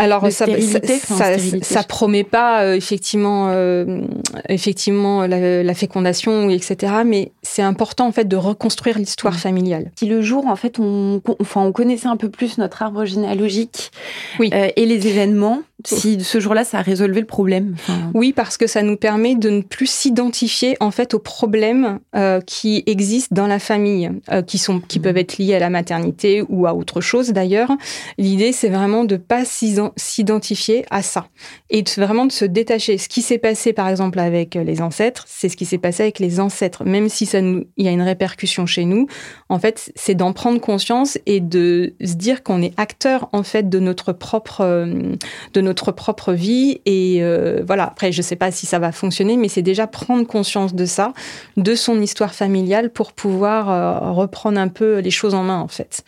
alors 0.02 0.32
ça, 0.32 0.48
ça, 0.48 1.38
ça, 1.62 1.84
promet 1.84 2.24
pas 2.24 2.64
euh, 2.64 2.74
effectivement, 2.74 3.50
euh, 3.50 4.02
effectivement 4.50 5.28
la, 5.28 5.74
fécondation 5.76 6.50
etc. 6.50 6.94
Mais 7.06 7.32
c'est 7.44 7.62
important 7.62 8.08
en 8.08 8.12
fait 8.12 8.28
de 8.28 8.36
reconstruire 8.36 8.98
l'histoire 8.98 9.36
familiale. 9.36 9.92
Si 10.00 10.08
le 10.08 10.22
jour 10.22 10.48
en 10.48 10.56
fait 10.56 10.80
on, 10.80 11.22
enfin 11.40 11.62
on 11.62 11.72
connaissait 11.72 12.08
un 12.08 12.18
peu 12.18 12.30
plus 12.30 12.58
notre 12.58 12.82
arbre 12.82 13.06
généalogique 13.06 13.92
oui. 14.40 14.50
Euh, 14.54 14.70
et 14.76 14.86
les 14.88 15.08
événements, 15.08 15.62
si 15.88 16.24
ce 16.24 16.40
jour-là, 16.40 16.64
ça 16.64 16.80
a 16.80 16.82
résolu 16.82 17.20
le 17.20 17.26
problème. 17.26 17.76
Oui, 18.14 18.34
parce 18.34 18.58
que 18.58 18.68
ça 18.68 18.82
nous 18.82 18.98
permet 18.98 19.36
de 19.36 19.50
ne 19.50 19.62
plus 19.62 19.90
s'identifier 19.90 20.78
en 20.80 20.92
fait 20.92 21.14
aux 21.14 21.20
problèmes 21.20 22.00
euh, 22.16 22.42
qui 22.42 22.84
existent 22.86 23.36
dans 23.36 23.48
la 23.48 23.60
famille, 23.60 24.12
euh, 24.32 24.42
qui 24.42 24.58
sont, 24.58 24.80
qui 24.80 25.00
mmh. 25.00 25.02
peuvent 25.02 25.18
être 25.18 25.38
liés 25.38 25.56
à 25.56 25.60
la 25.60 25.70
maternité 25.70 26.44
ou 26.50 26.68
à 26.68 26.74
autre 26.74 27.02
chose 27.02 27.30
d'ailleurs. 27.30 27.72
L'idée, 28.18 28.52
c'est 28.52 28.70
vraiment 28.70 29.04
de 29.04 29.18
pas 29.18 29.44
s'identifier 29.46 30.86
à 30.90 31.02
ça 31.02 31.28
et 31.70 31.82
de, 31.82 31.90
vraiment 31.98 32.26
de 32.26 32.32
se 32.32 32.46
détacher. 32.46 32.98
Ce 32.98 33.10
qui 33.10 33.22
s'est 33.22 33.38
passé, 33.38 33.74
par 33.74 33.88
exemple, 33.88 34.20
avec 34.20 34.56
les 34.56 34.82
ancêtres, 34.82 35.26
c'est 35.28 35.50
ce 35.50 35.58
qui 35.58 35.66
s'est 35.66 35.78
passé 35.78 36.04
avec 36.04 36.20
les 36.20 36.40
ancêtres, 36.40 36.84
même 36.84 37.10
si 37.10 37.26
ça 37.26 37.42
nous, 37.42 37.66
il 37.78 37.86
y 37.86 37.88
a 37.88 37.92
une 37.92 38.02
répercussion 38.02 38.66
chez 38.66 38.86
nous. 38.86 39.08
En 39.50 39.60
fait, 39.60 39.92
c'est 39.96 40.16
d'en 40.16 40.34
prendre 40.34 40.60
conscience 40.60 41.18
et 41.26 41.40
de 41.40 41.94
se 42.04 42.14
dire 42.14 42.44
qu'on 42.44 42.62
est 42.62 42.74
acteur 42.78 43.30
en 43.32 43.44
fait 43.44 43.70
de 43.70 43.80
notre 43.80 44.14
propre, 44.14 44.62
euh, 44.62 45.16
de 45.54 45.62
notre 45.62 45.71
propre 45.74 46.34
vie. 46.34 46.82
Et 46.86 47.20
euh, 47.22 47.64
voilà. 47.66 47.86
Après, 47.86 48.12
je 48.12 48.22
sais 48.22 48.36
pas 48.36 48.52
si 48.52 48.66
ça 48.66 48.80
va 48.80 48.92
fonctionner, 48.92 49.38
mais 49.38 49.48
c'est 49.48 49.62
déjà 49.62 49.88
prendre 49.88 50.26
conscience 50.28 50.74
de 50.74 50.86
ça, 50.86 51.14
de 51.58 51.76
son 51.76 52.02
histoire 52.02 52.34
familiale, 52.34 52.90
pour 52.90 53.14
pouvoir 53.14 53.70
euh, 53.70 54.12
reprendre 54.12 54.60
un 54.60 54.68
peu 54.68 55.00
les 55.00 55.12
choses 55.12 55.34
en 55.34 55.44
main 55.44 55.60
en 55.60 55.68
fait 55.68 56.04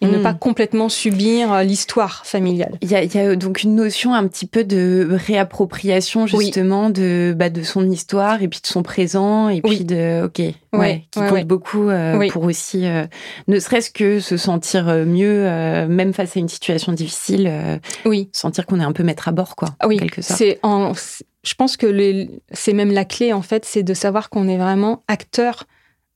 et 0.00 0.06
ne 0.06 0.18
hmm. 0.18 0.22
pas 0.22 0.34
complètement 0.34 0.88
subir 0.88 1.52
euh, 1.52 1.62
l'histoire 1.62 2.24
familiale. 2.24 2.78
Il 2.82 2.90
y, 2.90 2.94
a, 2.94 3.02
il 3.02 3.12
y, 3.12 3.18
a, 3.18 3.34
donc 3.34 3.62
une 3.64 3.74
notion 3.74 4.14
un 4.14 4.26
petit 4.28 4.46
peu 4.46 4.62
de 4.62 5.08
réappropriation 5.10 6.26
justement 6.26 6.88
de 6.90 7.34
bah, 7.36 7.50
de 7.50 7.62
son 7.62 7.88
histoire 7.90 8.42
et 8.42 8.48
puis 8.48 8.60
de 8.60 8.66
son 8.66 8.82
présent 8.82 9.48
et 9.48 9.60
puis 9.60 9.84
de 9.84 10.24
ok 10.24 10.40
ouais, 10.72 11.04
qui 11.10 11.20
compte 11.20 11.46
beaucoup 11.46 11.88
euh, 11.88 12.28
pour 12.30 12.44
aussi 12.44 12.86
euh, 12.86 13.06
ne 13.48 13.58
serait-ce 13.58 13.90
que 13.90 14.20
se 14.20 14.36
sentir 14.36 14.86
mieux 14.86 15.44
même 15.88 16.12
face 16.12 16.36
à 16.36 16.40
une 16.40 16.48
situation 16.48 16.92
difficile 16.92 17.80
oui 18.04 18.28
sentir 18.32 18.66
qu'on 18.66 18.80
est 18.80 18.84
un 18.84 18.92
peu 18.92 19.02
maître 19.02 19.28
à 19.28 19.32
bord 19.32 19.56
quoi 19.56 19.70
oui 19.84 19.96
quelque 19.96 20.22
sorte. 20.22 20.38
c'est 20.38 20.60
en 20.62 20.92
je 21.42 21.54
pense 21.54 21.76
que 21.76 22.26
c'est 22.52 22.72
même 22.72 22.92
la 22.92 23.04
clé 23.04 23.32
en 23.32 23.42
fait 23.42 23.64
c'est 23.64 23.82
de 23.82 23.94
savoir 23.94 24.30
qu'on 24.30 24.48
est 24.48 24.58
vraiment 24.58 25.02
acteur 25.08 25.64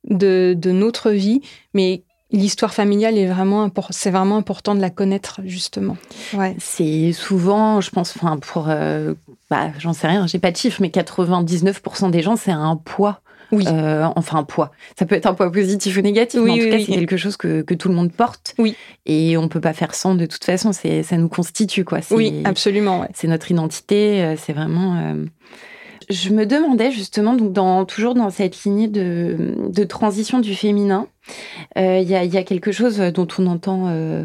de, 0.09 0.55
de 0.57 0.71
notre 0.73 1.11
vie 1.11 1.41
mais 1.75 2.05
l'histoire 2.33 2.75
familiale 2.75 3.19
est 3.19 3.27
vraiment 3.27 3.71
c'est 3.91 4.11
vraiment 4.11 4.37
important 4.37 4.75
de 4.75 4.81
la 4.81 4.91
connaître 4.91 5.41
justement. 5.45 5.97
Ouais. 6.35 6.57
C'est 6.59 7.13
souvent, 7.13 7.81
je 7.81 7.91
pense, 7.91 8.15
enfin 8.17 8.39
pour, 8.39 8.67
euh, 8.69 9.15
bah, 9.51 9.71
j'en 9.79 9.93
sais 9.93 10.09
rien, 10.09 10.27
j'ai 10.27 10.39
pas 10.39 10.51
de 10.51 10.57
chiffres, 10.57 10.81
mais 10.81 10.89
99% 10.89 12.11
des 12.11 12.23
gens 12.23 12.37
c'est 12.37 12.51
un 12.51 12.77
poids. 12.77 13.21
Oui. 13.51 13.67
Euh, 13.69 14.09
enfin 14.17 14.39
un 14.39 14.45
poids. 14.45 14.73
Ça 14.99 15.05
peut 15.05 15.15
être 15.15 15.27
un 15.27 15.35
poids 15.35 15.53
positif 15.53 15.99
ou 15.99 16.01
négatif, 16.01 16.41
oui, 16.41 16.47
mais 16.47 16.53
en 16.53 16.65
tout 16.65 16.71
cas 16.71 16.85
c'est 16.87 16.99
quelque 16.99 17.19
chose 17.19 17.37
que, 17.37 17.61
que, 17.61 17.75
tout 17.75 17.89
le 17.91 17.95
monde 17.95 18.11
porte. 18.11 18.55
Oui. 18.59 18.75
Et 19.05 19.37
on 19.37 19.49
peut 19.49 19.61
pas 19.61 19.75
faire 19.75 19.95
sans 19.95 20.15
de 20.15 20.25
toute 20.25 20.43
façon. 20.43 20.73
C'est 20.73 21.03
ça 21.03 21.19
nous 21.19 21.29
constitue 21.29 21.85
quoi. 21.85 21.99
Oui, 22.13 22.41
absolument. 22.47 23.01
Ouais. 23.01 23.09
C'est 23.13 23.29
notre 23.29 23.51
identité. 23.51 24.23
Euh, 24.23 24.37
c'est 24.39 24.55
vraiment. 24.55 25.17
Je 26.11 26.31
me 26.31 26.47
demandais 26.47 26.91
justement, 26.91 27.35
donc 27.35 27.53
dans, 27.53 27.85
toujours 27.85 28.15
dans 28.15 28.31
cette 28.31 28.65
lignée 28.65 28.89
de, 28.89 29.55
de 29.69 29.85
transition 29.85 30.39
du 30.39 30.55
féminin, 30.55 31.07
euh, 31.79 32.01
il 32.03 32.09
y, 32.09 32.15
a, 32.15 32.25
y, 32.25 32.37
a, 32.37 32.43
quelque 32.43 32.73
chose 32.73 32.99
dont 32.99 33.29
on 33.39 33.47
entend 33.47 33.89
euh, 33.89 34.25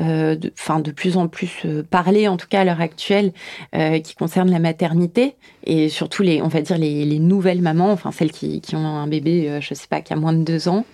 euh, 0.00 0.36
de, 0.36 0.52
de 0.82 0.90
plus 0.90 1.16
en 1.16 1.28
plus 1.28 1.62
euh, 1.64 1.82
parler, 1.82 2.28
en 2.28 2.36
tout 2.36 2.46
cas 2.48 2.60
à 2.60 2.64
l'heure 2.64 2.80
actuelle, 2.80 3.32
euh, 3.74 3.98
qui 3.98 4.14
concerne 4.14 4.50
la 4.50 4.58
maternité 4.58 5.34
et 5.64 5.88
surtout 5.88 6.22
les, 6.22 6.42
on 6.42 6.48
va 6.48 6.60
dire 6.60 6.78
les, 6.78 7.04
les 7.04 7.18
nouvelles 7.18 7.62
mamans, 7.62 7.90
enfin 7.90 8.12
celles 8.12 8.32
qui, 8.32 8.60
qui, 8.60 8.76
ont 8.76 8.86
un 8.86 9.06
bébé, 9.06 9.58
je 9.60 9.74
sais 9.74 9.88
pas, 9.88 10.00
qui 10.00 10.12
a 10.12 10.16
moins 10.16 10.32
de 10.32 10.44
deux 10.44 10.68
ans. 10.68 10.84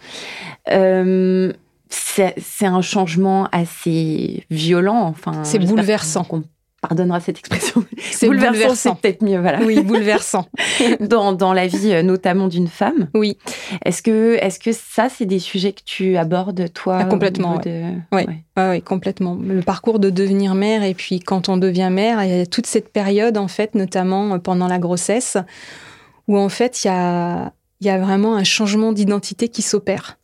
c'est 1.88 2.66
un 2.66 2.82
changement 2.82 3.48
assez 3.52 4.44
violent, 4.50 5.02
enfin. 5.02 5.44
C'est 5.44 5.58
bouleversant 5.58 6.24
pardonnera 6.82 7.20
cette 7.20 7.38
expression. 7.38 7.84
C'est 7.96 8.26
bouleversant, 8.26 8.74
c'est 8.74 9.00
peut-être 9.00 9.22
mieux, 9.22 9.40
voilà. 9.40 9.60
Oui, 9.62 9.80
bouleversant. 9.82 10.46
dans, 11.00 11.32
dans 11.32 11.52
la 11.52 11.66
vie, 11.68 11.92
euh, 11.92 12.02
notamment 12.02 12.48
d'une 12.48 12.66
femme. 12.66 13.08
Oui. 13.14 13.38
Est-ce 13.84 14.02
que, 14.02 14.36
est-ce 14.40 14.58
que 14.58 14.72
ça, 14.72 15.08
c'est 15.08 15.24
des 15.24 15.38
sujets 15.38 15.72
que 15.72 15.82
tu 15.84 16.16
abordes, 16.16 16.72
toi 16.72 16.98
ah, 17.00 17.04
Complètement. 17.04 17.58
Oui, 18.12 18.26
oui. 18.56 18.82
complètement. 18.82 19.38
Le 19.40 19.62
parcours 19.62 20.00
de 20.00 20.10
devenir 20.10 20.54
mère, 20.54 20.82
et 20.82 20.94
puis 20.94 21.20
quand 21.20 21.48
on 21.48 21.56
devient 21.56 21.88
mère, 21.90 22.22
il 22.24 22.30
y 22.30 22.40
a 22.40 22.46
toute 22.46 22.66
cette 22.66 22.92
période, 22.92 23.38
en 23.38 23.48
fait, 23.48 23.74
notamment 23.74 24.34
euh, 24.34 24.38
pendant 24.38 24.66
la 24.66 24.78
grossesse, 24.78 25.36
où 26.26 26.36
en 26.36 26.48
fait, 26.48 26.84
il 26.84 26.88
y 26.88 26.90
a, 26.90 27.52
il 27.80 27.86
y 27.86 27.90
a 27.90 27.98
vraiment 27.98 28.34
un 28.34 28.44
changement 28.44 28.92
d'identité 28.92 29.48
qui 29.48 29.62
s'opère 29.62 30.18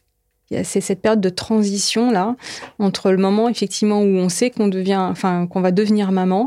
c'est 0.65 0.81
cette 0.81 1.03
période 1.03 1.21
de 1.21 1.29
transition 1.29 2.11
là 2.11 2.37
entre 2.79 3.11
le 3.11 3.19
moment 3.19 3.49
effectivement 3.49 4.01
où 4.01 4.17
on 4.17 4.29
sait 4.29 4.51
qu'on 4.51 4.69
devient, 4.69 5.07
enfin 5.11 5.47
qu'on 5.47 5.61
va 5.61 5.71
devenir 5.71 6.13
maman. 6.13 6.47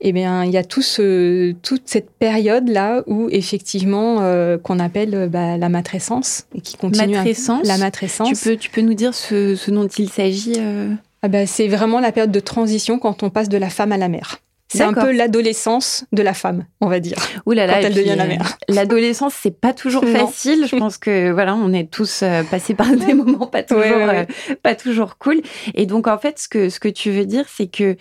Eh 0.00 0.12
bien, 0.12 0.44
il 0.44 0.52
y 0.52 0.56
a 0.56 0.62
tout 0.62 0.82
ce, 0.82 1.50
toute 1.62 1.82
cette 1.86 2.10
période 2.10 2.68
là 2.68 3.02
où 3.08 3.28
effectivement 3.30 4.18
euh, 4.20 4.56
qu'on 4.56 4.78
appelle 4.78 5.28
bah, 5.28 5.56
la 5.56 5.68
matrescence 5.68 6.46
et 6.54 6.60
qui 6.60 6.76
continue. 6.76 7.16
Matrescence? 7.16 7.66
la 7.66 7.78
matrescence. 7.78 8.28
Tu 8.28 8.36
peux, 8.36 8.56
tu 8.56 8.70
peux 8.70 8.80
nous 8.80 8.94
dire 8.94 9.12
ce, 9.12 9.56
ce 9.56 9.72
dont 9.72 9.88
il 9.88 10.08
s'agit 10.08 10.54
euh? 10.58 10.94
Ah 11.22 11.28
bah, 11.28 11.46
c'est 11.46 11.66
vraiment 11.66 11.98
la 11.98 12.12
période 12.12 12.30
de 12.30 12.40
transition 12.40 13.00
quand 13.00 13.24
on 13.24 13.30
passe 13.30 13.48
de 13.48 13.58
la 13.58 13.70
femme 13.70 13.90
à 13.90 13.96
la 13.96 14.08
mère. 14.08 14.38
C'est 14.68 14.82
un 14.82 14.92
peu 14.92 15.12
l'adolescence 15.12 16.04
de 16.12 16.22
la 16.22 16.34
femme, 16.34 16.66
on 16.80 16.88
va 16.88 17.00
dire. 17.00 17.16
Ouh 17.46 17.52
là 17.52 17.66
là, 17.66 17.80
quand 17.80 17.86
elle 17.86 17.94
devient 17.94 18.14
la 18.16 18.26
mère. 18.26 18.42
Euh, 18.42 18.74
l'adolescence, 18.74 19.34
c'est 19.34 19.58
pas 19.58 19.72
toujours 19.72 20.04
facile. 20.04 20.66
Je 20.70 20.76
pense 20.76 20.98
que 20.98 21.30
voilà, 21.30 21.54
on 21.54 21.72
est 21.72 21.90
tous 21.90 22.22
euh, 22.22 22.42
passés 22.42 22.74
par 22.74 22.94
des 22.94 23.14
moments 23.14 23.46
pas 23.46 23.62
toujours, 23.62 23.82
euh, 23.82 24.24
pas 24.62 24.74
toujours 24.74 25.16
cool. 25.16 25.40
Et 25.74 25.86
donc 25.86 26.06
en 26.06 26.18
fait, 26.18 26.38
ce 26.38 26.48
que 26.48 26.68
ce 26.68 26.80
que 26.80 26.88
tu 26.88 27.10
veux 27.10 27.24
dire, 27.24 27.46
c'est 27.48 27.66
que 27.66 27.96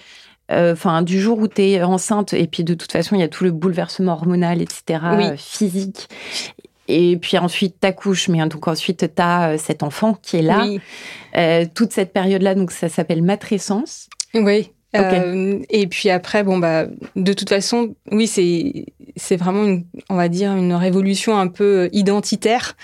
enfin 0.49 1.01
du 1.01 1.19
jour 1.19 1.39
où 1.39 1.49
tu 1.49 1.61
es 1.61 1.83
enceinte 1.83 2.31
et 2.33 2.47
puis 2.47 2.63
de 2.63 2.73
toute 2.73 2.93
façon 2.93 3.15
il 3.15 3.19
y 3.19 3.23
a 3.23 3.27
tout 3.27 3.43
le 3.43 3.51
bouleversement 3.51 4.13
hormonal 4.13 4.61
etc 4.61 5.35
physique 5.35 6.07
et 6.87 7.17
puis 7.17 7.37
ensuite 7.37 7.81
t'accouches 7.81 8.29
mais 8.29 8.47
donc 8.47 8.65
ensuite 8.69 9.13
tu 9.13 9.21
as 9.21 9.57
cet 9.57 9.83
enfant 9.83 10.13
qui 10.13 10.37
est 10.37 10.41
là 10.41 10.65
toute 11.75 11.91
cette 11.91 12.13
période 12.13 12.41
là 12.43 12.55
donc 12.55 12.71
ça 12.71 12.87
s'appelle 12.87 13.23
matrescence 13.23 14.07
oui 14.35 14.71
euh, 14.95 15.59
et 15.69 15.87
puis 15.87 16.09
après, 16.09 16.43
bon 16.43 16.57
bah, 16.57 16.85
de 17.15 17.33
toute 17.33 17.49
façon, 17.49 17.95
oui, 18.11 18.27
c'est 18.27 18.85
c'est 19.17 19.35
vraiment, 19.35 19.63
une, 19.65 19.83
on 20.09 20.15
va 20.15 20.29
dire, 20.29 20.55
une 20.55 20.73
révolution 20.73 21.37
un 21.37 21.47
peu 21.47 21.89
identitaire, 21.91 22.75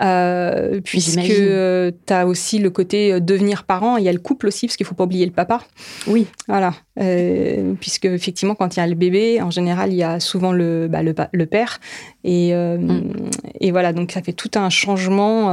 euh, 0.00 0.80
puisque 0.84 1.18
euh, 1.18 1.90
tu 2.06 2.12
as 2.12 2.26
aussi 2.26 2.58
le 2.58 2.70
côté 2.70 3.12
euh, 3.12 3.20
devenir 3.20 3.64
parent. 3.64 3.96
Il 3.96 4.04
y 4.04 4.08
a 4.08 4.12
le 4.12 4.18
couple 4.18 4.46
aussi, 4.46 4.66
parce 4.66 4.76
qu'il 4.76 4.86
faut 4.86 4.94
pas 4.94 5.04
oublier 5.04 5.26
le 5.26 5.32
papa. 5.32 5.62
Oui. 6.06 6.26
Voilà. 6.46 6.74
Euh, 7.00 7.72
puisque 7.80 8.04
effectivement, 8.04 8.54
quand 8.54 8.76
il 8.76 8.80
y 8.80 8.82
a 8.82 8.86
le 8.86 8.94
bébé, 8.94 9.40
en 9.40 9.50
général, 9.50 9.92
il 9.92 9.96
y 9.96 10.04
a 10.04 10.20
souvent 10.20 10.52
le 10.52 10.88
bah, 10.88 11.02
le, 11.02 11.14
le, 11.32 11.46
père. 11.46 11.80
Et 12.22 12.54
mm. 12.54 13.30
et 13.60 13.70
voilà, 13.70 13.92
donc 13.92 14.12
ça 14.12 14.22
fait 14.22 14.32
tout 14.32 14.50
un 14.56 14.70
changement, 14.70 15.48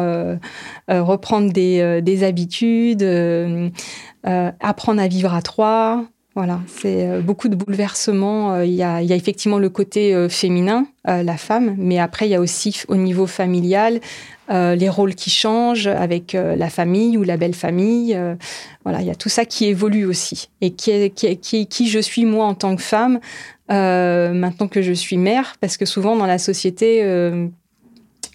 reprendre 0.89 1.51
des 1.51 2.01
des 2.01 2.23
habitudes. 2.23 3.03
Euh, 4.27 4.51
apprendre 4.59 5.01
à 5.01 5.07
vivre 5.07 5.33
à 5.33 5.41
trois. 5.41 6.03
Voilà, 6.35 6.59
c'est 6.67 7.07
euh, 7.07 7.21
beaucoup 7.21 7.47
de 7.47 7.55
bouleversements. 7.55 8.55
Euh, 8.55 8.65
il 8.65 8.73
y, 8.73 8.81
a, 8.81 9.01
il 9.01 9.07
y 9.07 9.13
a 9.13 9.15
effectivement 9.15 9.59
le 9.59 9.69
côté 9.69 10.27
féminin, 10.29 10.87
la 11.05 11.37
femme, 11.37 11.75
mais 11.77 11.99
après 11.99 12.27
il 12.27 12.31
y 12.31 12.35
a 12.35 12.41
aussi 12.41 12.81
au 12.87 12.95
niveau 12.95 13.27
familial 13.27 13.99
les 14.49 14.89
rôles 14.89 15.15
qui 15.15 15.31
changent 15.31 15.87
avec 15.87 16.33
la 16.33 16.69
famille 16.69 17.17
ou 17.17 17.23
la 17.23 17.37
belle 17.37 17.55
famille. 17.55 18.17
voilà, 18.83 19.01
il 19.01 19.07
y 19.07 19.11
a 19.11 19.15
tout 19.15 19.29
ça 19.29 19.45
qui 19.45 19.65
évolue 19.65 20.05
aussi 20.05 20.49
et 20.61 20.71
qui, 20.71 21.09
qui, 21.11 21.37
qui, 21.37 21.67
qui 21.67 21.89
je 21.89 21.99
suis 21.99 22.25
moi 22.25 22.45
en 22.45 22.53
tant 22.53 22.75
que 22.75 22.81
femme 22.81 23.19
maintenant 23.69 24.67
que 24.67 24.81
je 24.81 24.93
suis 24.93 25.17
mère, 25.17 25.55
parce 25.61 25.77
que 25.77 25.85
souvent 25.85 26.15
dans 26.15 26.27
la 26.27 26.37
société 26.37 27.03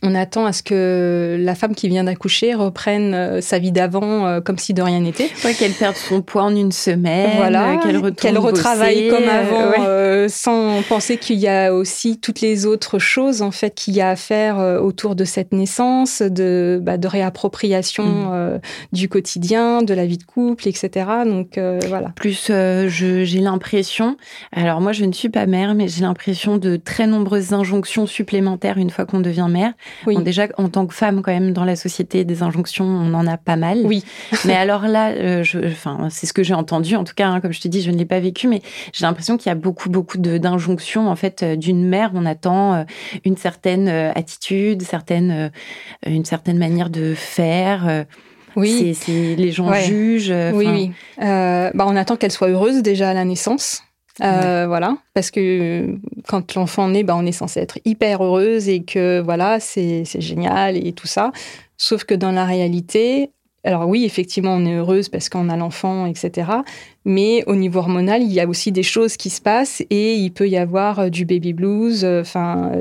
on 0.02 0.14
attend 0.14 0.46
à 0.46 0.52
ce 0.52 0.62
que 0.62 1.36
la 1.38 1.54
femme 1.54 1.74
qui 1.74 1.88
vient 1.88 2.04
d'accoucher 2.04 2.54
reprenne 2.54 3.12
euh, 3.12 3.40
sa 3.40 3.58
vie 3.58 3.72
d'avant 3.72 4.26
euh, 4.26 4.40
comme 4.40 4.56
si 4.56 4.72
de 4.72 4.80
rien 4.80 5.00
n'était. 5.00 5.30
qu'elle 5.58 5.72
perde 5.72 5.96
son 5.96 6.22
poids 6.22 6.44
en 6.44 6.56
une 6.56 6.72
semaine, 6.72 7.32
voilà, 7.36 7.76
qu'elle 8.16 8.38
retravaille 8.38 9.08
comme 9.08 9.28
avant, 9.28 9.72
euh, 9.84 10.28
sans 10.28 10.82
penser 10.88 11.18
qu'il 11.18 11.38
y 11.38 11.48
a 11.48 11.74
aussi 11.74 12.18
toutes 12.18 12.40
les 12.40 12.64
autres 12.64 12.98
choses 12.98 13.42
en 13.42 13.50
fait 13.50 13.74
qu'il 13.74 13.94
y 13.94 14.00
a 14.00 14.10
à 14.10 14.16
faire 14.16 14.58
autour 14.82 15.14
de 15.14 15.24
cette 15.24 15.52
naissance, 15.52 16.22
de, 16.22 16.80
bah, 16.82 16.96
de 16.96 17.06
réappropriation 17.06 18.04
mm. 18.04 18.60
du 18.92 19.08
quotidien, 19.08 19.82
de 19.82 19.94
la 19.94 20.06
vie 20.06 20.18
de 20.18 20.24
couple, 20.24 20.66
etc. 20.66 21.06
Donc 21.26 21.58
voilà. 21.88 22.10
Plus, 22.16 22.50
j'ai 22.88 23.40
l'impression, 23.40 24.16
alors 24.52 24.80
moi 24.80 24.92
je 24.92 25.04
ne 25.04 25.12
suis 25.12 25.28
pas 25.28 25.46
mère, 25.46 25.74
mais 25.74 25.88
j'ai 25.88 26.02
l'impression 26.02 26.56
de 26.56 26.76
très 26.76 27.06
nombreuses 27.06 27.52
injonctions 27.52 28.06
supplémentaires 28.06 28.78
une 28.78 28.90
fois 28.90 29.04
qu'on 29.04 29.20
devient 29.20 29.48
mère. 29.50 29.72
Oui. 30.06 30.22
déjà, 30.22 30.48
en 30.56 30.68
tant 30.68 30.86
que 30.86 30.94
femme, 30.94 31.22
quand 31.22 31.32
même, 31.32 31.52
dans 31.52 31.64
la 31.64 31.76
société, 31.76 32.24
des 32.24 32.42
injonctions, 32.42 32.84
on 32.84 33.14
en 33.14 33.26
a 33.26 33.36
pas 33.36 33.56
mal. 33.56 33.82
Oui. 33.84 34.04
mais 34.44 34.54
alors 34.54 34.86
là, 34.86 35.10
euh, 35.10 35.42
je, 35.42 35.58
enfin, 35.58 36.08
c'est 36.10 36.26
ce 36.26 36.32
que 36.32 36.42
j'ai 36.42 36.54
entendu. 36.54 36.96
En 36.96 37.04
tout 37.04 37.14
cas, 37.14 37.28
hein, 37.28 37.40
comme 37.40 37.52
je 37.52 37.60
te 37.60 37.68
dis, 37.68 37.82
je 37.82 37.90
ne 37.90 37.96
l'ai 37.96 38.04
pas 38.04 38.20
vécu, 38.20 38.48
mais 38.48 38.62
j'ai 38.92 39.04
l'impression 39.04 39.36
qu'il 39.36 39.48
y 39.48 39.52
a 39.52 39.56
beaucoup, 39.56 39.90
beaucoup 39.90 40.18
d'injonctions. 40.18 41.08
En 41.08 41.16
fait, 41.16 41.42
euh, 41.42 41.56
d'une 41.56 41.86
mère, 41.86 42.10
on 42.14 42.26
attend 42.26 42.74
euh, 42.74 42.84
une 43.24 43.36
certaine 43.36 43.88
attitude, 43.88 44.82
certaine, 44.82 45.50
une 46.06 46.24
certaine 46.24 46.58
manière 46.58 46.90
de 46.90 47.14
faire. 47.14 48.04
Oui. 48.56 48.96
Les 49.08 49.52
gens 49.52 49.72
jugent. 49.74 50.34
Oui, 50.52 50.66
oui. 50.66 50.92
bah, 51.18 51.86
on 51.86 51.96
attend 51.96 52.16
qu'elle 52.16 52.32
soit 52.32 52.48
heureuse 52.48 52.82
déjà 52.82 53.10
à 53.10 53.14
la 53.14 53.24
naissance. 53.24 53.82
Voilà, 54.18 54.96
parce 55.14 55.30
que 55.30 55.96
quand 56.28 56.54
l'enfant 56.54 56.88
naît, 56.88 57.04
bah, 57.04 57.16
on 57.16 57.26
est 57.26 57.32
censé 57.32 57.60
être 57.60 57.78
hyper 57.84 58.22
heureuse 58.22 58.68
et 58.68 58.82
que 58.82 59.20
voilà, 59.20 59.60
c'est 59.60 60.04
génial 60.20 60.76
et 60.76 60.92
tout 60.92 61.06
ça. 61.06 61.32
Sauf 61.76 62.04
que 62.04 62.14
dans 62.14 62.32
la 62.32 62.44
réalité, 62.44 63.30
alors 63.62 63.86
oui, 63.86 64.04
effectivement, 64.04 64.54
on 64.54 64.64
est 64.64 64.74
heureuse 64.74 65.08
parce 65.10 65.28
qu'on 65.28 65.50
a 65.50 65.56
l'enfant, 65.56 66.06
etc. 66.06 66.50
Mais 67.04 67.44
au 67.46 67.56
niveau 67.56 67.80
hormonal, 67.80 68.22
il 68.22 68.32
y 68.32 68.40
a 68.40 68.48
aussi 68.48 68.72
des 68.72 68.82
choses 68.82 69.16
qui 69.18 69.28
se 69.28 69.40
passent 69.42 69.82
et 69.90 70.14
il 70.14 70.32
peut 70.32 70.48
y 70.48 70.56
avoir 70.56 70.98
euh, 71.00 71.08
du 71.08 71.26
baby 71.26 71.52
blues, 71.52 72.04
euh, 72.04 72.22
enfin, 72.22 72.72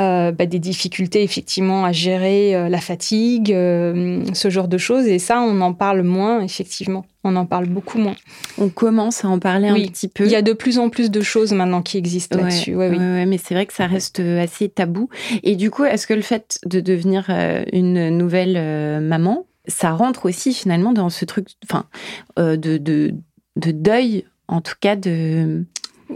euh, 0.00 0.32
bah, 0.32 0.46
des 0.46 0.58
difficultés 0.58 1.22
effectivement 1.22 1.84
à 1.84 1.92
gérer 1.92 2.68
la 2.68 2.80
fatigue, 2.80 3.50
ce 3.50 4.50
genre 4.50 4.68
de 4.68 4.78
choses. 4.78 5.06
Et 5.06 5.18
ça, 5.18 5.40
on 5.40 5.60
en 5.60 5.74
parle 5.74 6.02
moins, 6.02 6.40
effectivement. 6.40 7.04
On 7.22 7.36
en 7.36 7.44
parle 7.44 7.66
beaucoup 7.66 7.98
moins. 7.98 8.16
On 8.58 8.70
commence 8.70 9.24
à 9.24 9.28
en 9.28 9.38
parler 9.38 9.68
un 9.68 9.74
petit 9.74 10.08
peu. 10.08 10.24
Il 10.24 10.30
y 10.30 10.36
a 10.36 10.42
de 10.42 10.52
plus 10.52 10.78
en 10.78 10.88
plus 10.88 11.10
de 11.10 11.20
choses 11.20 11.52
maintenant 11.52 11.82
qui 11.82 11.98
existent 11.98 12.38
là-dessus. 12.38 12.74
oui. 12.74 12.98
mais 12.98 13.38
c'est 13.38 13.54
vrai 13.54 13.66
que 13.66 13.74
ça 13.74 13.86
reste 13.86 14.20
assez 14.20 14.68
tabou. 14.68 15.08
Et 15.42 15.56
du 15.56 15.70
coup, 15.70 15.84
est-ce 15.84 16.06
que 16.06 16.14
le 16.14 16.22
fait 16.22 16.58
de 16.64 16.80
devenir 16.80 17.30
une 17.72 18.08
nouvelle 18.16 19.00
maman, 19.02 19.46
ça 19.66 19.92
rentre 19.92 20.26
aussi 20.26 20.52
finalement 20.52 20.92
dans 20.92 21.08
ce 21.08 21.24
truc, 21.24 21.48
enfin, 21.64 21.86
euh, 22.38 22.56
de, 22.56 22.76
de, 22.76 23.14
de, 23.56 23.70
deuil, 23.70 24.24
en 24.48 24.60
tout 24.60 24.74
cas 24.80 24.96
de. 24.96 25.64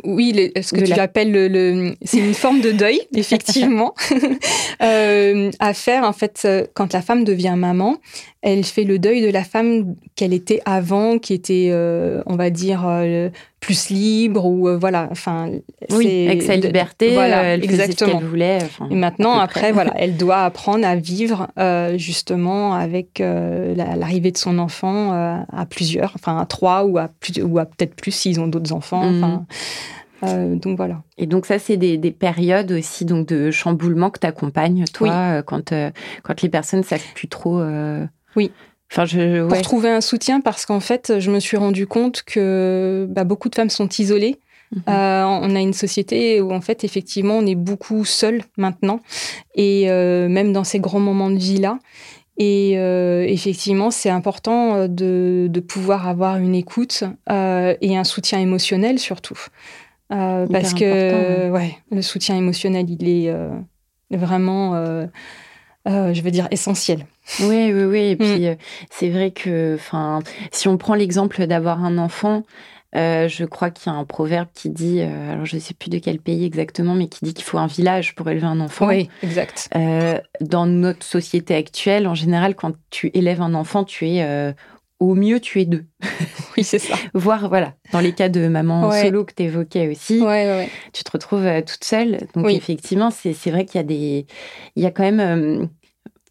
Oui, 0.03 0.53
ce 0.61 0.75
que 0.75 0.85
tu 0.85 0.93
appelles 0.93 1.33
le, 1.33 1.95
c'est 2.03 2.19
une 2.19 2.35
forme 2.35 2.61
de 2.61 2.73
deuil, 2.73 3.01
effectivement, 3.15 3.95
euh, 4.83 5.51
à 5.61 5.75
faire 5.75 6.05
en 6.05 6.13
fait 6.13 6.43
euh, 6.45 6.67
quand 6.75 6.93
la 6.93 7.03
femme 7.03 7.25
devient 7.25 7.55
maman 7.57 7.99
elle 8.45 8.65
fait 8.65 8.85
le 8.85 8.99
deuil 8.99 9.23
de 9.23 9.31
la 9.31 9.43
femme 9.43 9.97
qu'elle 10.17 10.35
était 10.35 10.61
avant, 10.67 11.19
qui 11.19 11.33
était, 11.33 11.71
euh, 11.73 12.23
on 12.27 12.37
va 12.37 12.51
dire, 12.51 12.85
euh, 12.87 13.31
plus 13.65 13.89
libre 13.89 14.45
ou 14.45 14.69
euh, 14.69 14.77
voilà. 14.77 15.09
Enfin, 15.11 15.51
oui, 15.91 16.27
avec 16.27 16.43
sa 16.43 16.55
liberté, 16.55 17.15
voilà, 17.15 17.43
elle 17.43 17.65
exactement. 17.65 18.11
Faisait 18.11 18.21
ce 18.21 18.31
voulait. 18.31 18.59
Et 18.91 18.95
maintenant, 18.95 19.39
après, 19.39 19.73
voilà, 19.73 19.93
elle 19.97 20.17
doit 20.17 20.43
apprendre 20.43 20.87
à 20.87 20.97
vivre 20.97 21.49
justement 21.97 22.75
avec 22.75 23.21
l'arrivée 23.21 24.33
de 24.33 24.37
son 24.37 24.59
enfant 24.59 25.13
à 25.13 25.67
plusieurs, 25.67 26.13
enfin 26.15 26.39
à 26.39 26.47
trois 26.47 26.85
ou 26.85 26.99
à 26.99 27.09
plus 27.09 27.43
ou 27.43 27.59
à 27.59 27.65
peut-être 27.65 27.95
plus 27.95 28.11
s'ils 28.11 28.41
ont 28.41 28.47
d'autres 28.47 28.73
enfants. 28.73 29.05
Mhm. 30.23 30.59
Donc 30.59 30.77
voilà. 30.77 31.03
Et 31.19 31.27
donc 31.27 31.47
ça, 31.47 31.59
c'est 31.59 31.77
des, 31.77 31.99
périodes 32.11 32.73
aussi 32.73 33.05
donc 33.05 33.29
de 33.29 33.51
chamboulement 33.51 34.11
que 34.11 34.19
tu 34.19 34.27
accompagnes, 34.27 34.85
toi, 34.93 35.43
quand, 35.43 35.73
quand 36.23 36.43
les 36.43 36.49
personnes 36.49 36.81
ne 36.81 36.85
savent 36.85 37.13
plus 37.15 37.29
trop 37.29 37.63
oui. 38.37 38.51
Enfin, 38.95 39.07
je, 39.07 39.45
Pour 39.49 39.61
trouver 39.63 39.91
un 39.91 40.01
soutien, 40.01 40.41
parce 40.41 40.67
qu'en 40.67 40.79
fait, 40.79 41.19
je 41.19 41.31
me 41.33 41.41
suis 41.41 41.57
rendu 41.57 41.89
compte 41.89 42.23
que 42.23 43.09
bah, 43.11 43.25
beaucoup 43.25 43.49
de 43.49 43.57
femmes 43.57 43.71
sont 43.71 43.89
isolées. 43.89 44.39
Mhm. 44.71 44.83
Euh, 44.89 45.25
on 45.25 45.57
a 45.57 45.61
une 45.61 45.73
société 45.73 46.41
où 46.41 46.53
en 46.53 46.61
fait 46.61 46.85
effectivement 46.85 47.35
on 47.35 47.47
est 47.47 47.55
beaucoup 47.55 48.05
seul 48.05 48.43
maintenant 48.57 49.01
et 49.55 49.91
euh, 49.91 50.29
même 50.29 50.53
dans 50.53 50.65
ces 50.65 50.81
grands 50.81 51.01
moments 51.01 51.31
de 51.31 51.39
vie 51.39 51.59
là 51.59 51.79
et 52.39 52.73
euh, 52.77 53.23
effectivement 53.23 53.91
c'est 53.91 54.11
important 54.11 54.89
de, 54.89 55.47
de, 55.49 55.61
pouvoir 55.61 56.09
avoir 56.09 56.39
une 56.39 56.55
écoute 56.55 57.05
et 57.31 57.97
un 57.97 58.05
soutien 58.05 58.41
émotionnel 58.41 58.99
surtout 58.99 59.39
parce 60.09 60.75
que 60.75 61.51
ouais. 61.51 61.77
le 61.93 62.03
soutien 62.03 62.37
émotionnel 62.37 62.87
il 62.89 63.09
est 63.09 64.17
vraiment 64.17 65.07
je 65.87 66.21
veux 66.23 66.31
dire 66.31 66.49
essentiel 66.51 67.07
oui, 67.41 67.73
oui, 67.73 67.85
oui. 67.85 67.99
Et 68.01 68.15
mm. 68.15 68.19
puis, 68.19 68.47
euh, 68.47 68.55
c'est 68.91 69.11
vrai 69.11 69.31
que, 69.31 69.75
enfin, 69.75 70.21
si 70.53 70.69
on 70.69 70.77
prend 70.77 70.95
l'exemple 70.95 71.47
d'avoir 71.47 71.85
un 71.85 71.99
enfant, 71.99 72.43
euh, 72.97 73.29
je 73.29 73.45
crois 73.45 73.71
qu'il 73.71 73.93
y 73.93 73.95
a 73.95 73.99
un 73.99 74.05
proverbe 74.05 74.49
qui 74.55 74.71
dit, 74.71 75.01
euh, 75.01 75.33
alors 75.33 75.47
je 75.47 75.57
ne 75.57 75.61
sais 75.61 75.75
plus 75.75 75.91
de 75.91 75.99
quel 75.99 76.21
pays 76.21 76.45
exactement, 76.45 76.95
mais 76.95 77.09
qui 77.09 77.25
dit 77.25 77.35
qu'il 77.35 77.45
faut 77.45 77.59
un 77.59 77.67
village 77.67 78.15
pour 78.15 78.29
élever 78.31 78.47
un 78.47 78.61
enfant. 78.61 78.87
Oui, 78.87 79.09
exact. 79.23 79.69
dans 80.41 80.67
notre 80.67 81.05
société 81.05 81.55
actuelle, 81.55 82.07
en 82.07 82.15
général, 82.15 82.55
quand 82.55 82.73
tu 82.91 83.11
élèves 83.15 83.41
un 83.41 83.55
enfant, 83.55 83.85
tu 83.85 84.09
es 84.09 84.55
au 85.01 85.15
mieux, 85.15 85.41
tu 85.41 85.61
es 85.61 85.65
deux. 85.65 85.85
oui, 86.57 86.65
c'est 86.65 86.79
ça. 86.79 86.95
Voire, 87.15 87.49
voilà, 87.49 87.75
dans 87.93 88.01
les 88.01 88.13
cas 88.13 88.29
de 88.29 88.49
maman 88.49 88.91
solo 88.91 89.25
que 89.25 89.35
tu 89.35 89.45
évoquais 89.45 89.89
aussi, 89.89 90.23
tu 90.93 91.05
te 91.05 91.11
retrouves 91.11 91.47
toute 91.67 91.85
seule. 91.85 92.27
Donc, 92.35 92.51
effectivement, 92.51 93.11
c'est 93.11 93.51
vrai 93.51 93.65
qu'il 93.65 93.77
y 93.77 93.85
a 93.85 93.87
des. 93.87 94.27
Il 94.77 94.83
y 94.83 94.87
a 94.87 94.91
quand 94.91 95.05
même 95.05 95.69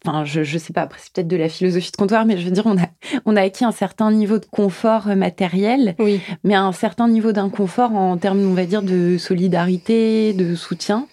enfin, 0.06 0.24
je, 0.24 0.42
je 0.42 0.58
sais 0.58 0.72
pas, 0.72 0.82
après, 0.82 0.98
c'est 1.02 1.12
peut-être 1.12 1.28
de 1.28 1.36
la 1.36 1.48
philosophie 1.48 1.90
de 1.90 1.96
comptoir, 1.96 2.26
mais 2.26 2.36
je 2.36 2.44
veux 2.44 2.50
dire, 2.50 2.66
on 2.66 2.76
a, 2.76 2.86
on 3.24 3.36
a 3.36 3.42
acquis 3.42 3.64
un 3.64 3.72
certain 3.72 4.10
niveau 4.10 4.38
de 4.38 4.44
confort 4.44 5.08
euh, 5.08 5.14
matériel, 5.14 5.94
oui. 5.98 6.20
mais 6.42 6.54
un 6.54 6.72
certain 6.72 7.08
niveau 7.08 7.32
d'inconfort 7.32 7.94
en 7.94 8.16
termes, 8.16 8.40
on 8.40 8.54
va 8.54 8.66
dire, 8.66 8.82
de 8.82 9.16
solidarité, 9.18 10.32
de 10.32 10.54
soutien. 10.54 11.06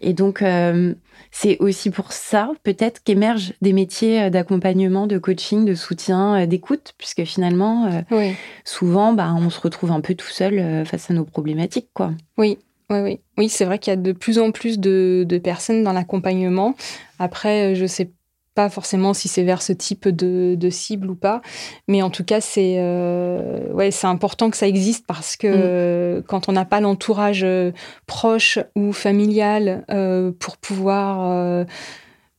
Et 0.00 0.12
donc, 0.12 0.42
euh, 0.42 0.94
c'est 1.36 1.58
aussi 1.58 1.90
pour 1.90 2.12
ça, 2.12 2.52
peut-être, 2.62 3.02
qu'émergent 3.02 3.52
des 3.60 3.72
métiers 3.72 4.22
euh, 4.22 4.30
d'accompagnement, 4.30 5.08
de 5.08 5.18
coaching, 5.18 5.64
de 5.64 5.74
soutien, 5.74 6.46
d'écoute, 6.46 6.94
puisque 6.96 7.24
finalement, 7.24 8.04
souvent, 8.64 9.12
bah, 9.12 9.34
on 9.36 9.50
se 9.50 9.60
retrouve 9.60 9.90
un 9.90 10.00
peu 10.00 10.14
tout 10.14 10.30
seul 10.30 10.86
face 10.86 11.10
à 11.10 11.14
nos 11.14 11.24
problématiques, 11.24 11.88
quoi. 11.92 12.12
Oui, 12.38 12.58
oui, 12.88 13.00
oui. 13.00 13.20
oui 13.36 13.48
c'est 13.48 13.64
vrai 13.64 13.78
qu'il 13.78 13.90
y 13.90 13.94
a 13.94 13.96
de 13.96 14.12
plus 14.12 14.38
en 14.38 14.52
plus 14.52 14.78
de, 14.78 15.24
de 15.28 15.38
personnes 15.38 15.82
dans 15.82 15.92
l'accompagnement. 15.92 16.74
Après, 17.18 17.74
je 17.74 17.86
sais 17.86 18.10
pas 18.54 18.70
forcément 18.70 19.14
si 19.14 19.28
c'est 19.28 19.42
vers 19.42 19.62
ce 19.62 19.72
type 19.72 20.08
de, 20.08 20.54
de, 20.54 20.70
cible 20.70 21.10
ou 21.10 21.14
pas, 21.14 21.42
mais 21.88 22.02
en 22.02 22.10
tout 22.10 22.24
cas 22.24 22.40
c'est 22.40 22.76
euh, 22.78 23.72
ouais 23.72 23.90
important 24.04 24.50
que 24.50 24.56
ça 24.56 24.68
existe 24.68 25.06
parce 25.06 25.36
que 25.36 26.18
mm. 26.18 26.22
quand 26.24 26.48
on 26.48 26.52
n'a 26.52 26.64
pas 26.64 26.80
l'entourage 26.80 27.42
euh, 27.44 27.72
proche 28.06 28.58
ou 28.76 28.92
familial 28.92 29.84
euh, 29.90 30.30
pour 30.38 30.56
pouvoir 30.56 31.66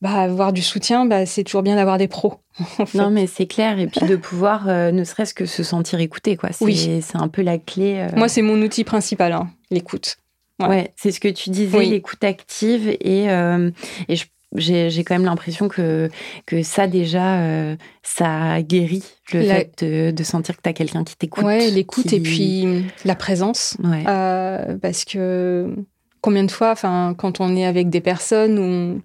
bah, 0.00 0.12
avoir 0.12 0.52
du 0.52 0.62
soutien, 0.62 1.06
bah, 1.06 1.26
c'est 1.26 1.44
toujours 1.44 1.62
bien 1.62 1.76
d'avoir 1.76 1.98
des 1.98 2.08
pros. 2.08 2.40
Non 2.94 3.10
mais 3.10 3.26
c'est 3.26 3.46
clair 3.46 3.78
et 3.78 3.86
puis 3.86 4.06
de 4.06 4.16
pouvoir 4.16 4.66
ne 4.66 5.04
serait-ce 5.04 5.34
que 5.34 5.44
se 5.44 5.62
sentir 5.62 6.00
écouté 6.00 6.36
quoi. 6.36 6.50
C'est 6.52 6.64
oui. 6.64 7.02
c'est 7.02 7.18
un 7.18 7.28
peu 7.28 7.42
la 7.42 7.58
clé. 7.58 8.06
Moi 8.16 8.28
c'est 8.28 8.42
mon 8.42 8.60
outil 8.62 8.84
principal, 8.84 9.32
hein, 9.32 9.50
l'écoute. 9.70 10.16
Ouais, 10.58 10.94
c'est 10.96 11.10
ce 11.10 11.20
que 11.20 11.28
tu 11.28 11.50
disais, 11.50 11.84
l'écoute 11.84 12.24
active 12.24 12.88
et, 12.88 13.24
et 13.24 14.16
je 14.16 14.24
j'ai 14.56 15.04
quand 15.04 15.14
même 15.14 15.24
l'impression 15.24 15.68
que, 15.68 16.08
que 16.46 16.62
ça, 16.62 16.86
déjà, 16.86 17.40
euh, 17.40 17.76
ça 18.02 18.62
guérit 18.62 19.04
le 19.32 19.42
fait 19.42 19.84
de, 19.84 20.24
sentir 20.24 20.56
que 20.56 20.62
tu 20.62 20.68
as 20.68 20.72
quelqu'un 20.72 21.04
qui 21.04 21.16
t'écoute. 21.16 21.44
Ouais, 21.44 21.70
l'écoute 21.70 22.12
et 22.12 22.20
puis 22.20 22.84
la 23.04 23.14
présence. 23.14 23.76
Euh, 23.84 24.76
parce 24.78 25.04
que 25.04 25.74
combien 26.20 26.44
de 26.44 26.50
fois, 26.50 26.74
quand 26.74 27.40
on 27.40 27.56
est 27.56 27.66
avec 27.66 27.90
des 27.90 28.00
personnes, 28.00 29.00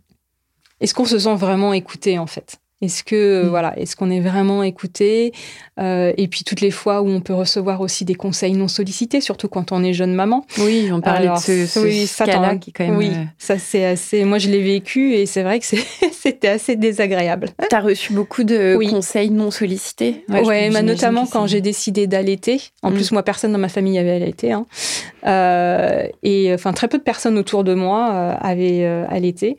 est-ce 0.79 0.93
qu'on 0.93 1.05
se 1.05 1.19
sent 1.19 1.35
vraiment 1.35 1.73
écouté, 1.73 2.17
en 2.17 2.27
fait? 2.27 2.60
Est-ce 2.81 3.03
que 3.03 3.43
mm. 3.43 3.47
voilà, 3.47 3.77
est-ce 3.77 3.95
qu'on 3.95 4.09
est 4.09 4.19
vraiment 4.19 4.63
écouté 4.63 5.33
euh, 5.79 6.13
Et 6.17 6.27
puis 6.27 6.43
toutes 6.43 6.61
les 6.61 6.71
fois 6.71 7.01
où 7.01 7.09
on 7.09 7.21
peut 7.21 7.33
recevoir 7.33 7.81
aussi 7.81 8.05
des 8.05 8.15
conseils 8.15 8.53
non 8.53 8.67
sollicités, 8.67 9.21
surtout 9.21 9.47
quand 9.47 9.71
on 9.71 9.83
est 9.83 9.93
jeune 9.93 10.13
maman. 10.13 10.45
Oui, 10.57 10.89
on 10.91 10.99
parlait 10.99 11.29
de 11.29 11.35
ce, 11.35 11.65
ce 11.67 11.79
oui, 11.79 12.07
ça, 12.07 12.25
là 12.25 12.55
qui 12.55 12.73
quand 12.73 12.85
même. 12.85 12.97
Oui, 12.97 13.11
euh, 13.11 13.23
ça 13.37 13.59
c'est 13.59 13.85
assez. 13.85 14.25
Moi 14.25 14.39
je 14.39 14.49
l'ai 14.49 14.61
vécu 14.61 15.13
et 15.13 15.27
c'est 15.27 15.43
vrai 15.43 15.59
que 15.59 15.65
c'était 16.11 16.47
assez 16.47 16.75
désagréable. 16.75 17.49
Tu 17.69 17.75
as 17.75 17.81
reçu 17.81 18.13
beaucoup 18.13 18.43
de 18.43 18.77
conseils 18.89 19.29
non 19.29 19.51
sollicités? 19.51 20.25
Ouais, 20.29 20.41
ouais 20.43 20.69
bah, 20.71 20.81
notamment 20.81 21.27
quand 21.27 21.45
j'ai 21.45 21.61
décidé 21.61 22.07
d'allaiter. 22.07 22.61
En 22.81 22.89
mm. 22.89 22.95
plus 22.95 23.11
moi 23.11 23.23
personne 23.23 23.51
dans 23.51 23.59
ma 23.59 23.69
famille 23.69 23.99
avait 23.99 24.15
allaité, 24.15 24.53
hein. 24.53 24.65
euh, 25.27 26.07
et 26.23 26.51
enfin 26.53 26.73
très 26.73 26.87
peu 26.87 26.97
de 26.97 27.03
personnes 27.03 27.37
autour 27.37 27.63
de 27.63 27.75
moi 27.75 28.07
avaient 28.41 28.83
allaité. 29.07 29.57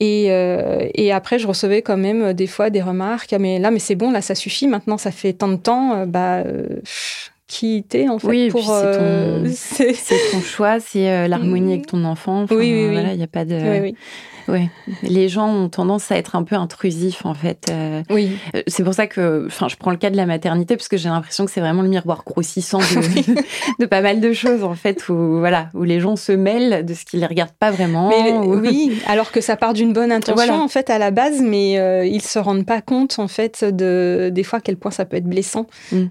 Et, 0.00 0.28
euh, 0.30 0.88
et, 0.94 1.12
après, 1.12 1.38
je 1.38 1.46
recevais 1.46 1.82
quand 1.82 1.98
même 1.98 2.22
euh, 2.22 2.32
des 2.32 2.46
fois 2.46 2.70
des 2.70 2.80
remarques. 2.80 3.34
Ah, 3.34 3.38
mais 3.38 3.58
là, 3.58 3.70
mais 3.70 3.78
c'est 3.78 3.94
bon, 3.94 4.10
là, 4.10 4.22
ça 4.22 4.34
suffit. 4.34 4.66
Maintenant, 4.66 4.96
ça 4.96 5.10
fait 5.10 5.34
tant 5.34 5.48
de 5.48 5.56
temps. 5.56 5.94
Euh, 5.94 6.06
bah, 6.06 6.42
qui 7.46 7.84
t'es 7.86 8.08
en 8.08 8.20
fait 8.20 8.28
oui, 8.28 8.48
pour. 8.48 8.62
C'est 8.62 9.92
ton, 9.92 10.32
ton, 10.32 10.40
choix, 10.40 10.78
c'est 10.78 11.26
l'harmonie 11.26 11.72
avec 11.74 11.86
ton 11.86 12.04
enfant. 12.04 12.46
oui, 12.50 12.56
oui, 12.56 12.86
oui. 12.86 12.92
Voilà, 12.92 13.12
il 13.12 13.18
n'y 13.18 13.24
a 13.24 13.28
pas 13.28 13.44
de. 13.44 13.56
Oui, 13.56 13.80
oui. 13.80 13.96
Oui, 14.50 14.68
les 15.02 15.28
gens 15.28 15.48
ont 15.48 15.68
tendance 15.68 16.10
à 16.10 16.16
être 16.16 16.36
un 16.36 16.42
peu 16.42 16.56
intrusifs 16.56 17.24
en 17.24 17.34
fait. 17.34 17.66
Euh, 17.70 18.02
oui. 18.10 18.36
Euh, 18.54 18.62
c'est 18.66 18.82
pour 18.82 18.94
ça 18.94 19.06
que, 19.06 19.46
enfin, 19.46 19.68
je 19.68 19.76
prends 19.76 19.90
le 19.90 19.96
cas 19.96 20.10
de 20.10 20.16
la 20.16 20.26
maternité 20.26 20.76
parce 20.76 20.88
que 20.88 20.96
j'ai 20.96 21.08
l'impression 21.08 21.44
que 21.44 21.50
c'est 21.50 21.60
vraiment 21.60 21.82
le 21.82 21.88
miroir 21.88 22.22
grossissant 22.24 22.78
de, 22.78 23.34
de, 23.80 23.86
pas 23.86 24.00
mal 24.00 24.20
de 24.20 24.32
choses 24.32 24.64
en 24.64 24.74
fait 24.74 25.08
où 25.08 25.38
voilà 25.38 25.68
où 25.74 25.84
les 25.84 26.00
gens 26.00 26.16
se 26.16 26.32
mêlent 26.32 26.84
de 26.84 26.94
ce 26.94 27.04
qu'ils 27.04 27.20
les 27.20 27.26
regardent 27.26 27.56
pas 27.58 27.70
vraiment. 27.70 28.10
Oui, 28.44 29.00
alors 29.06 29.32
que 29.32 29.40
ça 29.40 29.56
part 29.56 29.72
d'une 29.72 29.92
bonne 29.92 30.12
intention 30.12 30.62
en 30.62 30.68
fait 30.68 30.90
à 30.90 30.98
la 30.98 31.10
base, 31.10 31.40
mais 31.40 31.78
euh, 31.78 32.04
ils 32.04 32.22
se 32.22 32.38
rendent 32.38 32.66
pas 32.66 32.80
compte 32.80 33.18
en 33.18 33.28
fait 33.28 33.64
de 33.64 34.30
des 34.32 34.42
fois 34.42 34.58
à 34.58 34.62
quel 34.62 34.76
point 34.76 34.90
ça 34.90 35.04
peut 35.04 35.16
être 35.16 35.28
blessant. 35.28 35.66
Mm. 35.92 36.06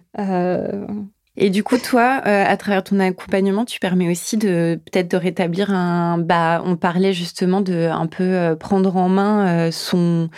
Et 1.42 1.50
du 1.50 1.64
coup, 1.64 1.78
toi, 1.78 2.22
euh, 2.28 2.44
à 2.46 2.58
travers 2.58 2.84
ton 2.84 3.00
accompagnement, 3.00 3.64
tu 3.64 3.80
permets 3.80 4.12
aussi 4.12 4.36
de 4.36 4.78
peut-être 4.92 5.10
de 5.10 5.16
rétablir 5.16 5.72
un. 5.72 6.18
Bah, 6.18 6.62
on 6.66 6.76
parlait 6.76 7.14
justement 7.14 7.62
de 7.62 7.88
un 7.90 8.08
peu 8.08 8.26
euh, 8.26 8.56
prendre 8.58 8.98
en 8.98 9.08
main 9.08 9.48
euh, 9.48 9.72
son 9.72 10.30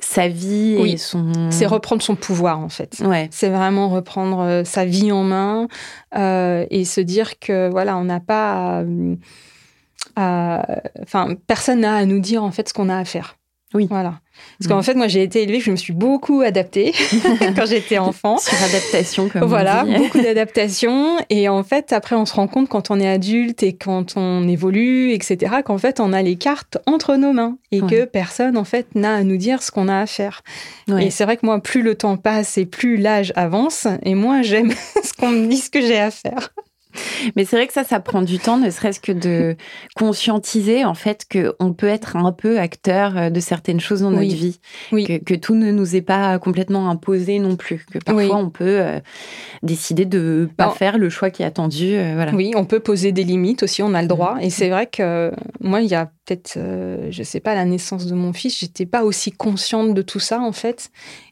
sa 0.00 0.26
vie 0.26 0.74
et 0.74 0.96
son. 0.96 1.50
C'est 1.50 1.66
reprendre 1.66 2.02
son 2.02 2.16
pouvoir 2.16 2.58
en 2.58 2.68
fait. 2.68 3.00
Ouais. 3.04 3.28
C'est 3.30 3.48
vraiment 3.48 3.88
reprendre 3.88 4.62
sa 4.64 4.84
vie 4.84 5.12
en 5.12 5.22
main 5.22 5.68
et 6.16 6.84
se 6.84 7.00
dire 7.00 7.38
que 7.38 7.68
voilà, 7.70 7.96
on 7.96 8.04
n'a 8.04 8.20
pas. 8.20 8.82
Enfin, 10.16 11.34
personne 11.46 11.80
n'a 11.80 11.94
à 11.94 12.04
nous 12.06 12.18
dire 12.18 12.42
en 12.42 12.50
fait 12.50 12.68
ce 12.68 12.74
qu'on 12.74 12.88
a 12.88 12.96
à 12.96 13.04
faire. 13.04 13.36
Oui. 13.72 13.86
Voilà. 13.88 14.20
Parce 14.58 14.68
qu'en 14.68 14.80
mm. 14.80 14.82
fait, 14.82 14.94
moi, 14.94 15.08
j'ai 15.08 15.22
été 15.22 15.42
élevée, 15.42 15.60
je 15.60 15.70
me 15.70 15.76
suis 15.76 15.92
beaucoup 15.92 16.42
adaptée 16.42 16.92
quand 17.56 17.66
j'étais 17.66 17.98
enfant. 17.98 18.38
Sur 18.38 18.62
adaptation, 18.62 19.28
comme 19.28 19.44
Voilà, 19.44 19.84
on 19.86 19.92
dit. 19.92 19.98
beaucoup 19.98 20.20
d'adaptation. 20.20 21.16
Et 21.30 21.48
en 21.48 21.62
fait, 21.62 21.92
après, 21.92 22.16
on 22.16 22.26
se 22.26 22.34
rend 22.34 22.46
compte 22.46 22.68
quand 22.68 22.90
on 22.90 23.00
est 23.00 23.08
adulte 23.08 23.62
et 23.62 23.72
quand 23.72 24.16
on 24.16 24.46
évolue, 24.48 25.12
etc., 25.12 25.56
qu'en 25.64 25.78
fait, 25.78 26.00
on 26.00 26.12
a 26.12 26.22
les 26.22 26.36
cartes 26.36 26.78
entre 26.86 27.16
nos 27.16 27.32
mains 27.32 27.56
et 27.72 27.80
que 27.80 28.04
personne, 28.04 28.56
en 28.56 28.64
fait, 28.64 28.86
n'a 28.94 29.14
à 29.14 29.22
nous 29.22 29.36
dire 29.36 29.62
ce 29.62 29.70
qu'on 29.70 29.88
a 29.88 30.00
à 30.00 30.06
faire. 30.06 30.42
Et 30.98 31.10
c'est 31.10 31.24
vrai 31.24 31.36
que 31.36 31.46
moi, 31.46 31.60
plus 31.60 31.82
le 31.82 31.94
temps 31.94 32.16
passe 32.16 32.58
et 32.58 32.66
plus 32.66 32.96
l'âge 32.96 33.32
avance, 33.36 33.86
et 34.02 34.14
moins 34.14 34.42
j'aime 34.42 34.72
ce 35.02 35.12
qu'on 35.12 35.30
me 35.30 35.46
dit 35.46 35.58
ce 35.58 35.70
que 35.70 35.80
j'ai 35.80 35.98
à 35.98 36.10
faire. 36.10 36.52
Mais 37.36 37.44
c'est 37.44 37.56
vrai 37.56 37.66
que 37.66 37.72
ça, 37.72 37.84
ça 37.84 38.00
prend 38.00 38.22
du 38.22 38.38
temps, 38.38 38.58
ne 38.58 38.70
serait-ce 38.70 39.00
que 39.00 39.12
de 39.12 39.56
conscientiser 39.96 40.84
en 40.84 40.94
fait 40.94 41.26
qu'on 41.30 41.72
peut 41.72 41.88
être 41.88 42.16
un 42.16 42.32
peu 42.32 42.58
acteur 42.58 43.16
euh, 43.16 43.30
de 43.30 43.40
certaines 43.40 43.80
choses 43.80 44.00
dans 44.00 44.10
notre 44.10 44.34
vie, 44.34 44.60
oui. 44.92 45.20
Que, 45.24 45.34
tout 45.34 45.54
ne 45.54 45.70
nous 45.70 45.96
est 45.96 46.02
pas 46.02 46.38
complètement 46.38 46.90
imposé 46.90 47.38
non 47.38 47.56
plus, 47.56 47.86
que 47.90 47.98
parfois 47.98 48.36
on 48.36 48.50
peut 48.50 48.80
euh, 48.80 49.00
décider 49.62 50.04
de 50.04 50.48
pas 50.56 50.70
faire 50.70 50.98
le 50.98 51.08
choix 51.08 51.30
qui 51.30 51.42
est 51.42 51.46
attendu. 51.46 51.94
Euh, 51.94 52.12
voilà. 52.14 52.32
Oui, 52.32 52.52
on 52.56 52.64
peut 52.64 52.80
poser 52.80 53.12
des 53.12 53.24
limites 53.24 53.62
aussi, 53.62 53.82
on 53.82 53.94
a 53.94 54.02
le 54.02 54.08
droit. 54.08 54.34
Mmh. 54.36 54.40
Et 54.42 54.50
c'est 54.50 54.68
vrai 54.68 54.86
que 54.86 55.32
moi, 55.60 55.80
il 55.80 55.88
y 55.88 55.94
a 55.94 56.10
peut-être, 56.36 57.10
je 57.10 57.22
sais 57.22 57.40
pas, 57.40 57.54
la 57.54 57.64
naissance 57.64 58.06
de 58.06 58.14
mon 58.14 58.32
fils, 58.32 58.58
j'étais 58.60 58.86
pas 58.86 59.04
aussi 59.04 59.32
consciente 59.32 59.94
de 59.94 60.02
tout 60.02 60.20
ça 60.20 60.40
en 60.40 60.52
fait. 60.52 60.90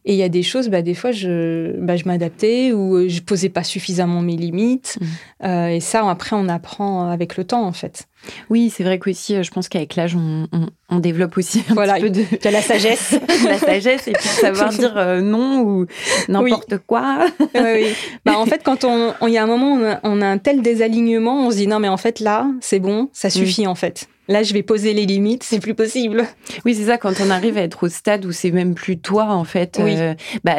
Et 0.09 0.13
il 0.13 0.17
y 0.17 0.23
a 0.23 0.31
des 0.31 0.43
choses, 0.43 0.71
bah, 0.71 0.81
des 0.81 0.95
fois, 0.95 1.13
je, 1.13 1.79
bah, 1.81 1.97
je 1.97 2.05
m'adaptais 2.07 2.73
ou 2.73 3.07
je 3.09 3.21
posais 3.21 3.51
pas 3.51 3.63
suffisamment 3.63 4.23
mes 4.23 4.37
limites. 4.37 4.99
Mmh. 4.99 5.07
Euh, 5.45 5.69
et 5.69 5.81
ça, 5.81 6.09
après, 6.09 6.35
on 6.35 6.49
apprend 6.49 7.11
avec 7.11 7.37
le 7.37 7.45
temps, 7.45 7.67
en 7.67 7.73
fait. 7.73 8.09
Oui, 8.51 8.73
c'est 8.75 8.85
vrai 8.85 8.99
qu'aussi, 8.99 9.35
euh, 9.35 9.43
je 9.43 9.51
pense 9.51 9.69
qu'avec 9.69 9.97
l'âge, 9.97 10.17
on, 10.17 10.99
développe 10.99 11.37
aussi 11.39 11.63
un 11.69 11.75
voilà, 11.75 11.95
petit 11.95 12.03
peu 12.03 12.11
de... 12.11 12.23
de 12.45 12.51
la 12.51 12.61
sagesse. 12.61 13.19
la 13.45 13.59
sagesse 13.59 14.09
et 14.09 14.13
puis 14.13 14.29
savoir 14.29 14.71
dire 14.71 14.97
euh, 14.97 15.21
non 15.21 15.61
ou 15.61 15.87
n'importe 16.29 16.79
quoi. 16.79 17.27
oui, 17.55 17.87
Bah, 18.25 18.39
en 18.39 18.47
fait, 18.47 18.63
quand 18.65 18.85
on, 18.85 19.15
il 19.27 19.33
y 19.33 19.39
a 19.39 19.43
un 19.43 19.47
moment, 19.47 19.79
on 20.03 20.23
a, 20.23 20.27
un 20.27 20.39
tel 20.39 20.63
désalignement, 20.63 21.47
on 21.47 21.51
se 21.51 21.57
dit 21.57 21.67
non, 21.67 21.79
mais 21.79 21.89
en 21.89 21.97
fait, 21.97 22.21
là, 22.21 22.47
c'est 22.61 22.81
bon, 22.81 23.09
ça 23.13 23.31
suffit, 23.31 23.67
en 23.67 23.75
fait. 23.75 24.09
Là, 24.29 24.43
je 24.43 24.53
vais 24.53 24.63
poser 24.63 24.93
les 24.93 25.07
limites, 25.07 25.43
c'est 25.43 25.61
plus 25.61 25.75
possible. 25.75 26.27
Oui, 26.67 26.75
c'est 26.75 26.85
ça, 26.85 26.99
quand 26.99 27.15
on 27.25 27.31
arrive 27.31 27.57
à 27.57 27.63
être 27.63 27.85
au 27.85 27.89
stade 27.89 28.27
où 28.27 28.33
c'est 28.33 28.51
même 28.51 28.75
plus 28.75 28.99
toi, 28.99 29.27
en 29.27 29.45
fait. 29.45 29.81
Oui. 29.83 29.97
bah, 30.45 30.57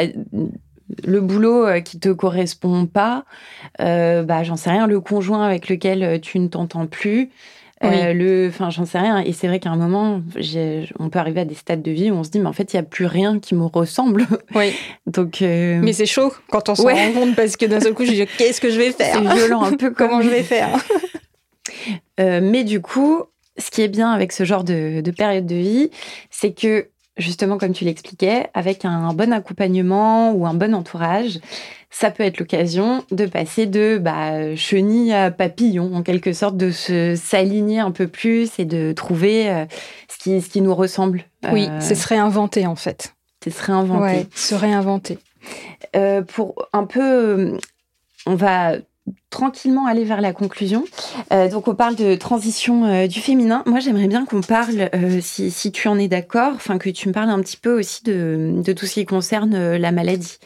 le 1.03 1.21
boulot 1.21 1.67
euh, 1.67 1.79
qui 1.81 1.99
te 1.99 2.09
correspond 2.09 2.85
pas, 2.85 3.25
euh, 3.81 4.23
bah 4.23 4.43
j'en 4.43 4.55
sais 4.55 4.69
rien, 4.69 4.87
le 4.87 4.99
conjoint 4.99 5.45
avec 5.45 5.69
lequel 5.69 6.03
euh, 6.03 6.19
tu 6.19 6.39
ne 6.39 6.47
t'entends 6.47 6.87
plus, 6.87 7.29
le, 7.81 8.47
enfin 8.49 8.69
j'en 8.69 8.85
sais 8.85 8.99
rien. 8.99 9.19
Et 9.19 9.31
c'est 9.31 9.47
vrai 9.47 9.59
qu'à 9.59 9.69
un 9.69 9.77
moment, 9.77 10.21
on 10.99 11.09
peut 11.09 11.19
arriver 11.19 11.41
à 11.41 11.45
des 11.45 11.55
stades 11.55 11.81
de 11.81 11.91
vie 11.91 12.11
où 12.11 12.15
on 12.15 12.23
se 12.25 12.29
dit 12.29 12.39
mais 12.39 12.47
en 12.47 12.53
fait 12.53 12.73
il 12.73 12.75
y 12.75 12.79
a 12.79 12.83
plus 12.83 13.05
rien 13.05 13.39
qui 13.39 13.55
me 13.55 13.65
ressemble. 13.65 14.27
Oui. 14.55 14.73
Donc. 15.07 15.37
Mais 15.41 15.93
c'est 15.93 16.05
chaud 16.05 16.33
quand 16.49 16.67
on 16.69 16.75
se 16.75 16.81
rend 16.81 17.13
compte 17.13 17.35
parce 17.35 17.55
que 17.55 17.65
d'un 17.65 17.79
seul 17.79 17.93
coup 17.93 18.03
je 18.03 18.11
dis 18.11 18.27
qu'est-ce 18.37 18.59
que 18.59 18.69
je 18.69 18.77
vais 18.77 18.91
faire? 18.91 19.15
C'est 19.15 19.33
violent 19.33 19.63
un 19.63 19.77
peu 19.77 19.91
comment 19.95 20.21
je 20.21 20.29
vais 20.29 20.43
faire? 20.43 20.69
mais 22.17 22.65
du 22.65 22.81
coup, 22.81 23.23
ce 23.57 23.71
qui 23.71 23.81
est 23.81 23.87
bien 23.87 24.11
avec 24.11 24.33
ce 24.33 24.43
genre 24.43 24.65
de, 24.65 24.99
de 24.99 25.11
période 25.11 25.45
de 25.45 25.55
vie, 25.55 25.89
c'est 26.29 26.51
que 26.51 26.89
justement, 27.19 27.57
comme 27.57 27.73
tu 27.73 27.85
l'expliquais, 27.85 28.47
avec 28.53 28.85
un 28.85 29.13
bon 29.13 29.31
accompagnement 29.31 30.31
ou 30.31 30.47
un 30.47 30.53
bon 30.53 30.73
entourage, 30.73 31.39
ça 31.91 32.11
peut 32.11 32.23
être 32.23 32.39
l'occasion 32.39 33.03
de 33.11 33.25
passer 33.25 33.65
de 33.65 33.97
bah, 33.97 34.55
chenille 34.55 35.13
à 35.13 35.31
papillon, 35.31 35.95
en 35.95 36.03
quelque 36.03 36.33
sorte, 36.33 36.55
de 36.55 36.71
se 36.71 37.15
s'aligner 37.15 37.79
un 37.79 37.91
peu 37.91 38.07
plus 38.07 38.59
et 38.59 38.65
de 38.65 38.91
trouver 38.91 39.49
euh, 39.49 39.65
ce, 40.07 40.17
qui, 40.17 40.41
ce 40.41 40.49
qui 40.49 40.61
nous 40.61 40.75
ressemble. 40.75 41.23
Oui, 41.51 41.67
euh, 41.69 41.77
c'est 41.79 41.95
se 41.95 42.07
réinventer 42.07 42.67
en 42.67 42.75
fait. 42.75 43.15
C'est 43.43 43.51
se 43.51 43.63
réinventer. 43.63 44.01
Ouais, 44.01 44.27
se 44.35 44.55
réinventer. 44.55 45.17
Euh, 45.95 46.21
pour 46.21 46.67
un 46.73 46.85
peu, 46.85 47.57
on 48.25 48.35
va 48.35 48.73
tranquillement 49.29 49.85
aller 49.85 50.03
vers 50.03 50.21
la 50.21 50.33
conclusion. 50.33 50.85
Euh, 51.31 51.49
donc 51.49 51.67
on 51.67 51.75
parle 51.75 51.95
de 51.95 52.15
transition 52.15 52.85
euh, 52.85 53.07
du 53.07 53.19
féminin. 53.19 53.63
Moi 53.65 53.79
j'aimerais 53.79 54.07
bien 54.07 54.25
qu'on 54.25 54.41
parle, 54.41 54.89
euh, 54.93 55.19
si, 55.21 55.51
si, 55.51 55.71
tu 55.71 55.87
en 55.87 55.99
es 55.99 56.07
d'accord, 56.07 56.53
enfin 56.55 56.77
que 56.77 56.89
tu 56.89 57.07
me 57.07 57.13
parles 57.13 57.29
un 57.29 57.39
petit 57.39 57.57
peu 57.57 57.77
aussi 57.77 58.03
de, 58.03 58.53
de 58.63 58.73
tout 58.73 58.85
ce 58.85 58.93
qui 58.95 59.05
concerne 59.05 59.75
la 59.75 59.91
maladie. 59.91 60.37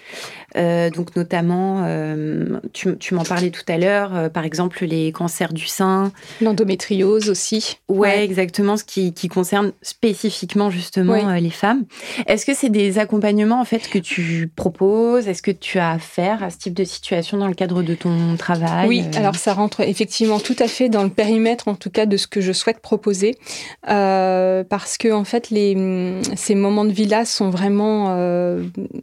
Euh, 0.55 0.89
donc 0.89 1.15
notamment, 1.15 1.83
euh, 1.85 2.59
tu, 2.73 2.97
tu 2.97 3.15
m'en 3.15 3.23
parlais 3.23 3.49
tout 3.49 3.63
à 3.67 3.77
l'heure, 3.77 4.15
euh, 4.15 4.29
par 4.29 4.45
exemple 4.45 4.85
les 4.85 5.11
cancers 5.11 5.53
du 5.53 5.65
sein. 5.65 6.11
L'endométriose 6.41 7.29
aussi. 7.29 7.77
Ouais, 7.89 8.23
exactement, 8.23 8.77
ce 8.77 8.83
qui, 8.83 9.13
qui, 9.13 9.27
concerne 9.27 9.71
spécifiquement 9.81 10.69
justement 10.69 11.33
les 11.33 11.49
femmes. 11.49 11.85
Est-ce 12.27 12.45
que 12.45 12.53
c'est 12.53 12.69
des 12.69 12.99
accompagnements 12.99 13.59
en 13.59 13.65
fait 13.65 13.89
que 13.89 13.97
tu 13.97 14.51
proposes? 14.55 15.27
Est-ce 15.27 15.41
que 15.41 15.51
tu 15.51 15.79
as 15.79 15.91
affaire 15.91 16.43
à 16.43 16.49
ce 16.49 16.57
type 16.57 16.73
de 16.73 16.83
situation 16.83 17.37
dans 17.37 17.47
le 17.47 17.55
cadre 17.55 17.81
de 17.81 17.95
ton 17.95 18.35
travail? 18.37 18.87
Oui, 18.87 19.03
alors 19.15 19.35
ça 19.35 19.53
rentre 19.53 19.81
effectivement 19.81 20.39
tout 20.39 20.55
à 20.59 20.67
fait 20.67 20.89
dans 20.89 21.03
le 21.03 21.09
périmètre 21.09 21.67
en 21.67 21.75
tout 21.75 21.89
cas 21.89 22.05
de 22.05 22.17
ce 22.17 22.27
que 22.27 22.41
je 22.41 22.51
souhaite 22.51 22.79
proposer. 22.79 23.35
parce 23.83 24.97
que 24.97 25.11
en 25.11 25.23
fait, 25.23 25.49
les, 25.49 26.21
ces 26.35 26.55
moments 26.55 26.85
de 26.85 26.91
vie-là 26.91 27.25
sont 27.25 27.49
vraiment 27.49 28.15